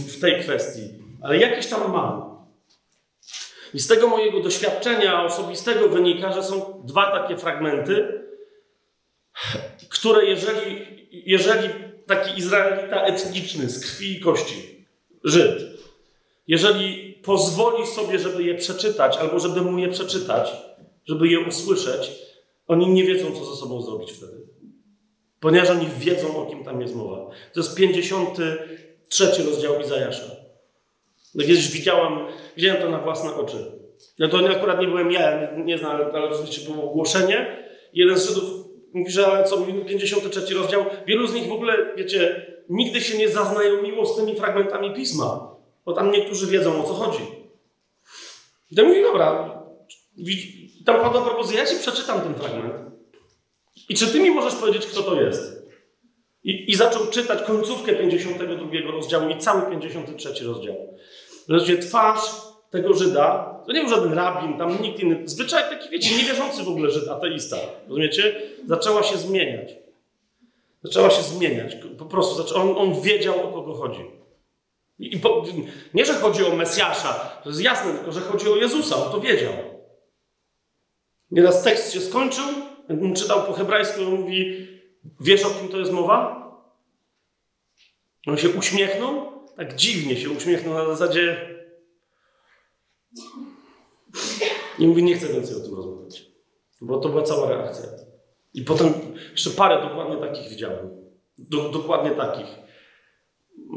w 0.08 0.20
tej 0.22 0.42
kwestii, 0.42 0.82
ale 1.22 1.38
jakieś 1.38 1.68
tam 1.68 1.92
mam. 1.92 2.30
I 3.74 3.80
z 3.80 3.88
tego 3.88 4.08
mojego 4.08 4.40
doświadczenia 4.40 5.24
osobistego 5.24 5.90
wynika, 5.90 6.34
że 6.34 6.44
są 6.44 6.84
dwa 6.86 7.12
takie 7.12 7.38
fragmenty, 7.38 8.24
które 9.90 10.26
jeżeli, 10.26 10.86
jeżeli 11.12 11.70
taki 12.08 12.40
Izraelita 12.40 13.04
etniczny 13.04 13.70
z 13.70 13.80
krwi 13.80 14.18
i 14.18 14.20
kości, 14.20 14.86
Żyd, 15.24 15.62
jeżeli 16.48 17.14
pozwoli 17.14 17.88
sobie, 17.88 18.20
żeby 18.20 18.44
je 18.44 18.56
przeczytać, 18.56 19.18
albo 19.18 19.40
żeby 19.40 19.62
mu 19.62 19.80
je 19.80 19.90
przeczytać, 19.90 20.52
żeby 21.06 21.28
je 21.28 21.40
usłyszeć, 21.40 22.12
oni 22.68 22.88
nie 22.88 23.04
wiedzą, 23.04 23.32
co 23.32 23.46
ze 23.46 23.56
sobą 23.56 23.82
zrobić 23.82 24.12
wtedy. 24.12 24.49
Ponieważ 25.40 25.70
oni 25.70 25.88
wiedzą, 25.98 26.38
o 26.38 26.46
kim 26.46 26.64
tam 26.64 26.82
jest 26.82 26.96
mowa. 26.96 27.30
To 27.54 27.60
jest 27.60 27.76
53 27.76 29.44
rozdział 29.46 29.82
Izajasza. 29.82 30.32
No 31.36 31.42
kiedyś 31.42 31.72
widziałam, 31.72 32.28
widziałem 32.58 32.82
to 32.82 32.90
na 32.90 33.00
własne 33.00 33.34
oczy. 33.36 33.72
No 34.20 34.28
to 34.28 34.38
akurat 34.50 34.82
nie 34.82 34.88
byłem 34.88 35.12
ja, 35.12 35.52
nie 35.58 35.78
znam, 35.78 36.02
ale 36.14 36.30
oczywiście 36.30 36.72
było 36.72 36.92
ogłoszenie. 36.92 37.70
Jeden 37.94 38.18
z 38.18 38.30
Żydów 38.30 38.44
mówi, 38.94 39.12
że 39.12 39.28
ale 39.28 39.44
co, 39.44 39.58
53 39.88 40.54
rozdział. 40.54 40.86
Wielu 41.08 41.28
z 41.28 41.34
nich 41.34 41.48
w 41.48 41.52
ogóle, 41.52 41.96
wiecie, 41.96 42.46
nigdy 42.70 43.02
się 43.02 43.18
nie 43.18 43.30
zaznajomiło 43.30 44.06
z 44.06 44.16
tymi 44.16 44.36
fragmentami 44.36 44.94
pisma. 44.94 45.56
Bo 45.86 45.94
tam 45.94 46.12
niektórzy 46.12 46.48
wiedzą, 46.48 46.84
o 46.84 46.88
co 46.88 46.94
chodzi. 46.94 47.24
I 48.72 48.76
to 48.76 48.84
mówi, 48.84 49.02
dobra, 49.02 49.60
tam 50.86 51.02
padła 51.02 51.22
propozycja, 51.22 51.60
ja 51.60 51.66
ci 51.66 51.76
przeczytam 51.76 52.22
ten 52.22 52.36
fragment. 52.36 52.89
I 53.90 53.96
czy 53.96 54.08
ty 54.08 54.20
mi 54.20 54.32
możesz 54.32 54.56
powiedzieć, 54.56 54.86
kto 54.86 55.04
to 55.04 55.22
jest? 55.22 55.70
I, 56.44 56.72
I 56.72 56.76
zaczął 56.76 57.08
czytać 57.08 57.44
końcówkę 57.44 57.94
52 57.94 58.92
rozdziału 58.92 59.30
i 59.30 59.38
cały 59.38 59.72
53 59.72 60.46
rozdział. 60.46 60.76
Wreszcie 61.48 61.78
twarz 61.78 62.22
tego 62.70 62.94
Żyda, 62.94 63.56
to 63.66 63.74
nie 63.74 63.82
był 63.82 63.90
żaden 63.90 64.14
rabin, 64.14 64.58
tam 64.58 64.82
nikt 64.82 65.00
inny, 65.00 65.22
zwyczaj 65.26 65.64
taki, 65.70 65.90
wiecie, 65.90 66.18
niewierzący 66.18 66.64
w 66.64 66.70
ogóle 66.70 66.92
Żyd, 66.92 67.08
ateista, 67.08 67.58
rozumiecie? 67.88 68.42
Zaczęła 68.68 69.04
się 69.04 69.18
zmieniać. 69.18 69.76
Zaczęła 70.84 71.10
się 71.10 71.24
zmieniać. 71.24 71.78
Po 71.98 72.06
prostu 72.06 72.56
on, 72.56 72.78
on 72.78 73.02
wiedział, 73.02 73.48
o 73.48 73.54
kogo 73.54 73.74
chodzi. 73.74 74.02
I 75.00 75.18
po, 75.18 75.46
nie, 75.94 76.06
że 76.06 76.14
chodzi 76.14 76.46
o 76.46 76.56
Mesjasza, 76.56 77.14
to 77.44 77.50
jest 77.50 77.62
jasne, 77.62 77.94
tylko 77.94 78.12
że 78.12 78.22
chodzi 78.22 78.50
o 78.50 78.56
Jezusa, 78.56 79.06
on 79.06 79.12
to 79.12 79.22
wiedział. 79.22 79.54
Nieraz 81.32 81.64
tekst 81.64 81.94
się 81.94 82.02
skończył, 82.02 82.46
jakbym 82.90 83.14
czytał 83.14 83.44
po 83.44 83.54
hebrajsku, 83.54 84.02
on 84.02 84.22
mówi, 84.22 84.68
wiesz 85.20 85.46
o 85.46 85.50
kim 85.50 85.70
to 85.70 85.78
jest 85.80 85.92
mowa? 85.92 86.40
On 88.28 88.38
się 88.38 88.50
uśmiechnął, 88.50 89.32
tak 89.56 89.76
dziwnie 89.76 90.18
się 90.18 90.30
uśmiechnął 90.30 90.74
na 90.74 90.86
zasadzie 90.86 91.50
i 94.80 94.88
mówi, 94.88 95.04
nie 95.04 95.16
chcę 95.16 95.34
więcej 95.34 95.56
o 95.56 95.60
tym 95.60 95.76
rozmawiać. 95.76 96.26
Bo 96.82 97.00
to 97.00 97.10
była 97.10 97.24
cała 97.24 97.50
reakcja. 97.50 97.86
I 98.54 98.62
potem 98.62 98.94
jeszcze 99.32 99.50
parę 99.50 99.82
dokładnie 99.90 100.18
takich 100.18 100.50
widziałem. 100.50 100.90
Do, 101.38 101.70
dokładnie 101.70 102.12
takich. 102.12 102.48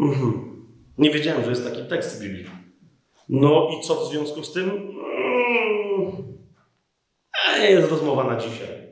Mhm. 0.00 0.52
Nie 0.98 1.10
wiedziałem, 1.10 1.44
że 1.44 1.50
jest 1.50 1.64
taki 1.64 1.88
tekst 1.88 2.18
w 2.18 2.22
Biblii. 2.22 2.46
No 3.28 3.68
i 3.72 3.82
co 3.82 3.94
w 3.94 4.10
związku 4.10 4.44
z 4.44 4.52
tym? 4.52 4.94
Jest 7.62 7.90
rozmowa 7.90 8.24
na 8.24 8.40
dzisiaj. 8.40 8.82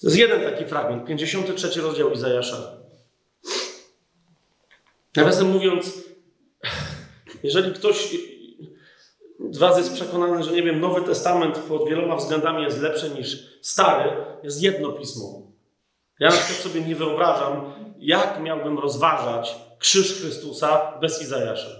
To 0.00 0.06
jest 0.06 0.16
jeden 0.16 0.40
taki 0.40 0.64
fragment, 0.64 1.06
53 1.06 1.80
rozdział 1.80 2.10
Izajasza. 2.10 2.56
Nawiasem 5.16 5.50
mówiąc, 5.50 5.92
jeżeli 7.42 7.72
ktoś 7.72 8.16
z 9.50 9.58
Was 9.58 9.78
jest 9.78 9.94
przekonany, 9.94 10.42
że 10.42 10.52
nie 10.52 10.62
wiem, 10.62 10.80
Nowy 10.80 11.02
Testament 11.02 11.58
pod 11.58 11.88
wieloma 11.88 12.16
względami 12.16 12.62
jest 12.62 12.80
lepszy 12.80 13.10
niż 13.10 13.58
Stary, 13.62 14.10
jest 14.42 14.62
jedno 14.62 14.92
pismo. 14.92 15.42
Ja 16.20 16.28
na 16.28 16.36
przykład 16.36 16.58
sobie 16.58 16.80
nie 16.80 16.96
wyobrażam, 16.96 17.72
jak 17.98 18.42
miałbym 18.42 18.78
rozważać 18.78 19.56
krzyż 19.78 20.20
Chrystusa 20.20 20.98
bez 21.00 21.22
Izajasza. 21.22 21.70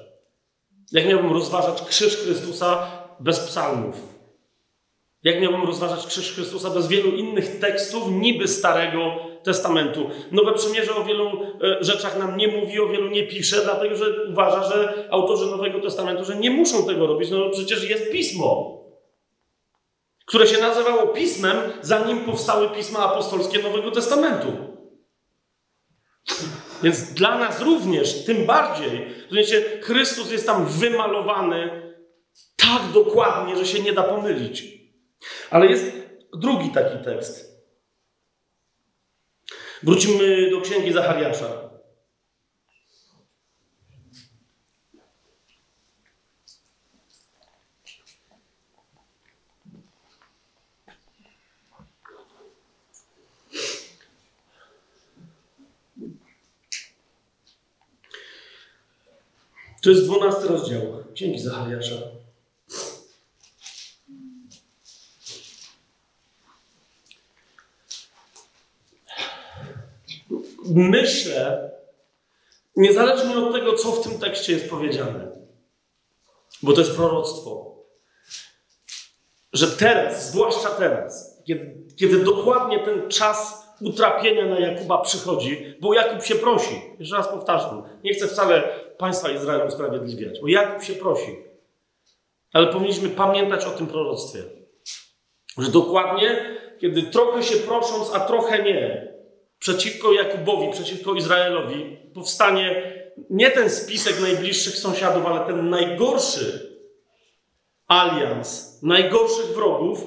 Jak 0.93 1.07
miałbym 1.07 1.32
rozważać 1.32 1.82
krzyż 1.82 2.16
Chrystusa 2.16 2.87
bez 3.20 3.41
psalmów. 3.41 4.15
Jak 5.22 5.40
miałbym 5.40 5.64
rozważać 5.64 6.06
krzyż 6.06 6.32
Chrystusa 6.34 6.70
bez 6.70 6.88
wielu 6.88 7.10
innych 7.10 7.58
tekstów, 7.58 8.10
niby 8.10 8.48
Starego 8.48 9.16
Testamentu? 9.42 10.10
Nowe 10.32 10.52
Przymierze 10.52 10.94
o 10.94 11.04
wielu 11.04 11.26
e, 11.26 11.84
rzeczach 11.84 12.18
nam 12.18 12.36
nie 12.36 12.48
mówi, 12.48 12.80
o 12.80 12.88
wielu 12.88 13.10
nie 13.10 13.22
pisze, 13.26 13.60
dlatego 13.64 13.96
że 13.96 14.06
uważa, 14.30 14.62
że 14.62 15.08
autorzy 15.10 15.46
Nowego 15.46 15.80
Testamentu, 15.80 16.24
że 16.24 16.36
nie 16.36 16.50
muszą 16.50 16.86
tego 16.86 17.06
robić, 17.06 17.30
no 17.30 17.50
przecież 17.50 17.90
jest 17.90 18.12
pismo, 18.12 18.80
które 20.26 20.46
się 20.46 20.60
nazywało 20.60 21.06
pismem, 21.06 21.56
zanim 21.80 22.18
powstały 22.18 22.68
pisma 22.68 22.98
apostolskie 22.98 23.62
Nowego 23.62 23.90
Testamentu. 23.90 24.52
Więc 26.82 27.12
dla 27.14 27.38
nas 27.38 27.62
również, 27.62 28.24
tym 28.24 28.46
bardziej, 28.46 29.06
rozumiecie, 29.24 29.62
Chrystus 29.82 30.30
jest 30.30 30.46
tam 30.46 30.66
wymalowany 30.66 31.86
tak 32.56 32.82
dokładnie, 32.94 33.56
że 33.56 33.66
się 33.66 33.82
nie 33.82 33.92
da 33.92 34.02
pomylić. 34.02 34.76
Ale 35.51 35.66
jest 35.66 35.85
drugi 36.33 36.70
taki 36.70 37.05
tekst. 37.05 37.57
Wrócimy 39.83 40.51
do 40.51 40.61
księgi 40.61 40.93
Zachariasza. 40.93 41.66
To 59.83 59.91
jest 59.91 60.05
dwunasty 60.05 60.49
rozdział 60.49 61.05
Księgi 61.14 61.39
Zachariasza. 61.39 61.97
Myślę, 70.74 71.70
niezależnie 72.76 73.38
od 73.38 73.52
tego, 73.52 73.74
co 73.74 73.92
w 73.92 74.08
tym 74.08 74.18
tekście 74.18 74.52
jest 74.52 74.70
powiedziane, 74.70 75.30
bo 76.62 76.72
to 76.72 76.80
jest 76.80 76.96
proroctwo, 76.96 77.76
że 79.52 79.66
teraz, 79.66 80.30
zwłaszcza 80.30 80.68
teraz, 80.68 81.42
kiedy, 81.46 81.76
kiedy 81.96 82.24
dokładnie 82.24 82.78
ten 82.78 83.08
czas 83.08 83.66
utrapienia 83.80 84.46
na 84.46 84.58
Jakuba 84.58 84.98
przychodzi, 84.98 85.74
bo 85.80 85.94
Jakub 85.94 86.24
się 86.24 86.34
prosi. 86.34 86.82
Jeszcze 86.98 87.16
raz 87.16 87.28
powtarzam, 87.28 87.82
nie 88.04 88.14
chcę 88.14 88.28
wcale 88.28 88.62
państwa 88.98 89.30
Izraela 89.30 89.64
usprawiedliwiać, 89.64 90.40
bo 90.40 90.48
Jakub 90.48 90.82
się 90.82 90.92
prosi. 90.92 91.36
Ale 92.52 92.66
powinniśmy 92.66 93.08
pamiętać 93.08 93.64
o 93.64 93.70
tym 93.70 93.86
proroctwie. 93.86 94.42
Że 95.58 95.70
dokładnie, 95.70 96.56
kiedy 96.80 97.02
trochę 97.02 97.42
się 97.42 97.56
prosząc, 97.56 98.14
a 98.14 98.20
trochę 98.20 98.62
nie, 98.62 99.15
przeciwko 99.59 100.12
Jakubowi, 100.12 100.72
przeciwko 100.72 101.14
Izraelowi 101.14 101.96
powstanie 102.14 102.96
nie 103.30 103.50
ten 103.50 103.70
spisek 103.70 104.20
najbliższych 104.20 104.76
sąsiadów, 104.76 105.26
ale 105.26 105.46
ten 105.46 105.70
najgorszy 105.70 106.76
alians, 107.86 108.78
najgorszych 108.82 109.46
wrogów, 109.46 110.00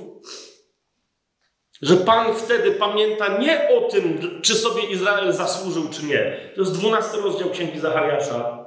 że 1.81 1.97
Pan 1.97 2.35
wtedy 2.35 2.71
pamięta 2.71 3.37
nie 3.37 3.69
o 3.69 3.81
tym, 3.81 4.39
czy 4.41 4.55
sobie 4.55 4.83
Izrael 4.83 5.33
zasłużył, 5.33 5.89
czy 5.89 6.05
nie. 6.05 6.51
To 6.55 6.61
jest 6.61 6.73
dwunasty 6.73 7.17
rozdział 7.17 7.49
Księgi 7.49 7.79
Zachariasza. 7.79 8.65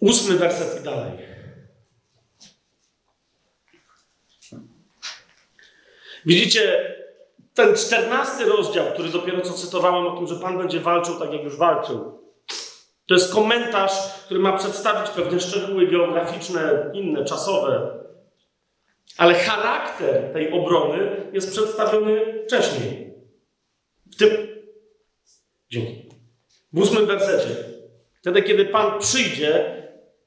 Ósmy 0.00 0.36
werset 0.36 0.80
i 0.80 0.84
dalej. 0.84 1.12
Widzicie, 6.26 6.94
ten 7.58 7.76
czternasty 7.76 8.44
rozdział, 8.44 8.86
który 8.86 9.08
dopiero 9.08 9.40
co 9.40 9.52
cytowałem 9.52 10.06
o 10.06 10.16
tym, 10.16 10.26
że 10.26 10.34
Pan 10.34 10.58
będzie 10.58 10.80
walczył 10.80 11.18
tak, 11.18 11.32
jak 11.32 11.44
już 11.44 11.56
walczył, 11.56 12.18
to 13.06 13.14
jest 13.14 13.34
komentarz, 13.34 13.92
który 14.24 14.40
ma 14.40 14.56
przedstawić 14.56 15.10
pewne 15.10 15.40
szczegóły 15.40 15.86
geograficzne, 15.86 16.90
inne, 16.92 17.24
czasowe. 17.24 17.98
Ale 19.16 19.34
charakter 19.34 20.32
tej 20.32 20.52
obrony 20.52 21.30
jest 21.32 21.50
przedstawiony 21.50 22.42
wcześniej. 22.46 23.14
W 24.12 24.16
tym. 24.16 24.30
Dzięki. 25.70 26.08
W 26.72 26.78
ósmym 26.78 27.06
wersecie. 27.06 27.54
Wtedy, 28.20 28.42
kiedy 28.42 28.64
Pan 28.64 29.00
przyjdzie, 29.00 29.82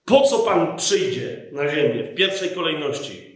po 0.06 0.22
co 0.22 0.40
Pan 0.40 0.78
przyjdzie 0.78 1.50
na 1.52 1.76
ziemię 1.76 2.04
w 2.04 2.16
pierwszej 2.16 2.50
kolejności? 2.50 3.31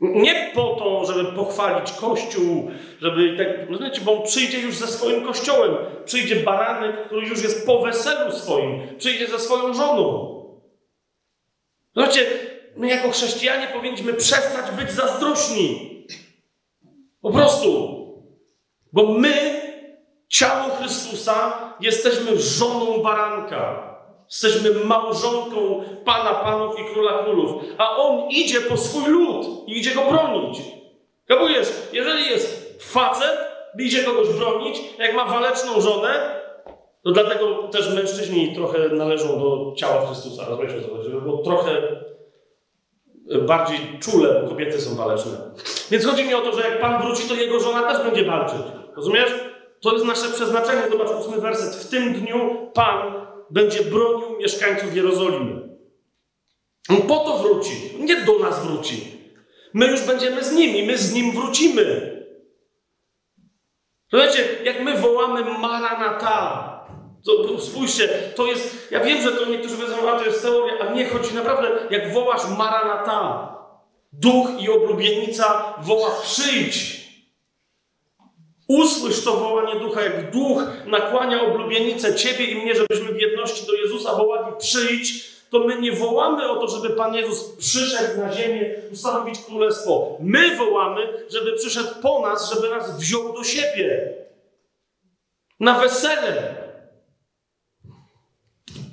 Nie 0.00 0.50
po 0.54 0.76
to, 0.78 1.04
żeby 1.04 1.32
pochwalić 1.32 1.92
Kościół, 1.92 2.70
żeby 3.00 3.36
tak, 3.38 3.70
rozumiecie, 3.70 4.00
bo 4.00 4.20
przyjdzie 4.20 4.60
już 4.60 4.76
ze 4.76 4.86
swoim 4.86 5.24
Kościołem. 5.24 5.76
Przyjdzie 6.04 6.36
baranek, 6.36 7.06
który 7.06 7.26
już 7.26 7.42
jest 7.42 7.66
po 7.66 7.82
weselu 7.82 8.32
swoim. 8.32 8.96
Przyjdzie 8.98 9.26
ze 9.26 9.38
swoją 9.38 9.74
żoną. 9.74 10.34
Zobaczcie, 11.96 12.26
my 12.76 12.88
jako 12.88 13.10
chrześcijanie 13.10 13.66
powinniśmy 13.66 14.14
przestać 14.14 14.70
być 14.70 14.90
zazdrośni. 14.90 15.90
Po 17.20 17.30
prostu. 17.30 17.94
Bo 18.92 19.12
my, 19.12 19.62
ciało 20.28 20.70
Chrystusa, 20.70 21.74
jesteśmy 21.80 22.38
żoną 22.38 23.02
baranka. 23.02 23.93
Jesteśmy 24.30 24.84
małżonką 24.84 25.82
Pana 26.04 26.34
Panów 26.34 26.80
i 26.80 26.94
Króla 26.94 27.22
Królów, 27.22 27.62
a 27.78 27.96
On 27.96 28.30
idzie 28.30 28.60
po 28.60 28.76
swój 28.76 29.12
lud 29.12 29.46
i 29.66 29.78
idzie 29.78 29.94
go 29.94 30.00
bronić. 30.00 30.58
Kapujesz? 31.28 31.68
Jeżeli 31.92 32.30
jest 32.30 32.78
facet, 32.82 33.38
idzie 33.78 34.04
kogoś 34.04 34.28
bronić, 34.28 34.80
jak 34.98 35.14
ma 35.14 35.24
waleczną 35.24 35.80
żonę, 35.80 36.40
to 37.04 37.12
dlatego 37.12 37.68
też 37.68 37.94
mężczyźni 37.94 38.54
trochę 38.54 38.88
należą 38.88 39.38
do 39.38 39.74
ciała 39.76 40.06
Chrystusa. 40.06 40.44
Rozumiesz 40.48 40.72
o 40.74 41.04
co 41.04 41.20
było 41.20 41.42
trochę 41.42 41.82
bardziej 43.46 43.78
czule, 44.00 44.42
bo 44.42 44.48
kobiety 44.48 44.80
są 44.80 44.96
waleczne. 44.96 45.32
Więc 45.90 46.06
chodzi 46.06 46.24
mi 46.24 46.34
o 46.34 46.40
to, 46.40 46.52
że 46.52 46.68
jak 46.68 46.80
Pan 46.80 47.02
wróci, 47.02 47.28
to 47.28 47.34
jego 47.34 47.60
żona 47.60 47.92
też 47.92 48.02
będzie 48.02 48.24
walczyć. 48.24 48.60
Rozumiesz? 48.96 49.34
To 49.80 49.92
jest 49.92 50.04
nasze 50.04 50.28
przeznaczenie. 50.28 50.82
Zobacz, 50.90 51.08
ósmy 51.20 51.40
werset. 51.40 51.74
W 51.74 51.90
tym 51.90 52.12
dniu 52.12 52.70
Pan 52.74 53.26
będzie 53.50 53.82
bronił 53.82 54.38
mieszkańców 54.38 54.96
Jerozolimy. 54.96 55.68
On 56.88 57.02
po 57.02 57.18
to 57.18 57.38
wróci, 57.38 57.72
nie 57.98 58.16
do 58.16 58.38
nas 58.38 58.66
wróci. 58.66 59.14
My 59.74 59.86
już 59.86 60.00
będziemy 60.00 60.44
z 60.44 60.52
nimi, 60.52 60.82
my 60.82 60.98
z 60.98 61.14
nim 61.14 61.32
wrócimy. 61.32 62.14
Słuchajcie, 64.10 64.48
jak 64.64 64.82
my 64.82 64.98
wołamy 64.98 65.44
Maranata, 65.44 66.70
to 67.24 67.60
spójrzcie, 67.60 68.08
to 68.08 68.46
jest, 68.46 68.88
ja 68.90 69.00
wiem, 69.00 69.22
że 69.22 69.32
to 69.32 69.44
niektórzy 69.44 69.76
powiedzą, 69.76 70.10
a 70.10 70.18
to 70.18 70.24
jest 70.24 70.42
teoria, 70.42 70.78
a 70.78 70.92
nie 70.92 71.06
chodzi 71.06 71.34
naprawdę, 71.34 71.68
jak 71.90 72.12
wołasz 72.12 72.42
Maranata, 72.58 73.54
duch 74.12 74.48
i 74.60 74.70
oblubienica 74.70 75.74
woła 75.78 76.10
przyjdź. 76.22 77.03
Usłysz 78.68 79.24
to 79.24 79.36
wołanie 79.36 79.80
ducha, 79.80 80.02
jak 80.02 80.30
duch 80.30 80.62
nakłania 80.86 81.42
oblubienicę 81.42 82.14
ciebie 82.14 82.44
i 82.44 82.54
mnie, 82.54 82.74
żebyśmy 82.74 83.12
w 83.12 83.20
jedności 83.20 83.66
do 83.66 83.74
Jezusa 83.74 84.14
wołali 84.14 84.52
przyjdź, 84.58 85.34
to 85.50 85.58
my 85.58 85.80
nie 85.80 85.92
wołamy 85.92 86.50
o 86.50 86.56
to, 86.56 86.68
żeby 86.68 86.90
Pan 86.90 87.14
Jezus 87.14 87.56
przyszedł 87.56 88.20
na 88.20 88.32
ziemię, 88.32 88.74
ustanowić 88.92 89.38
królestwo. 89.38 90.16
My 90.20 90.56
wołamy, 90.56 91.26
żeby 91.30 91.52
przyszedł 91.52 91.88
po 92.02 92.20
nas, 92.20 92.54
żeby 92.54 92.70
nas 92.70 92.98
wziął 92.98 93.32
do 93.32 93.44
siebie. 93.44 94.14
Na 95.60 95.78
wesele. 95.78 96.54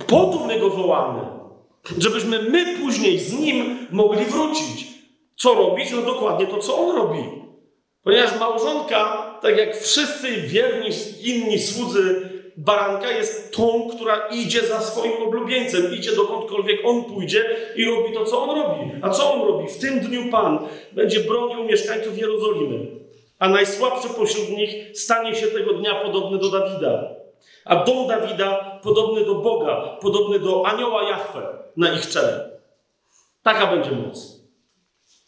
Po 0.07 0.25
to 0.25 0.45
my 0.47 0.59
go 0.59 0.69
wołamy. 0.69 1.21
Żebyśmy 1.97 2.41
my 2.41 2.77
później 2.77 3.19
z 3.19 3.33
nim 3.33 3.87
mogli 3.91 4.25
wrócić. 4.25 4.87
Co 5.37 5.53
robić? 5.53 5.91
No 5.91 6.01
dokładnie 6.01 6.47
to, 6.47 6.57
co 6.57 6.77
on 6.77 6.95
robi. 6.95 7.23
Ponieważ 8.03 8.39
małżonka, 8.39 9.30
tak 9.41 9.57
jak 9.57 9.77
wszyscy 9.77 10.27
wierni 10.41 10.89
inni 11.23 11.59
słudzy 11.59 12.29
baranka, 12.57 13.11
jest 13.11 13.55
tą, 13.55 13.89
która 13.89 14.27
idzie 14.27 14.67
za 14.67 14.81
swoim 14.81 15.23
oblubieńcem, 15.27 15.93
idzie 15.95 16.15
dokądkolwiek 16.15 16.79
on 16.85 17.03
pójdzie 17.03 17.55
i 17.75 17.85
robi 17.85 18.13
to, 18.13 18.25
co 18.25 18.43
on 18.43 18.59
robi. 18.59 18.91
A 19.01 19.09
co 19.09 19.33
on 19.33 19.47
robi? 19.47 19.69
W 19.69 19.79
tym 19.79 19.99
dniu 19.99 20.31
Pan 20.31 20.59
będzie 20.91 21.19
bronił 21.19 21.63
mieszkańców 21.63 22.17
Jerozolimy, 22.17 22.87
a 23.39 23.49
najsłabszy 23.49 24.09
pośród 24.09 24.49
nich 24.49 24.97
stanie 24.97 25.35
się 25.35 25.47
tego 25.47 25.73
dnia 25.73 25.95
podobny 25.95 26.37
do 26.39 26.49
Dawida. 26.49 27.15
A 27.65 27.75
dom 27.75 28.07
Dawida 28.07 28.79
podobny 28.83 29.25
do 29.25 29.35
Boga, 29.35 29.97
podobny 30.01 30.39
do 30.39 30.67
anioła 30.67 31.03
Jahwe 31.03 31.47
na 31.77 31.93
ich 31.93 32.07
czele. 32.07 32.59
Taka 33.43 33.67
będzie 33.67 33.91
moc. 33.91 34.41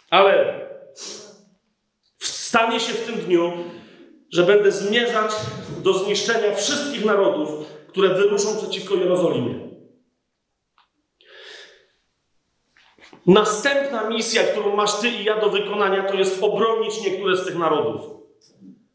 Ale 0.10 0.60
stanie 2.20 2.80
się 2.80 2.94
w 2.94 3.06
tym 3.06 3.16
dniu, 3.16 3.52
że 4.34 4.44
będę 4.44 4.72
zmierzać 4.72 5.32
do 5.84 5.94
zniszczenia 5.94 6.56
wszystkich 6.56 7.06
narodów, 7.06 7.50
które 7.88 8.10
wyruszą 8.10 8.58
przeciwko 8.58 8.96
Jerozolimie. 8.96 9.60
Następna 13.28 14.10
misja, 14.10 14.44
którą 14.44 14.76
masz 14.76 15.00
ty 15.00 15.10
i 15.10 15.24
ja 15.24 15.42
do 15.42 15.50
wykonania, 15.50 16.04
to 16.04 16.14
jest 16.14 16.44
obronić 16.44 17.02
niektóre 17.06 17.38
z 17.38 17.46
tych 17.46 17.56
narodów. 17.56 18.02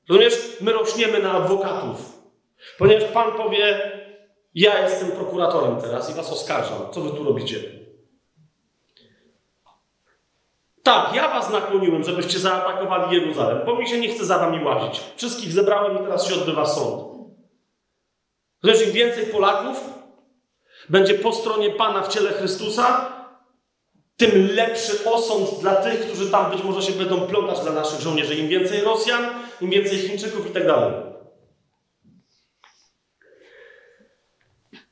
Rozumiesz? 0.08 0.56
My 0.60 0.72
rośniemy 0.72 1.18
na 1.22 1.32
adwokatów. 1.32 1.98
Ponieważ 2.78 3.04
Pan 3.04 3.32
powie, 3.32 3.92
ja 4.54 4.82
jestem 4.82 5.10
prokuratorem 5.10 5.80
teraz 5.80 6.10
i 6.10 6.14
was 6.14 6.32
oskarżam. 6.32 6.78
Co 6.92 7.00
wy 7.00 7.10
tu 7.10 7.24
robicie? 7.24 7.77
Tak, 10.88 11.14
ja 11.14 11.28
was 11.28 11.50
nakłoniłem, 11.50 12.04
żebyście 12.04 12.38
zaatakowali 12.38 13.14
Jeruzalem, 13.14 13.66
bo 13.66 13.76
mi 13.76 13.88
się 13.88 14.00
nie 14.00 14.08
chce 14.08 14.24
za 14.24 14.38
wami 14.38 14.64
łazić. 14.64 15.00
Wszystkich 15.16 15.52
zebrałem 15.52 15.96
i 15.96 15.98
teraz 15.98 16.26
się 16.26 16.34
odbywa 16.34 16.66
sąd. 16.66 17.04
Lecz 18.62 18.86
im 18.86 18.92
więcej 18.92 19.26
Polaków 19.26 19.80
będzie 20.88 21.14
po 21.14 21.32
stronie 21.32 21.70
Pana 21.70 22.02
w 22.02 22.08
ciele 22.08 22.30
Chrystusa, 22.30 23.12
tym 24.16 24.48
lepszy 24.54 25.10
osąd 25.10 25.60
dla 25.60 25.74
tych, 25.74 26.00
którzy 26.00 26.30
tam 26.30 26.50
być 26.50 26.64
może 26.64 26.82
się 26.82 26.92
będą 26.92 27.20
plątać 27.20 27.60
dla 27.60 27.72
naszych 27.72 28.00
żołnierzy. 28.00 28.34
Im 28.34 28.48
więcej 28.48 28.80
Rosjan, 28.80 29.24
im 29.60 29.70
więcej 29.70 29.98
Chińczyków 29.98 30.50
i 30.50 30.50
tak 30.50 30.66
dalej. 30.66 30.92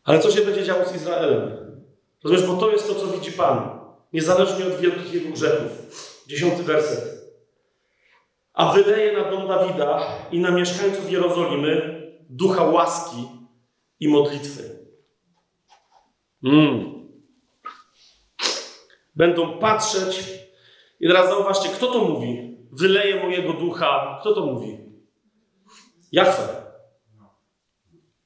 Ale 0.05 0.19
co 0.19 0.31
się 0.31 0.41
będzie 0.41 0.65
działo 0.65 0.85
z 0.85 0.97
Izraelem? 0.97 1.51
Rozumiesz, 2.25 2.47
bo 2.47 2.57
to 2.57 2.71
jest 2.71 2.89
to, 2.89 2.95
co 2.95 3.07
widzi 3.07 3.33
Pan. 3.33 3.76
Niezależnie 4.13 4.67
od 4.67 4.81
wielkich 4.81 5.15
jego 5.15 5.31
grzechów. 5.31 5.71
Dziesiąty 6.27 6.63
werset. 6.63 7.17
A 8.53 8.73
wyleje 8.73 9.13
na 9.13 9.31
dom 9.31 9.49
Dawida 9.49 10.07
i 10.33 10.39
na 10.39 10.51
mieszkańców 10.51 11.13
Jerozolimy 11.13 12.03
ducha 12.31 12.65
łaski 12.65 13.29
i 14.01 14.09
modlitwy. 14.09 14.87
Mm. 16.45 16.97
Będą 19.17 19.59
patrzeć 19.59 20.25
i 21.01 21.07
teraz 21.07 21.29
zauważcie, 21.29 21.69
kto 21.69 21.87
to 21.87 22.05
mówi? 22.05 22.57
Wyleje 22.73 23.25
mojego 23.25 23.53
ducha. 23.53 24.19
Kto 24.21 24.35
to 24.35 24.47
mówi? 24.47 24.79
Jachwę. 26.13 26.49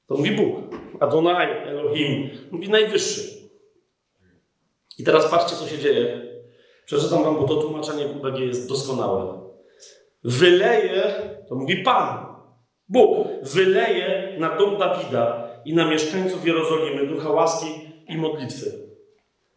To 0.07 0.17
mówi 0.17 0.31
Bóg. 0.31 0.57
Adonai, 1.01 1.51
Elohim. 1.51 2.31
Mówi 2.51 2.69
najwyższy. 2.69 3.40
I 5.01 5.03
teraz 5.03 5.31
patrzcie, 5.31 5.57
co 5.57 5.67
się 5.67 5.79
dzieje. 5.79 6.21
Przeczytam 6.87 7.25
wam, 7.25 7.37
bo 7.37 7.49
to 7.49 7.57
tłumaczenie 7.57 8.07
UBG 8.07 8.39
jest 8.39 8.69
doskonałe. 8.69 9.41
Wyleje, 10.25 11.03
to 11.49 11.55
mówi 11.55 11.77
Pan, 11.77 12.27
Bóg, 12.89 13.29
wyleje 13.43 14.37
na 14.39 14.57
dom 14.57 14.79
Dawida 14.79 15.49
i 15.65 15.75
na 15.75 15.91
mieszkańców 15.91 16.47
Jerozolimy 16.47 17.07
ducha 17.07 17.31
łaski 17.31 17.67
i 18.09 18.17
modlitwy. 18.17 18.73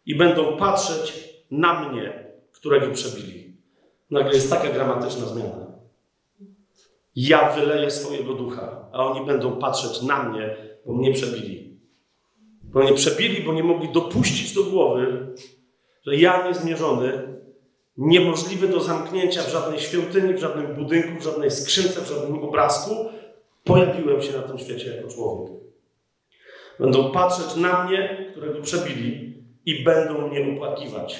I 0.06 0.16
będą 0.16 0.58
patrzeć 0.58 1.30
na 1.52 1.90
mnie, 1.90 2.34
którego 2.52 2.94
przebili. 2.94 3.58
Nagle 4.12 4.34
jest 4.34 4.50
taka 4.50 4.70
gramatyczna 4.70 5.26
zmiana. 5.26 5.68
Ja 7.16 7.50
wyleję 7.50 7.92
swojego 7.92 8.34
ducha, 8.34 8.88
a 8.94 9.06
oni 9.06 9.26
będą 9.26 9.60
patrzeć 9.60 10.02
na 10.02 10.24
mnie, 10.24 10.58
bo 10.86 10.94
mnie 10.94 11.14
przebili. 11.14 11.63
Bo 12.74 12.80
mnie 12.80 12.94
przebili, 12.94 13.44
bo 13.44 13.54
nie 13.54 13.64
mogli 13.64 13.90
dopuścić 13.90 14.54
do 14.54 14.64
głowy, 14.64 15.28
że 16.06 16.16
ja 16.16 16.48
niezmierzony, 16.48 17.38
niemożliwy 17.98 18.68
do 18.68 18.80
zamknięcia 18.80 19.44
w 19.44 19.50
żadnej 19.50 19.80
świątyni, 19.80 20.34
w 20.34 20.40
żadnym 20.40 20.76
budynku, 20.76 21.20
w 21.20 21.24
żadnej 21.24 21.52
skrzynce, 21.52 22.02
w 22.02 22.08
żadnym 22.08 22.44
obrazku, 22.44 22.96
pojawiłem 23.64 24.22
się 24.22 24.32
na 24.32 24.42
tym 24.42 24.60
świecie 24.60 24.96
jako 24.96 25.10
człowiek. 25.10 25.54
Będą 26.80 27.12
patrzeć 27.12 27.56
na 27.56 27.84
mnie, 27.84 28.28
którego 28.32 28.62
przebili, 28.62 29.34
i 29.66 29.84
będą 29.84 30.28
mnie 30.28 30.56
opłakiwać. 30.56 31.20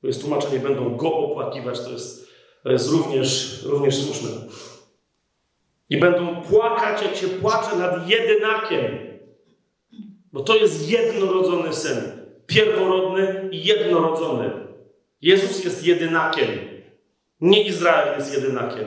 To 0.00 0.06
jest 0.06 0.20
tłumaczenie, 0.20 0.58
będą 0.58 0.96
go 0.96 1.14
opłakiwać, 1.14 1.80
to 1.80 1.90
jest, 1.90 2.28
to 2.62 2.72
jest 2.72 2.90
również, 2.90 3.62
również 3.62 3.96
słuszne. 3.96 4.30
I 5.90 5.96
będą 5.96 6.42
płakać, 6.42 7.02
jak 7.02 7.16
się 7.16 7.28
płacze 7.28 7.76
nad 7.76 8.10
jedynakiem. 8.10 9.07
Bo 10.38 10.44
to 10.44 10.56
jest 10.56 10.90
jednorodzony 10.90 11.72
syn. 11.72 11.96
Pierworodny 12.46 13.48
i 13.52 13.64
jednorodzony. 13.64 14.50
Jezus 15.22 15.64
jest 15.64 15.86
jedynakiem. 15.86 16.48
Nie 17.40 17.62
Izrael 17.62 18.18
jest 18.18 18.34
jedynakiem. 18.34 18.84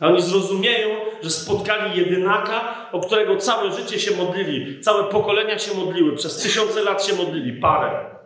A 0.00 0.08
oni 0.08 0.22
zrozumieją, 0.22 0.88
że 1.22 1.30
spotkali 1.30 1.98
jedynaka, 2.00 2.88
o 2.92 3.00
którego 3.00 3.36
całe 3.36 3.72
życie 3.72 4.00
się 4.00 4.16
modlili, 4.16 4.80
całe 4.80 5.04
pokolenia 5.04 5.58
się 5.58 5.74
modliły, 5.74 6.16
przez 6.16 6.42
tysiące 6.42 6.82
lat 6.82 7.04
się 7.04 7.14
modlili, 7.14 7.60
parę. 7.60 8.16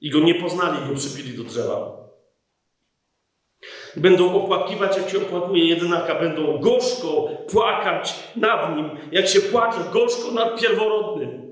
I 0.00 0.10
go 0.10 0.20
nie 0.20 0.34
poznali, 0.34 0.88
go 0.88 0.94
przypili 0.94 1.38
do 1.38 1.44
drzewa. 1.44 1.96
Będą 3.96 4.34
opłakiwać, 4.34 4.96
jak 4.96 5.10
się 5.10 5.18
opłakuje 5.18 5.64
jedynaka, 5.64 6.14
będą 6.14 6.58
gorzko 6.58 7.28
płakać 7.48 8.14
nad 8.36 8.76
nim, 8.76 8.90
jak 9.12 9.28
się 9.28 9.40
płacze 9.40 9.78
gorzko 9.92 10.30
nad 10.30 10.60
pierworodnym. 10.60 11.45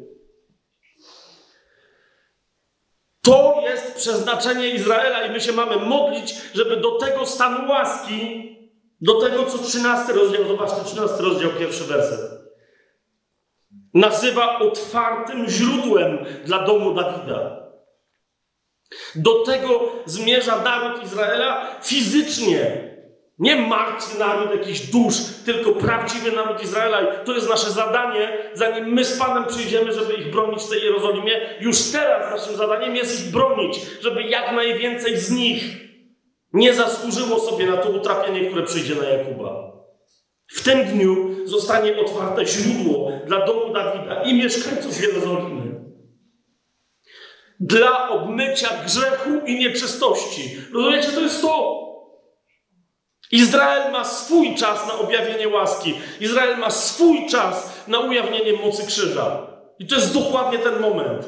To 3.24 3.62
jest 3.64 3.94
przeznaczenie 3.94 4.68
Izraela 4.68 5.26
i 5.26 5.30
my 5.30 5.40
się 5.40 5.52
mamy 5.52 5.76
modlić, 5.76 6.34
żeby 6.54 6.76
do 6.76 6.98
tego 6.98 7.26
stanu 7.26 7.70
łaski, 7.70 8.50
do 9.00 9.20
tego, 9.20 9.46
co 9.46 9.58
13 9.58 10.12
rozdział, 10.12 10.48
zobaczcie, 10.48 10.84
13 10.84 11.22
rozdział, 11.22 11.50
pierwszy 11.58 11.84
werset, 11.84 12.20
nazywa 13.94 14.58
otwartym 14.58 15.48
źródłem 15.48 16.18
dla 16.44 16.66
domu 16.66 16.94
Dawida. 16.94 17.64
Do 19.14 19.44
tego 19.44 19.92
zmierza 20.06 20.62
naród 20.62 21.04
Izraela 21.04 21.80
fizycznie. 21.82 22.93
Nie 23.38 23.56
martwy 23.56 24.18
naród, 24.18 24.50
jakiś 24.50 24.80
dusz, 24.80 25.14
tylko 25.44 25.72
prawdziwy 25.72 26.32
naród 26.32 26.62
Izraela. 26.62 27.00
I 27.00 27.26
to 27.26 27.34
jest 27.34 27.48
nasze 27.48 27.70
zadanie, 27.70 28.38
zanim 28.54 28.84
my 28.84 29.04
z 29.04 29.18
Panem 29.18 29.44
przyjdziemy, 29.44 29.92
żeby 29.92 30.14
ich 30.14 30.30
bronić 30.30 30.62
w 30.62 30.70
tej 30.70 30.82
Jerozolimie. 30.82 31.40
Już 31.60 31.82
teraz 31.92 32.40
naszym 32.40 32.56
zadaniem 32.56 32.96
jest 32.96 33.26
ich 33.26 33.32
bronić, 33.32 33.80
żeby 34.00 34.22
jak 34.22 34.52
najwięcej 34.52 35.18
z 35.18 35.30
nich 35.30 35.64
nie 36.52 36.74
zasłużyło 36.74 37.40
sobie 37.40 37.66
na 37.66 37.76
to 37.76 37.90
utrapienie, 37.90 38.46
które 38.46 38.66
przyjdzie 38.66 38.94
na 38.94 39.04
Jakuba. 39.04 39.72
W 40.46 40.64
tym 40.64 40.84
dniu 40.84 41.34
zostanie 41.44 41.96
otwarte 41.96 42.46
źródło 42.46 43.12
dla 43.26 43.46
domu 43.46 43.72
Dawida 43.72 44.22
i 44.22 44.34
mieszkańców 44.34 45.02
Jerozolimy 45.02 45.74
dla 47.60 48.08
obmycia 48.08 48.68
grzechu 48.84 49.30
i 49.46 49.58
nieczystości. 49.58 50.56
Rozumiecie, 50.72 51.08
to 51.08 51.20
jest 51.20 51.42
to. 51.42 51.84
Izrael 53.34 53.92
ma 53.92 54.04
swój 54.04 54.54
czas 54.54 54.86
na 54.88 54.98
objawienie 54.98 55.48
łaski. 55.48 55.94
Izrael 56.20 56.58
ma 56.58 56.70
swój 56.70 57.26
czas 57.26 57.84
na 57.88 57.98
ujawnienie 57.98 58.52
mocy 58.52 58.86
krzyża. 58.86 59.46
I 59.78 59.86
to 59.86 59.94
jest 59.94 60.14
dokładnie 60.14 60.58
ten 60.58 60.80
moment. 60.80 61.26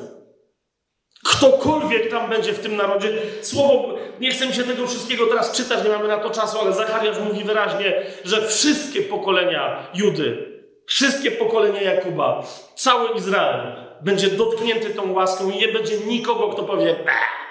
Ktokolwiek 1.25 2.11
tam 2.11 2.31
będzie 2.31 2.53
w 2.53 2.59
tym 2.59 2.77
narodzie, 2.77 3.13
słowo, 3.43 3.95
nie 4.21 4.31
chcę 4.31 4.47
mi 4.47 4.55
się 4.55 4.65
tego 4.65 4.87
wszystkiego 4.87 5.27
teraz 5.27 5.53
czytać, 5.53 5.85
nie 5.85 5.91
mamy 5.91 6.09
na 6.09 6.19
to 6.19 6.31
czasu, 6.31 6.59
ale 6.61 6.73
Zachariasz 6.73 7.19
mówi 7.19 7.45
wyraźnie, 7.45 8.03
że 8.25 8.49
wszystkie 8.49 9.03
pokolenia 9.03 9.91
Judy, 9.95 10.53
wszystkie 10.87 11.31
pokolenia 11.31 11.83
Jakuba, 11.83 12.43
cały 12.75 13.17
Izrael 13.17 13.73
będzie 14.01 14.29
dotknięty 14.29 14.91
tą 14.91 15.13
łaską 15.13 15.51
i 15.51 15.59
nie 15.59 15.69
będzie 15.69 15.99
nikogo, 15.99 16.49
kto 16.49 16.63
powie, 16.63 16.97
Bah! 17.05 17.46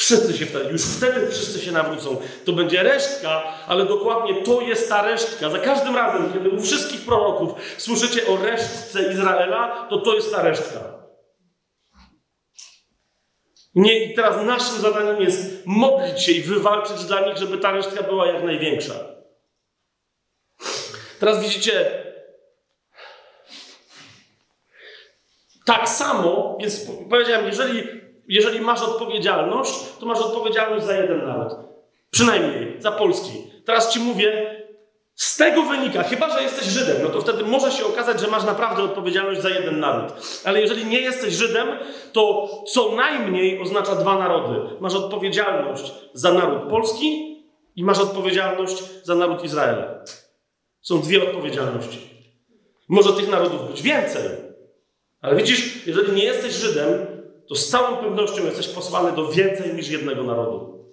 Wszyscy 0.00 0.38
się 0.38 0.46
wtedy, 0.46 0.70
już 0.70 0.82
wtedy 0.82 1.30
wszyscy 1.30 1.60
się 1.60 1.72
nawrócą. 1.72 2.16
To 2.44 2.52
będzie 2.52 2.82
resztka, 2.82 3.42
ale 3.66 3.86
dokładnie 3.86 4.42
to 4.42 4.60
jest 4.60 4.88
ta 4.88 5.02
resztka. 5.02 5.50
Za 5.50 5.58
każdym 5.58 5.96
razem, 5.96 6.32
kiedy 6.32 6.50
u 6.50 6.60
wszystkich 6.60 7.00
proroków 7.00 7.50
słyszycie 7.78 8.26
o 8.26 8.36
resztce 8.36 9.12
Izraela, 9.12 9.86
to 9.90 9.98
to 9.98 10.14
jest 10.14 10.34
ta 10.34 10.42
resztka. 10.42 10.80
Nie, 13.74 14.04
I 14.04 14.14
teraz 14.14 14.46
naszym 14.46 14.80
zadaniem 14.80 15.22
jest 15.22 15.66
modlić 15.66 16.22
się 16.22 16.32
i 16.32 16.42
wywalczyć 16.42 17.04
dla 17.04 17.20
nich, 17.26 17.36
żeby 17.36 17.58
ta 17.58 17.72
resztka 17.72 18.02
była 18.02 18.26
jak 18.26 18.44
największa. 18.44 18.94
Teraz 21.18 21.42
widzicie, 21.42 22.04
tak 25.64 25.88
samo, 25.88 26.58
więc 26.60 26.86
powiedziałem, 27.10 27.46
jeżeli 27.46 27.99
jeżeli 28.30 28.60
masz 28.60 28.82
odpowiedzialność, 28.82 29.72
to 30.00 30.06
masz 30.06 30.20
odpowiedzialność 30.20 30.84
za 30.84 30.96
jeden 30.96 31.26
naród. 31.26 31.52
Przynajmniej 32.10 32.76
za 32.78 32.92
polski. 32.92 33.32
Teraz 33.64 33.92
ci 33.92 34.00
mówię, 34.00 34.60
z 35.14 35.36
tego 35.36 35.62
wynika, 35.62 36.02
chyba 36.02 36.30
że 36.30 36.42
jesteś 36.42 36.64
Żydem, 36.64 36.96
no 37.02 37.08
to 37.08 37.20
wtedy 37.20 37.44
może 37.44 37.72
się 37.72 37.86
okazać, 37.86 38.20
że 38.20 38.26
masz 38.26 38.44
naprawdę 38.44 38.82
odpowiedzialność 38.82 39.40
za 39.40 39.50
jeden 39.50 39.80
naród. 39.80 40.12
Ale 40.44 40.60
jeżeli 40.60 40.84
nie 40.84 41.00
jesteś 41.00 41.34
Żydem, 41.34 41.68
to 42.12 42.48
co 42.66 42.92
najmniej 42.96 43.60
oznacza 43.60 43.94
dwa 43.94 44.18
narody. 44.18 44.76
Masz 44.80 44.94
odpowiedzialność 44.94 45.92
za 46.12 46.32
naród 46.32 46.70
polski 46.70 47.36
i 47.76 47.84
masz 47.84 47.98
odpowiedzialność 47.98 48.82
za 49.02 49.14
naród 49.14 49.44
Izraela. 49.44 50.04
Są 50.80 51.00
dwie 51.00 51.22
odpowiedzialności. 51.22 52.10
Może 52.88 53.12
tych 53.12 53.28
narodów 53.28 53.70
być 53.70 53.82
więcej. 53.82 54.22
Ale 55.20 55.36
widzisz, 55.36 55.86
jeżeli 55.86 56.12
nie 56.12 56.24
jesteś 56.24 56.52
Żydem, 56.52 57.06
to 57.50 57.56
z 57.56 57.68
całą 57.68 57.96
pewnością 57.96 58.44
jesteś 58.44 58.68
posłany 58.68 59.12
do 59.12 59.28
więcej 59.28 59.74
niż 59.74 59.88
jednego 59.88 60.22
narodu. 60.22 60.84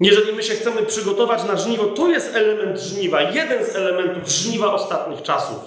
Jeżeli 0.00 0.32
my 0.32 0.42
się 0.42 0.54
chcemy 0.54 0.82
przygotować 0.82 1.44
na 1.44 1.56
żniwo, 1.56 1.86
to 1.86 2.08
jest 2.08 2.36
element 2.36 2.80
żniwa, 2.80 3.22
jeden 3.22 3.64
z 3.64 3.76
elementów 3.76 4.28
żniwa 4.28 4.74
ostatnich 4.74 5.22
czasów. 5.22 5.58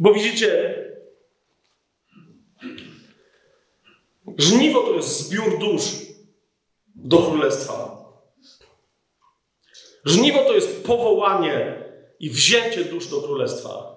Bo 0.00 0.14
widzicie, 0.14 0.76
żniwo 4.38 4.82
to 4.82 4.94
jest 4.94 5.20
zbiór 5.20 5.58
dusz 5.58 5.92
do 6.94 7.18
królestwa. 7.18 8.04
Żniwo 10.04 10.38
to 10.38 10.52
jest 10.52 10.86
powołanie 10.86 11.84
i 12.20 12.30
wzięcie 12.30 12.84
dusz 12.84 13.06
do 13.06 13.22
królestwa. 13.22 13.91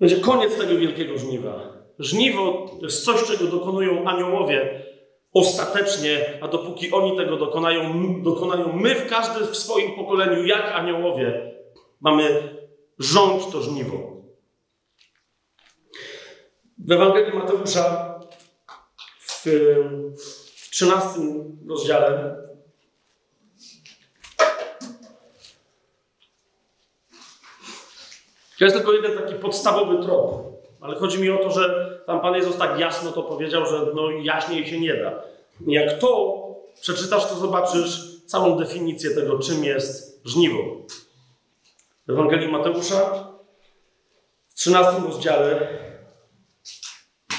Będzie 0.00 0.16
koniec 0.16 0.58
tego 0.58 0.78
wielkiego 0.78 1.18
żniwa. 1.18 1.72
Żniwo 1.98 2.66
to 2.80 2.86
jest 2.86 3.04
coś, 3.04 3.24
czego 3.24 3.44
dokonują 3.50 4.08
aniołowie 4.08 4.82
ostatecznie, 5.32 6.38
a 6.40 6.48
dopóki 6.48 6.92
oni 6.92 7.16
tego 7.16 7.36
dokonają, 7.36 7.82
dokonają 8.22 8.72
my 8.72 8.94
w 8.94 9.06
każdym 9.06 9.46
w 9.46 9.56
swoim 9.56 9.92
pokoleniu, 9.92 10.46
jak 10.46 10.72
aniołowie, 10.72 11.54
mamy 12.00 12.56
rządź 12.98 13.46
to 13.52 13.62
żniwo. 13.62 13.96
W 16.78 16.92
Ewangelii 16.92 17.38
Mateusza 17.38 18.14
w, 19.20 19.46
w 20.56 20.70
13 20.70 21.20
rozdziale 21.68 22.36
To 28.60 28.64
jest 28.64 28.76
tylko 28.76 28.92
jeden 28.92 29.18
taki 29.18 29.34
podstawowy 29.34 30.02
trop. 30.02 30.42
Ale 30.80 30.96
chodzi 30.96 31.18
mi 31.18 31.30
o 31.30 31.38
to, 31.38 31.50
że 31.50 31.90
tam 32.06 32.20
Pan 32.20 32.34
Jezus 32.34 32.56
tak 32.56 32.80
jasno 32.80 33.12
to 33.12 33.22
powiedział, 33.22 33.66
że 33.66 33.86
no 33.94 34.10
jaśniej 34.10 34.66
się 34.66 34.80
nie 34.80 34.94
da. 34.94 35.22
Jak 35.66 35.98
to 35.98 36.38
przeczytasz, 36.80 37.26
to 37.26 37.34
zobaczysz 37.34 38.20
całą 38.26 38.58
definicję 38.58 39.10
tego, 39.10 39.38
czym 39.38 39.64
jest 39.64 40.20
żniwo. 40.24 40.58
W 42.06 42.10
Ewangelii 42.10 42.52
Mateusza 42.52 43.28
w 44.48 44.54
13 44.54 44.92
rozdziale, 45.06 45.68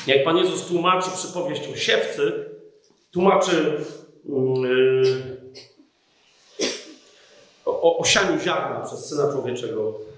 jak 0.08 0.24
Pan 0.24 0.38
Jezus 0.38 0.66
tłumaczy 0.66 1.10
przypowieść 1.12 1.62
o 1.74 1.76
siewcy, 1.76 2.50
tłumaczy 3.12 3.76
yy, 4.26 5.38
o, 7.66 7.98
o 7.98 8.06
sianiu 8.06 8.40
ziarna 8.40 8.86
przez 8.86 9.10
Syna 9.10 9.32
Człowieczego, 9.32 10.11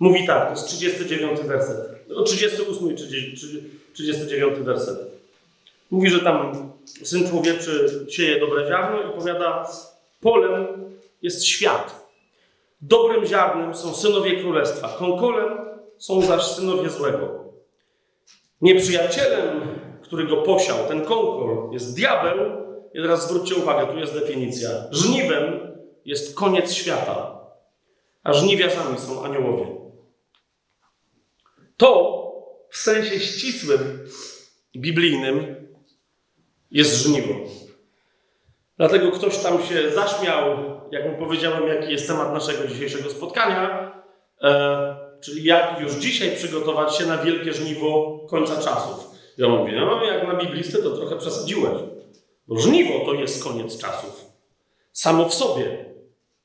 Mówi 0.00 0.26
tak, 0.26 0.44
to 0.44 0.50
jest 0.50 0.66
39 0.66 1.40
werset. 1.40 1.94
No 2.08 2.22
38 2.22 2.90
i 2.90 2.94
39 3.92 4.58
werset. 4.58 4.98
Mówi, 5.90 6.10
że 6.10 6.20
tam 6.20 6.70
syn 7.02 7.28
człowieczy 7.28 8.06
sieje 8.08 8.40
dobre 8.40 8.68
ziarno 8.68 9.10
i 9.10 9.14
powiada, 9.14 9.68
polem 10.20 10.66
jest 11.22 11.44
świat. 11.44 12.08
Dobrym 12.80 13.26
ziarnem 13.26 13.74
są 13.74 13.94
synowie 13.94 14.40
królestwa, 14.40 14.88
konkolem 14.88 15.58
są 15.98 16.22
zaś 16.22 16.42
synowie 16.42 16.90
złego. 16.90 17.44
Nieprzyjacielem, 18.60 19.60
który 20.02 20.26
go 20.26 20.36
posiał, 20.36 20.76
ten 20.88 21.04
konkol, 21.04 21.72
jest 21.72 21.96
diabeł. 21.96 22.64
I 22.94 23.02
teraz 23.02 23.28
zwróćcie 23.28 23.54
uwagę, 23.54 23.92
tu 23.92 23.98
jest 23.98 24.14
definicja. 24.14 24.70
Żniwem 24.90 25.60
jest 26.04 26.34
koniec 26.34 26.72
świata, 26.72 27.40
a 28.24 28.32
żniwiarzami 28.32 28.98
są 28.98 29.24
aniołowie. 29.24 29.83
To 31.76 32.20
w 32.70 32.76
sensie 32.76 33.20
ścisłym, 33.20 34.08
biblijnym 34.76 35.68
jest 36.70 36.94
żniwo. 36.94 37.34
Dlatego 38.76 39.10
ktoś 39.10 39.38
tam 39.38 39.62
się 39.62 39.90
zaśmiał, 39.90 40.56
jak 40.90 41.10
mu 41.10 41.18
powiedziałem, 41.18 41.68
jaki 41.68 41.92
jest 41.92 42.06
temat 42.06 42.32
naszego 42.32 42.68
dzisiejszego 42.68 43.10
spotkania, 43.10 43.92
e, 44.42 44.96
czyli 45.20 45.44
jak 45.44 45.80
już 45.80 45.92
dzisiaj 45.92 46.36
przygotować 46.36 46.96
się 46.96 47.06
na 47.06 47.18
wielkie 47.18 47.52
żniwo 47.52 48.20
końca 48.28 48.62
czasów. 48.62 49.10
Ja 49.38 49.48
mówię, 49.48 49.72
no 49.72 50.04
jak 50.04 50.26
na 50.26 50.34
biblistę 50.34 50.78
to 50.78 50.96
trochę 50.96 51.16
przesadziłeś. 51.16 51.82
Bo 52.48 52.58
żniwo 52.58 53.04
to 53.04 53.14
jest 53.14 53.44
koniec 53.44 53.78
czasów. 53.78 54.26
Samo 54.92 55.28
w 55.28 55.34
sobie. 55.34 55.84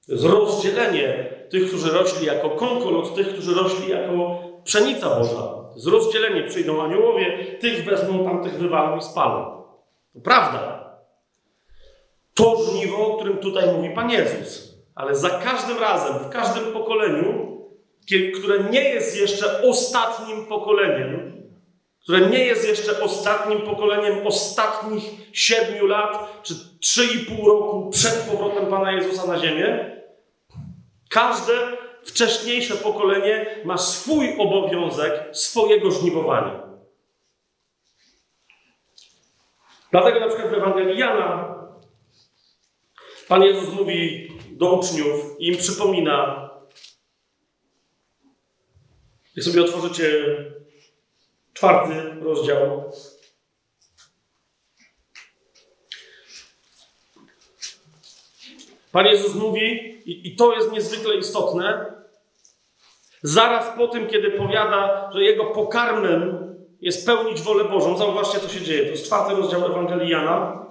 Rozdzielenie 0.09 1.38
tych, 1.49 1.67
którzy 1.67 1.91
rośli 1.91 2.25
jako 2.25 2.49
konkol 2.49 2.97
od 2.97 3.15
tych, 3.15 3.27
którzy 3.27 3.53
rośli 3.53 3.89
jako 3.89 4.39
pszenica 4.63 5.09
Boża. 5.09 5.59
Z 5.75 5.87
rozdzielenie 5.87 6.43
przyjdą 6.43 6.81
aniołowie, 6.81 7.55
tych 7.59 7.85
wezmą, 7.85 8.25
tamtych 8.25 8.53
wywalą 8.53 8.97
i 8.97 9.01
spalą. 9.01 9.63
To 10.13 10.19
prawda. 10.23 10.89
To 12.33 12.57
żniwo, 12.63 13.07
o 13.07 13.15
którym 13.15 13.37
tutaj 13.37 13.73
mówi 13.73 13.89
Pan 13.89 14.11
Jezus. 14.11 14.75
Ale 14.95 15.15
za 15.15 15.29
każdym 15.29 15.77
razem, 15.77 16.13
w 16.19 16.29
każdym 16.29 16.73
pokoleniu, 16.73 17.59
które 18.39 18.63
nie 18.63 18.83
jest 18.83 19.19
jeszcze 19.19 19.61
ostatnim 19.61 20.45
pokoleniem, 20.45 21.39
które 22.03 22.29
nie 22.29 22.45
jest 22.45 22.67
jeszcze 22.67 23.03
ostatnim 23.03 23.61
pokoleniem 23.61 24.27
ostatnich 24.27 25.03
siedmiu 25.33 25.85
lat, 25.85 26.41
czy 26.43 26.53
trzy 26.81 27.05
i 27.05 27.25
pół 27.25 27.47
roku 27.47 27.89
przed 27.89 28.13
powrotem 28.13 28.65
Pana 28.65 28.91
Jezusa 28.91 29.27
na 29.27 29.39
ziemię, 29.39 29.98
każde 31.09 31.77
wcześniejsze 32.03 32.75
pokolenie 32.75 33.61
ma 33.65 33.77
swój 33.77 34.35
obowiązek 34.39 35.37
swojego 35.37 35.91
żniwowania. 35.91 36.69
Dlatego 39.91 40.19
na 40.19 40.27
przykład 40.27 40.49
w 40.49 40.53
Ewangelii 40.53 40.99
Jana 40.99 41.59
Pan 43.29 43.43
Jezus 43.43 43.73
mówi 43.73 44.29
do 44.51 44.73
uczniów 44.73 45.35
i 45.39 45.47
im 45.47 45.57
przypomina, 45.57 46.49
jak 49.35 49.45
sobie 49.45 49.61
otworzycie 49.61 50.25
czwarty 51.53 51.93
rozdział, 52.21 52.91
Pan 58.91 59.05
Jezus 59.05 59.35
mówi, 59.35 59.93
i, 60.05 60.27
i 60.27 60.35
to 60.35 60.55
jest 60.55 60.71
niezwykle 60.71 61.15
istotne, 61.15 61.93
zaraz 63.23 63.77
po 63.77 63.87
tym, 63.87 64.07
kiedy 64.07 64.31
powiada, 64.31 65.11
że 65.13 65.23
jego 65.23 65.45
pokarmem 65.45 66.49
jest 66.81 67.05
pełnić 67.05 67.41
wolę 67.41 67.63
Bożą. 67.63 67.97
Zauważcie, 67.97 68.39
co 68.39 68.49
się 68.49 68.61
dzieje. 68.61 68.83
To 68.83 68.89
jest 68.89 69.05
czwarty 69.05 69.35
rozdział 69.35 69.65
Ewangelii 69.65 70.09
Jana. 70.09 70.65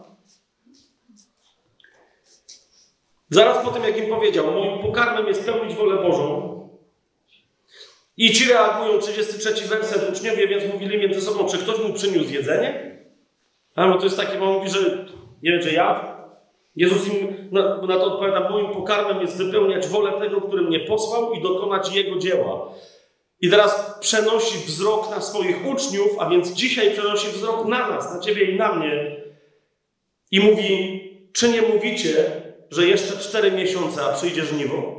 Zaraz 3.30 3.64
po 3.64 3.70
tym, 3.70 3.82
jak 3.82 3.98
im 3.98 4.06
powiedział, 4.06 4.52
moim 4.52 4.78
pokarmem 4.78 5.26
jest 5.26 5.46
pełnić 5.46 5.74
wolę 5.74 6.02
Bożą, 6.02 6.48
I 8.16 8.32
ci 8.32 8.48
reagują, 8.48 8.98
33 8.98 9.68
werset, 9.68 10.10
uczniowie 10.10 10.48
więc 10.48 10.72
mówili 10.72 10.98
między 10.98 11.20
sobą, 11.20 11.48
czy 11.48 11.58
ktoś 11.58 11.78
mu 11.78 11.94
przyniósł 11.94 12.32
jedzenie? 12.32 12.98
A 13.74 13.88
bo 13.88 13.98
to 13.98 14.04
jest 14.04 14.16
takie, 14.16 14.38
bo 14.38 14.44
on 14.44 14.52
mówi, 14.52 14.70
że 14.70 15.06
nie 15.42 15.52
wiem, 15.52 15.62
czy 15.62 15.72
ja. 15.72 16.16
Jezus 16.76 17.08
im 17.08 17.27
na, 17.52 17.76
na 17.76 17.98
to 17.98 18.04
odpowiada, 18.04 18.50
moim 18.50 18.68
pokarmem 18.68 19.20
jest 19.20 19.36
wypełniać 19.36 19.88
wolę 19.88 20.12
tego, 20.20 20.40
który 20.40 20.62
mnie 20.62 20.80
posłał 20.80 21.32
i 21.32 21.42
dokonać 21.42 21.94
Jego 21.94 22.18
dzieła. 22.18 22.72
I 23.40 23.50
teraz 23.50 23.98
przenosi 24.00 24.58
wzrok 24.66 25.10
na 25.10 25.20
swoich 25.20 25.66
uczniów, 25.66 26.08
a 26.18 26.28
więc 26.28 26.52
dzisiaj 26.52 26.90
przenosi 26.90 27.28
wzrok 27.28 27.66
na 27.66 27.88
nas, 27.88 28.14
na 28.14 28.20
ciebie 28.20 28.44
i 28.44 28.56
na 28.56 28.72
mnie. 28.72 29.16
I 30.30 30.40
mówi, 30.40 31.00
czy 31.32 31.48
nie 31.48 31.62
mówicie, 31.62 32.42
że 32.70 32.86
jeszcze 32.86 33.16
cztery 33.16 33.52
miesiące, 33.52 34.04
a 34.04 34.12
przyjdzie 34.12 34.44
żniwo? 34.44 34.98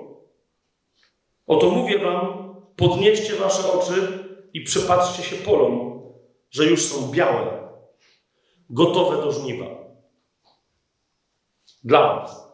Oto 1.47 1.69
mówię 1.69 1.99
wam, 1.99 2.55
podnieście 2.75 3.33
wasze 3.33 3.71
oczy 3.71 4.07
i 4.53 4.61
przypatrzcie 4.61 5.23
się 5.23 5.35
polom, 5.35 6.01
że 6.51 6.65
już 6.65 6.85
są 6.85 7.11
białe, 7.11 7.69
gotowe 8.69 9.17
do 9.17 9.31
żniwa. 9.31 9.65
Dla 11.83 12.15
was. 12.15 12.49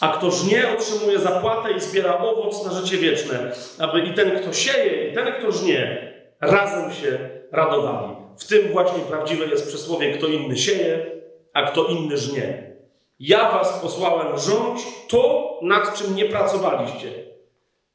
A 0.00 0.08
kto 0.08 0.30
żnie, 0.30 0.72
otrzymuje 0.78 1.18
zapłatę 1.18 1.72
i 1.72 1.80
zbiera 1.80 2.18
owoc 2.18 2.66
na 2.66 2.72
życie 2.72 2.96
wieczne, 2.96 3.52
aby 3.78 4.00
i 4.00 4.14
ten, 4.14 4.40
kto 4.40 4.52
sieje, 4.52 5.10
i 5.10 5.14
ten, 5.14 5.32
kto 5.32 5.52
żnie, 5.52 6.12
razem 6.40 6.92
się 6.92 7.30
radowali. 7.52 8.16
W 8.38 8.46
tym 8.46 8.72
właśnie 8.72 8.98
prawdziwe 8.98 9.46
jest 9.46 9.68
przysłowie, 9.68 10.12
kto 10.12 10.26
inny 10.26 10.56
sieje, 10.56 11.06
a 11.52 11.62
kto 11.62 11.86
inny 11.86 12.16
żnie. 12.16 12.72
Ja 13.20 13.52
was 13.52 13.78
posłałem 13.78 14.38
rządź 14.38 14.80
to, 15.08 15.58
nad 15.62 15.98
czym 15.98 16.16
nie 16.16 16.24
pracowaliście. 16.24 17.12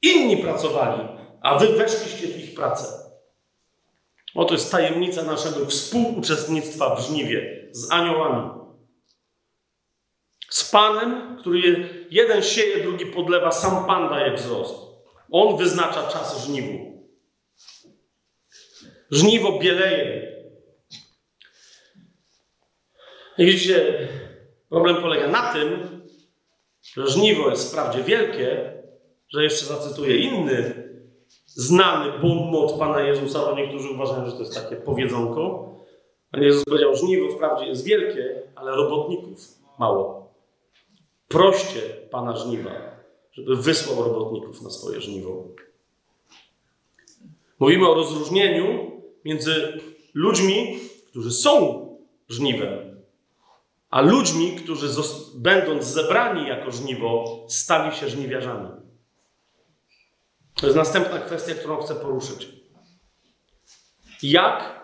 Inni 0.02 0.38
pracowali, 0.38 1.08
a 1.42 1.58
wy 1.58 1.68
weszliście 1.68 2.28
w 2.28 2.44
ich 2.44 2.56
pracę. 2.56 2.86
Oto 4.36 4.54
jest 4.54 4.72
tajemnica 4.72 5.24
naszego 5.24 5.66
współuczestnictwa 5.66 6.96
w 6.96 7.00
żniwie 7.00 7.68
z 7.72 7.92
aniołami. 7.92 8.50
Z 10.50 10.72
Panem, 10.72 11.38
który 11.40 11.90
jeden 12.12 12.44
sieje, 12.44 12.84
drugi 12.84 13.06
podlewa, 13.06 13.52
sam 13.52 13.86
Pan 13.86 14.10
daje 14.10 14.34
wzrost. 14.34 14.76
On 15.32 15.58
wyznacza 15.58 16.08
czas 16.08 16.46
żniwu. 16.46 17.04
Żniwo 19.12 19.60
bieleje. 19.60 20.38
Widzicie, 23.38 24.08
problem 24.70 25.02
polega 25.02 25.28
na 25.28 25.54
tym, 25.54 26.02
że 26.94 27.08
żniwo 27.08 27.50
jest 27.50 27.72
wprawdzie 27.72 28.04
wielkie, 28.04 28.74
że 29.30 29.44
jeszcze 29.44 29.66
zacytuję 29.66 30.18
inny 30.18 30.88
znany 31.46 32.20
bon 32.20 32.80
Pana 32.80 33.02
Jezusa, 33.02 33.40
bo 33.40 33.56
niektórzy 33.56 33.90
uważają, 33.90 34.26
że 34.26 34.32
to 34.32 34.40
jest 34.40 34.56
takie 34.56 34.76
powiedzonko. 34.76 35.74
Pan 36.32 36.44
Jezus 36.44 36.64
powiedział, 36.66 36.96
żniwo 36.96 37.30
wprawdzie 37.30 37.66
jest 37.66 37.86
wielkie, 37.86 38.42
ale 38.56 38.72
robotników 38.72 39.40
mało. 39.80 40.17
Proście 41.28 41.82
Pana 42.12 42.38
żniwa, 42.38 42.72
żeby 43.32 43.56
wysłał 43.56 44.04
robotników 44.04 44.62
na 44.62 44.70
swoje 44.70 45.02
żniwo. 45.02 45.48
Mówimy 47.60 47.90
o 47.90 47.94
rozróżnieniu 47.94 48.92
między 49.26 49.82
ludźmi, 50.14 50.80
którzy 51.08 51.32
są 51.32 51.84
żniwem, 52.30 53.02
a 53.90 54.02
ludźmi, 54.02 54.56
którzy 54.56 54.88
będąc 55.36 55.86
zebrani 55.86 56.48
jako 56.48 56.72
żniwo, 56.72 57.46
stali 57.50 57.96
się 57.96 58.10
żniwiarzami. 58.10 58.70
To 60.56 60.66
jest 60.66 60.78
następna 60.78 61.20
kwestia, 61.20 61.56
którą 61.56 61.82
chcę 61.82 61.96
poruszyć. 61.96 62.50
Jak 64.24 64.84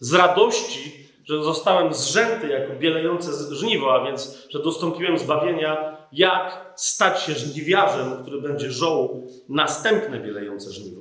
z 0.00 0.14
radości, 0.14 1.09
że 1.24 1.44
zostałem 1.44 1.94
zrzęty 1.94 2.48
jako 2.48 2.72
bielejące 2.74 3.54
żniwo, 3.54 3.94
a 3.94 4.04
więc, 4.04 4.48
że 4.50 4.62
dostąpiłem 4.62 5.18
zbawienia, 5.18 5.96
jak 6.12 6.72
stać 6.76 7.22
się 7.22 7.32
żniwiarzem, 7.32 8.22
który 8.22 8.40
będzie 8.40 8.70
żął 8.70 9.26
następne 9.48 10.20
bielejące 10.20 10.72
żniwo. 10.72 10.99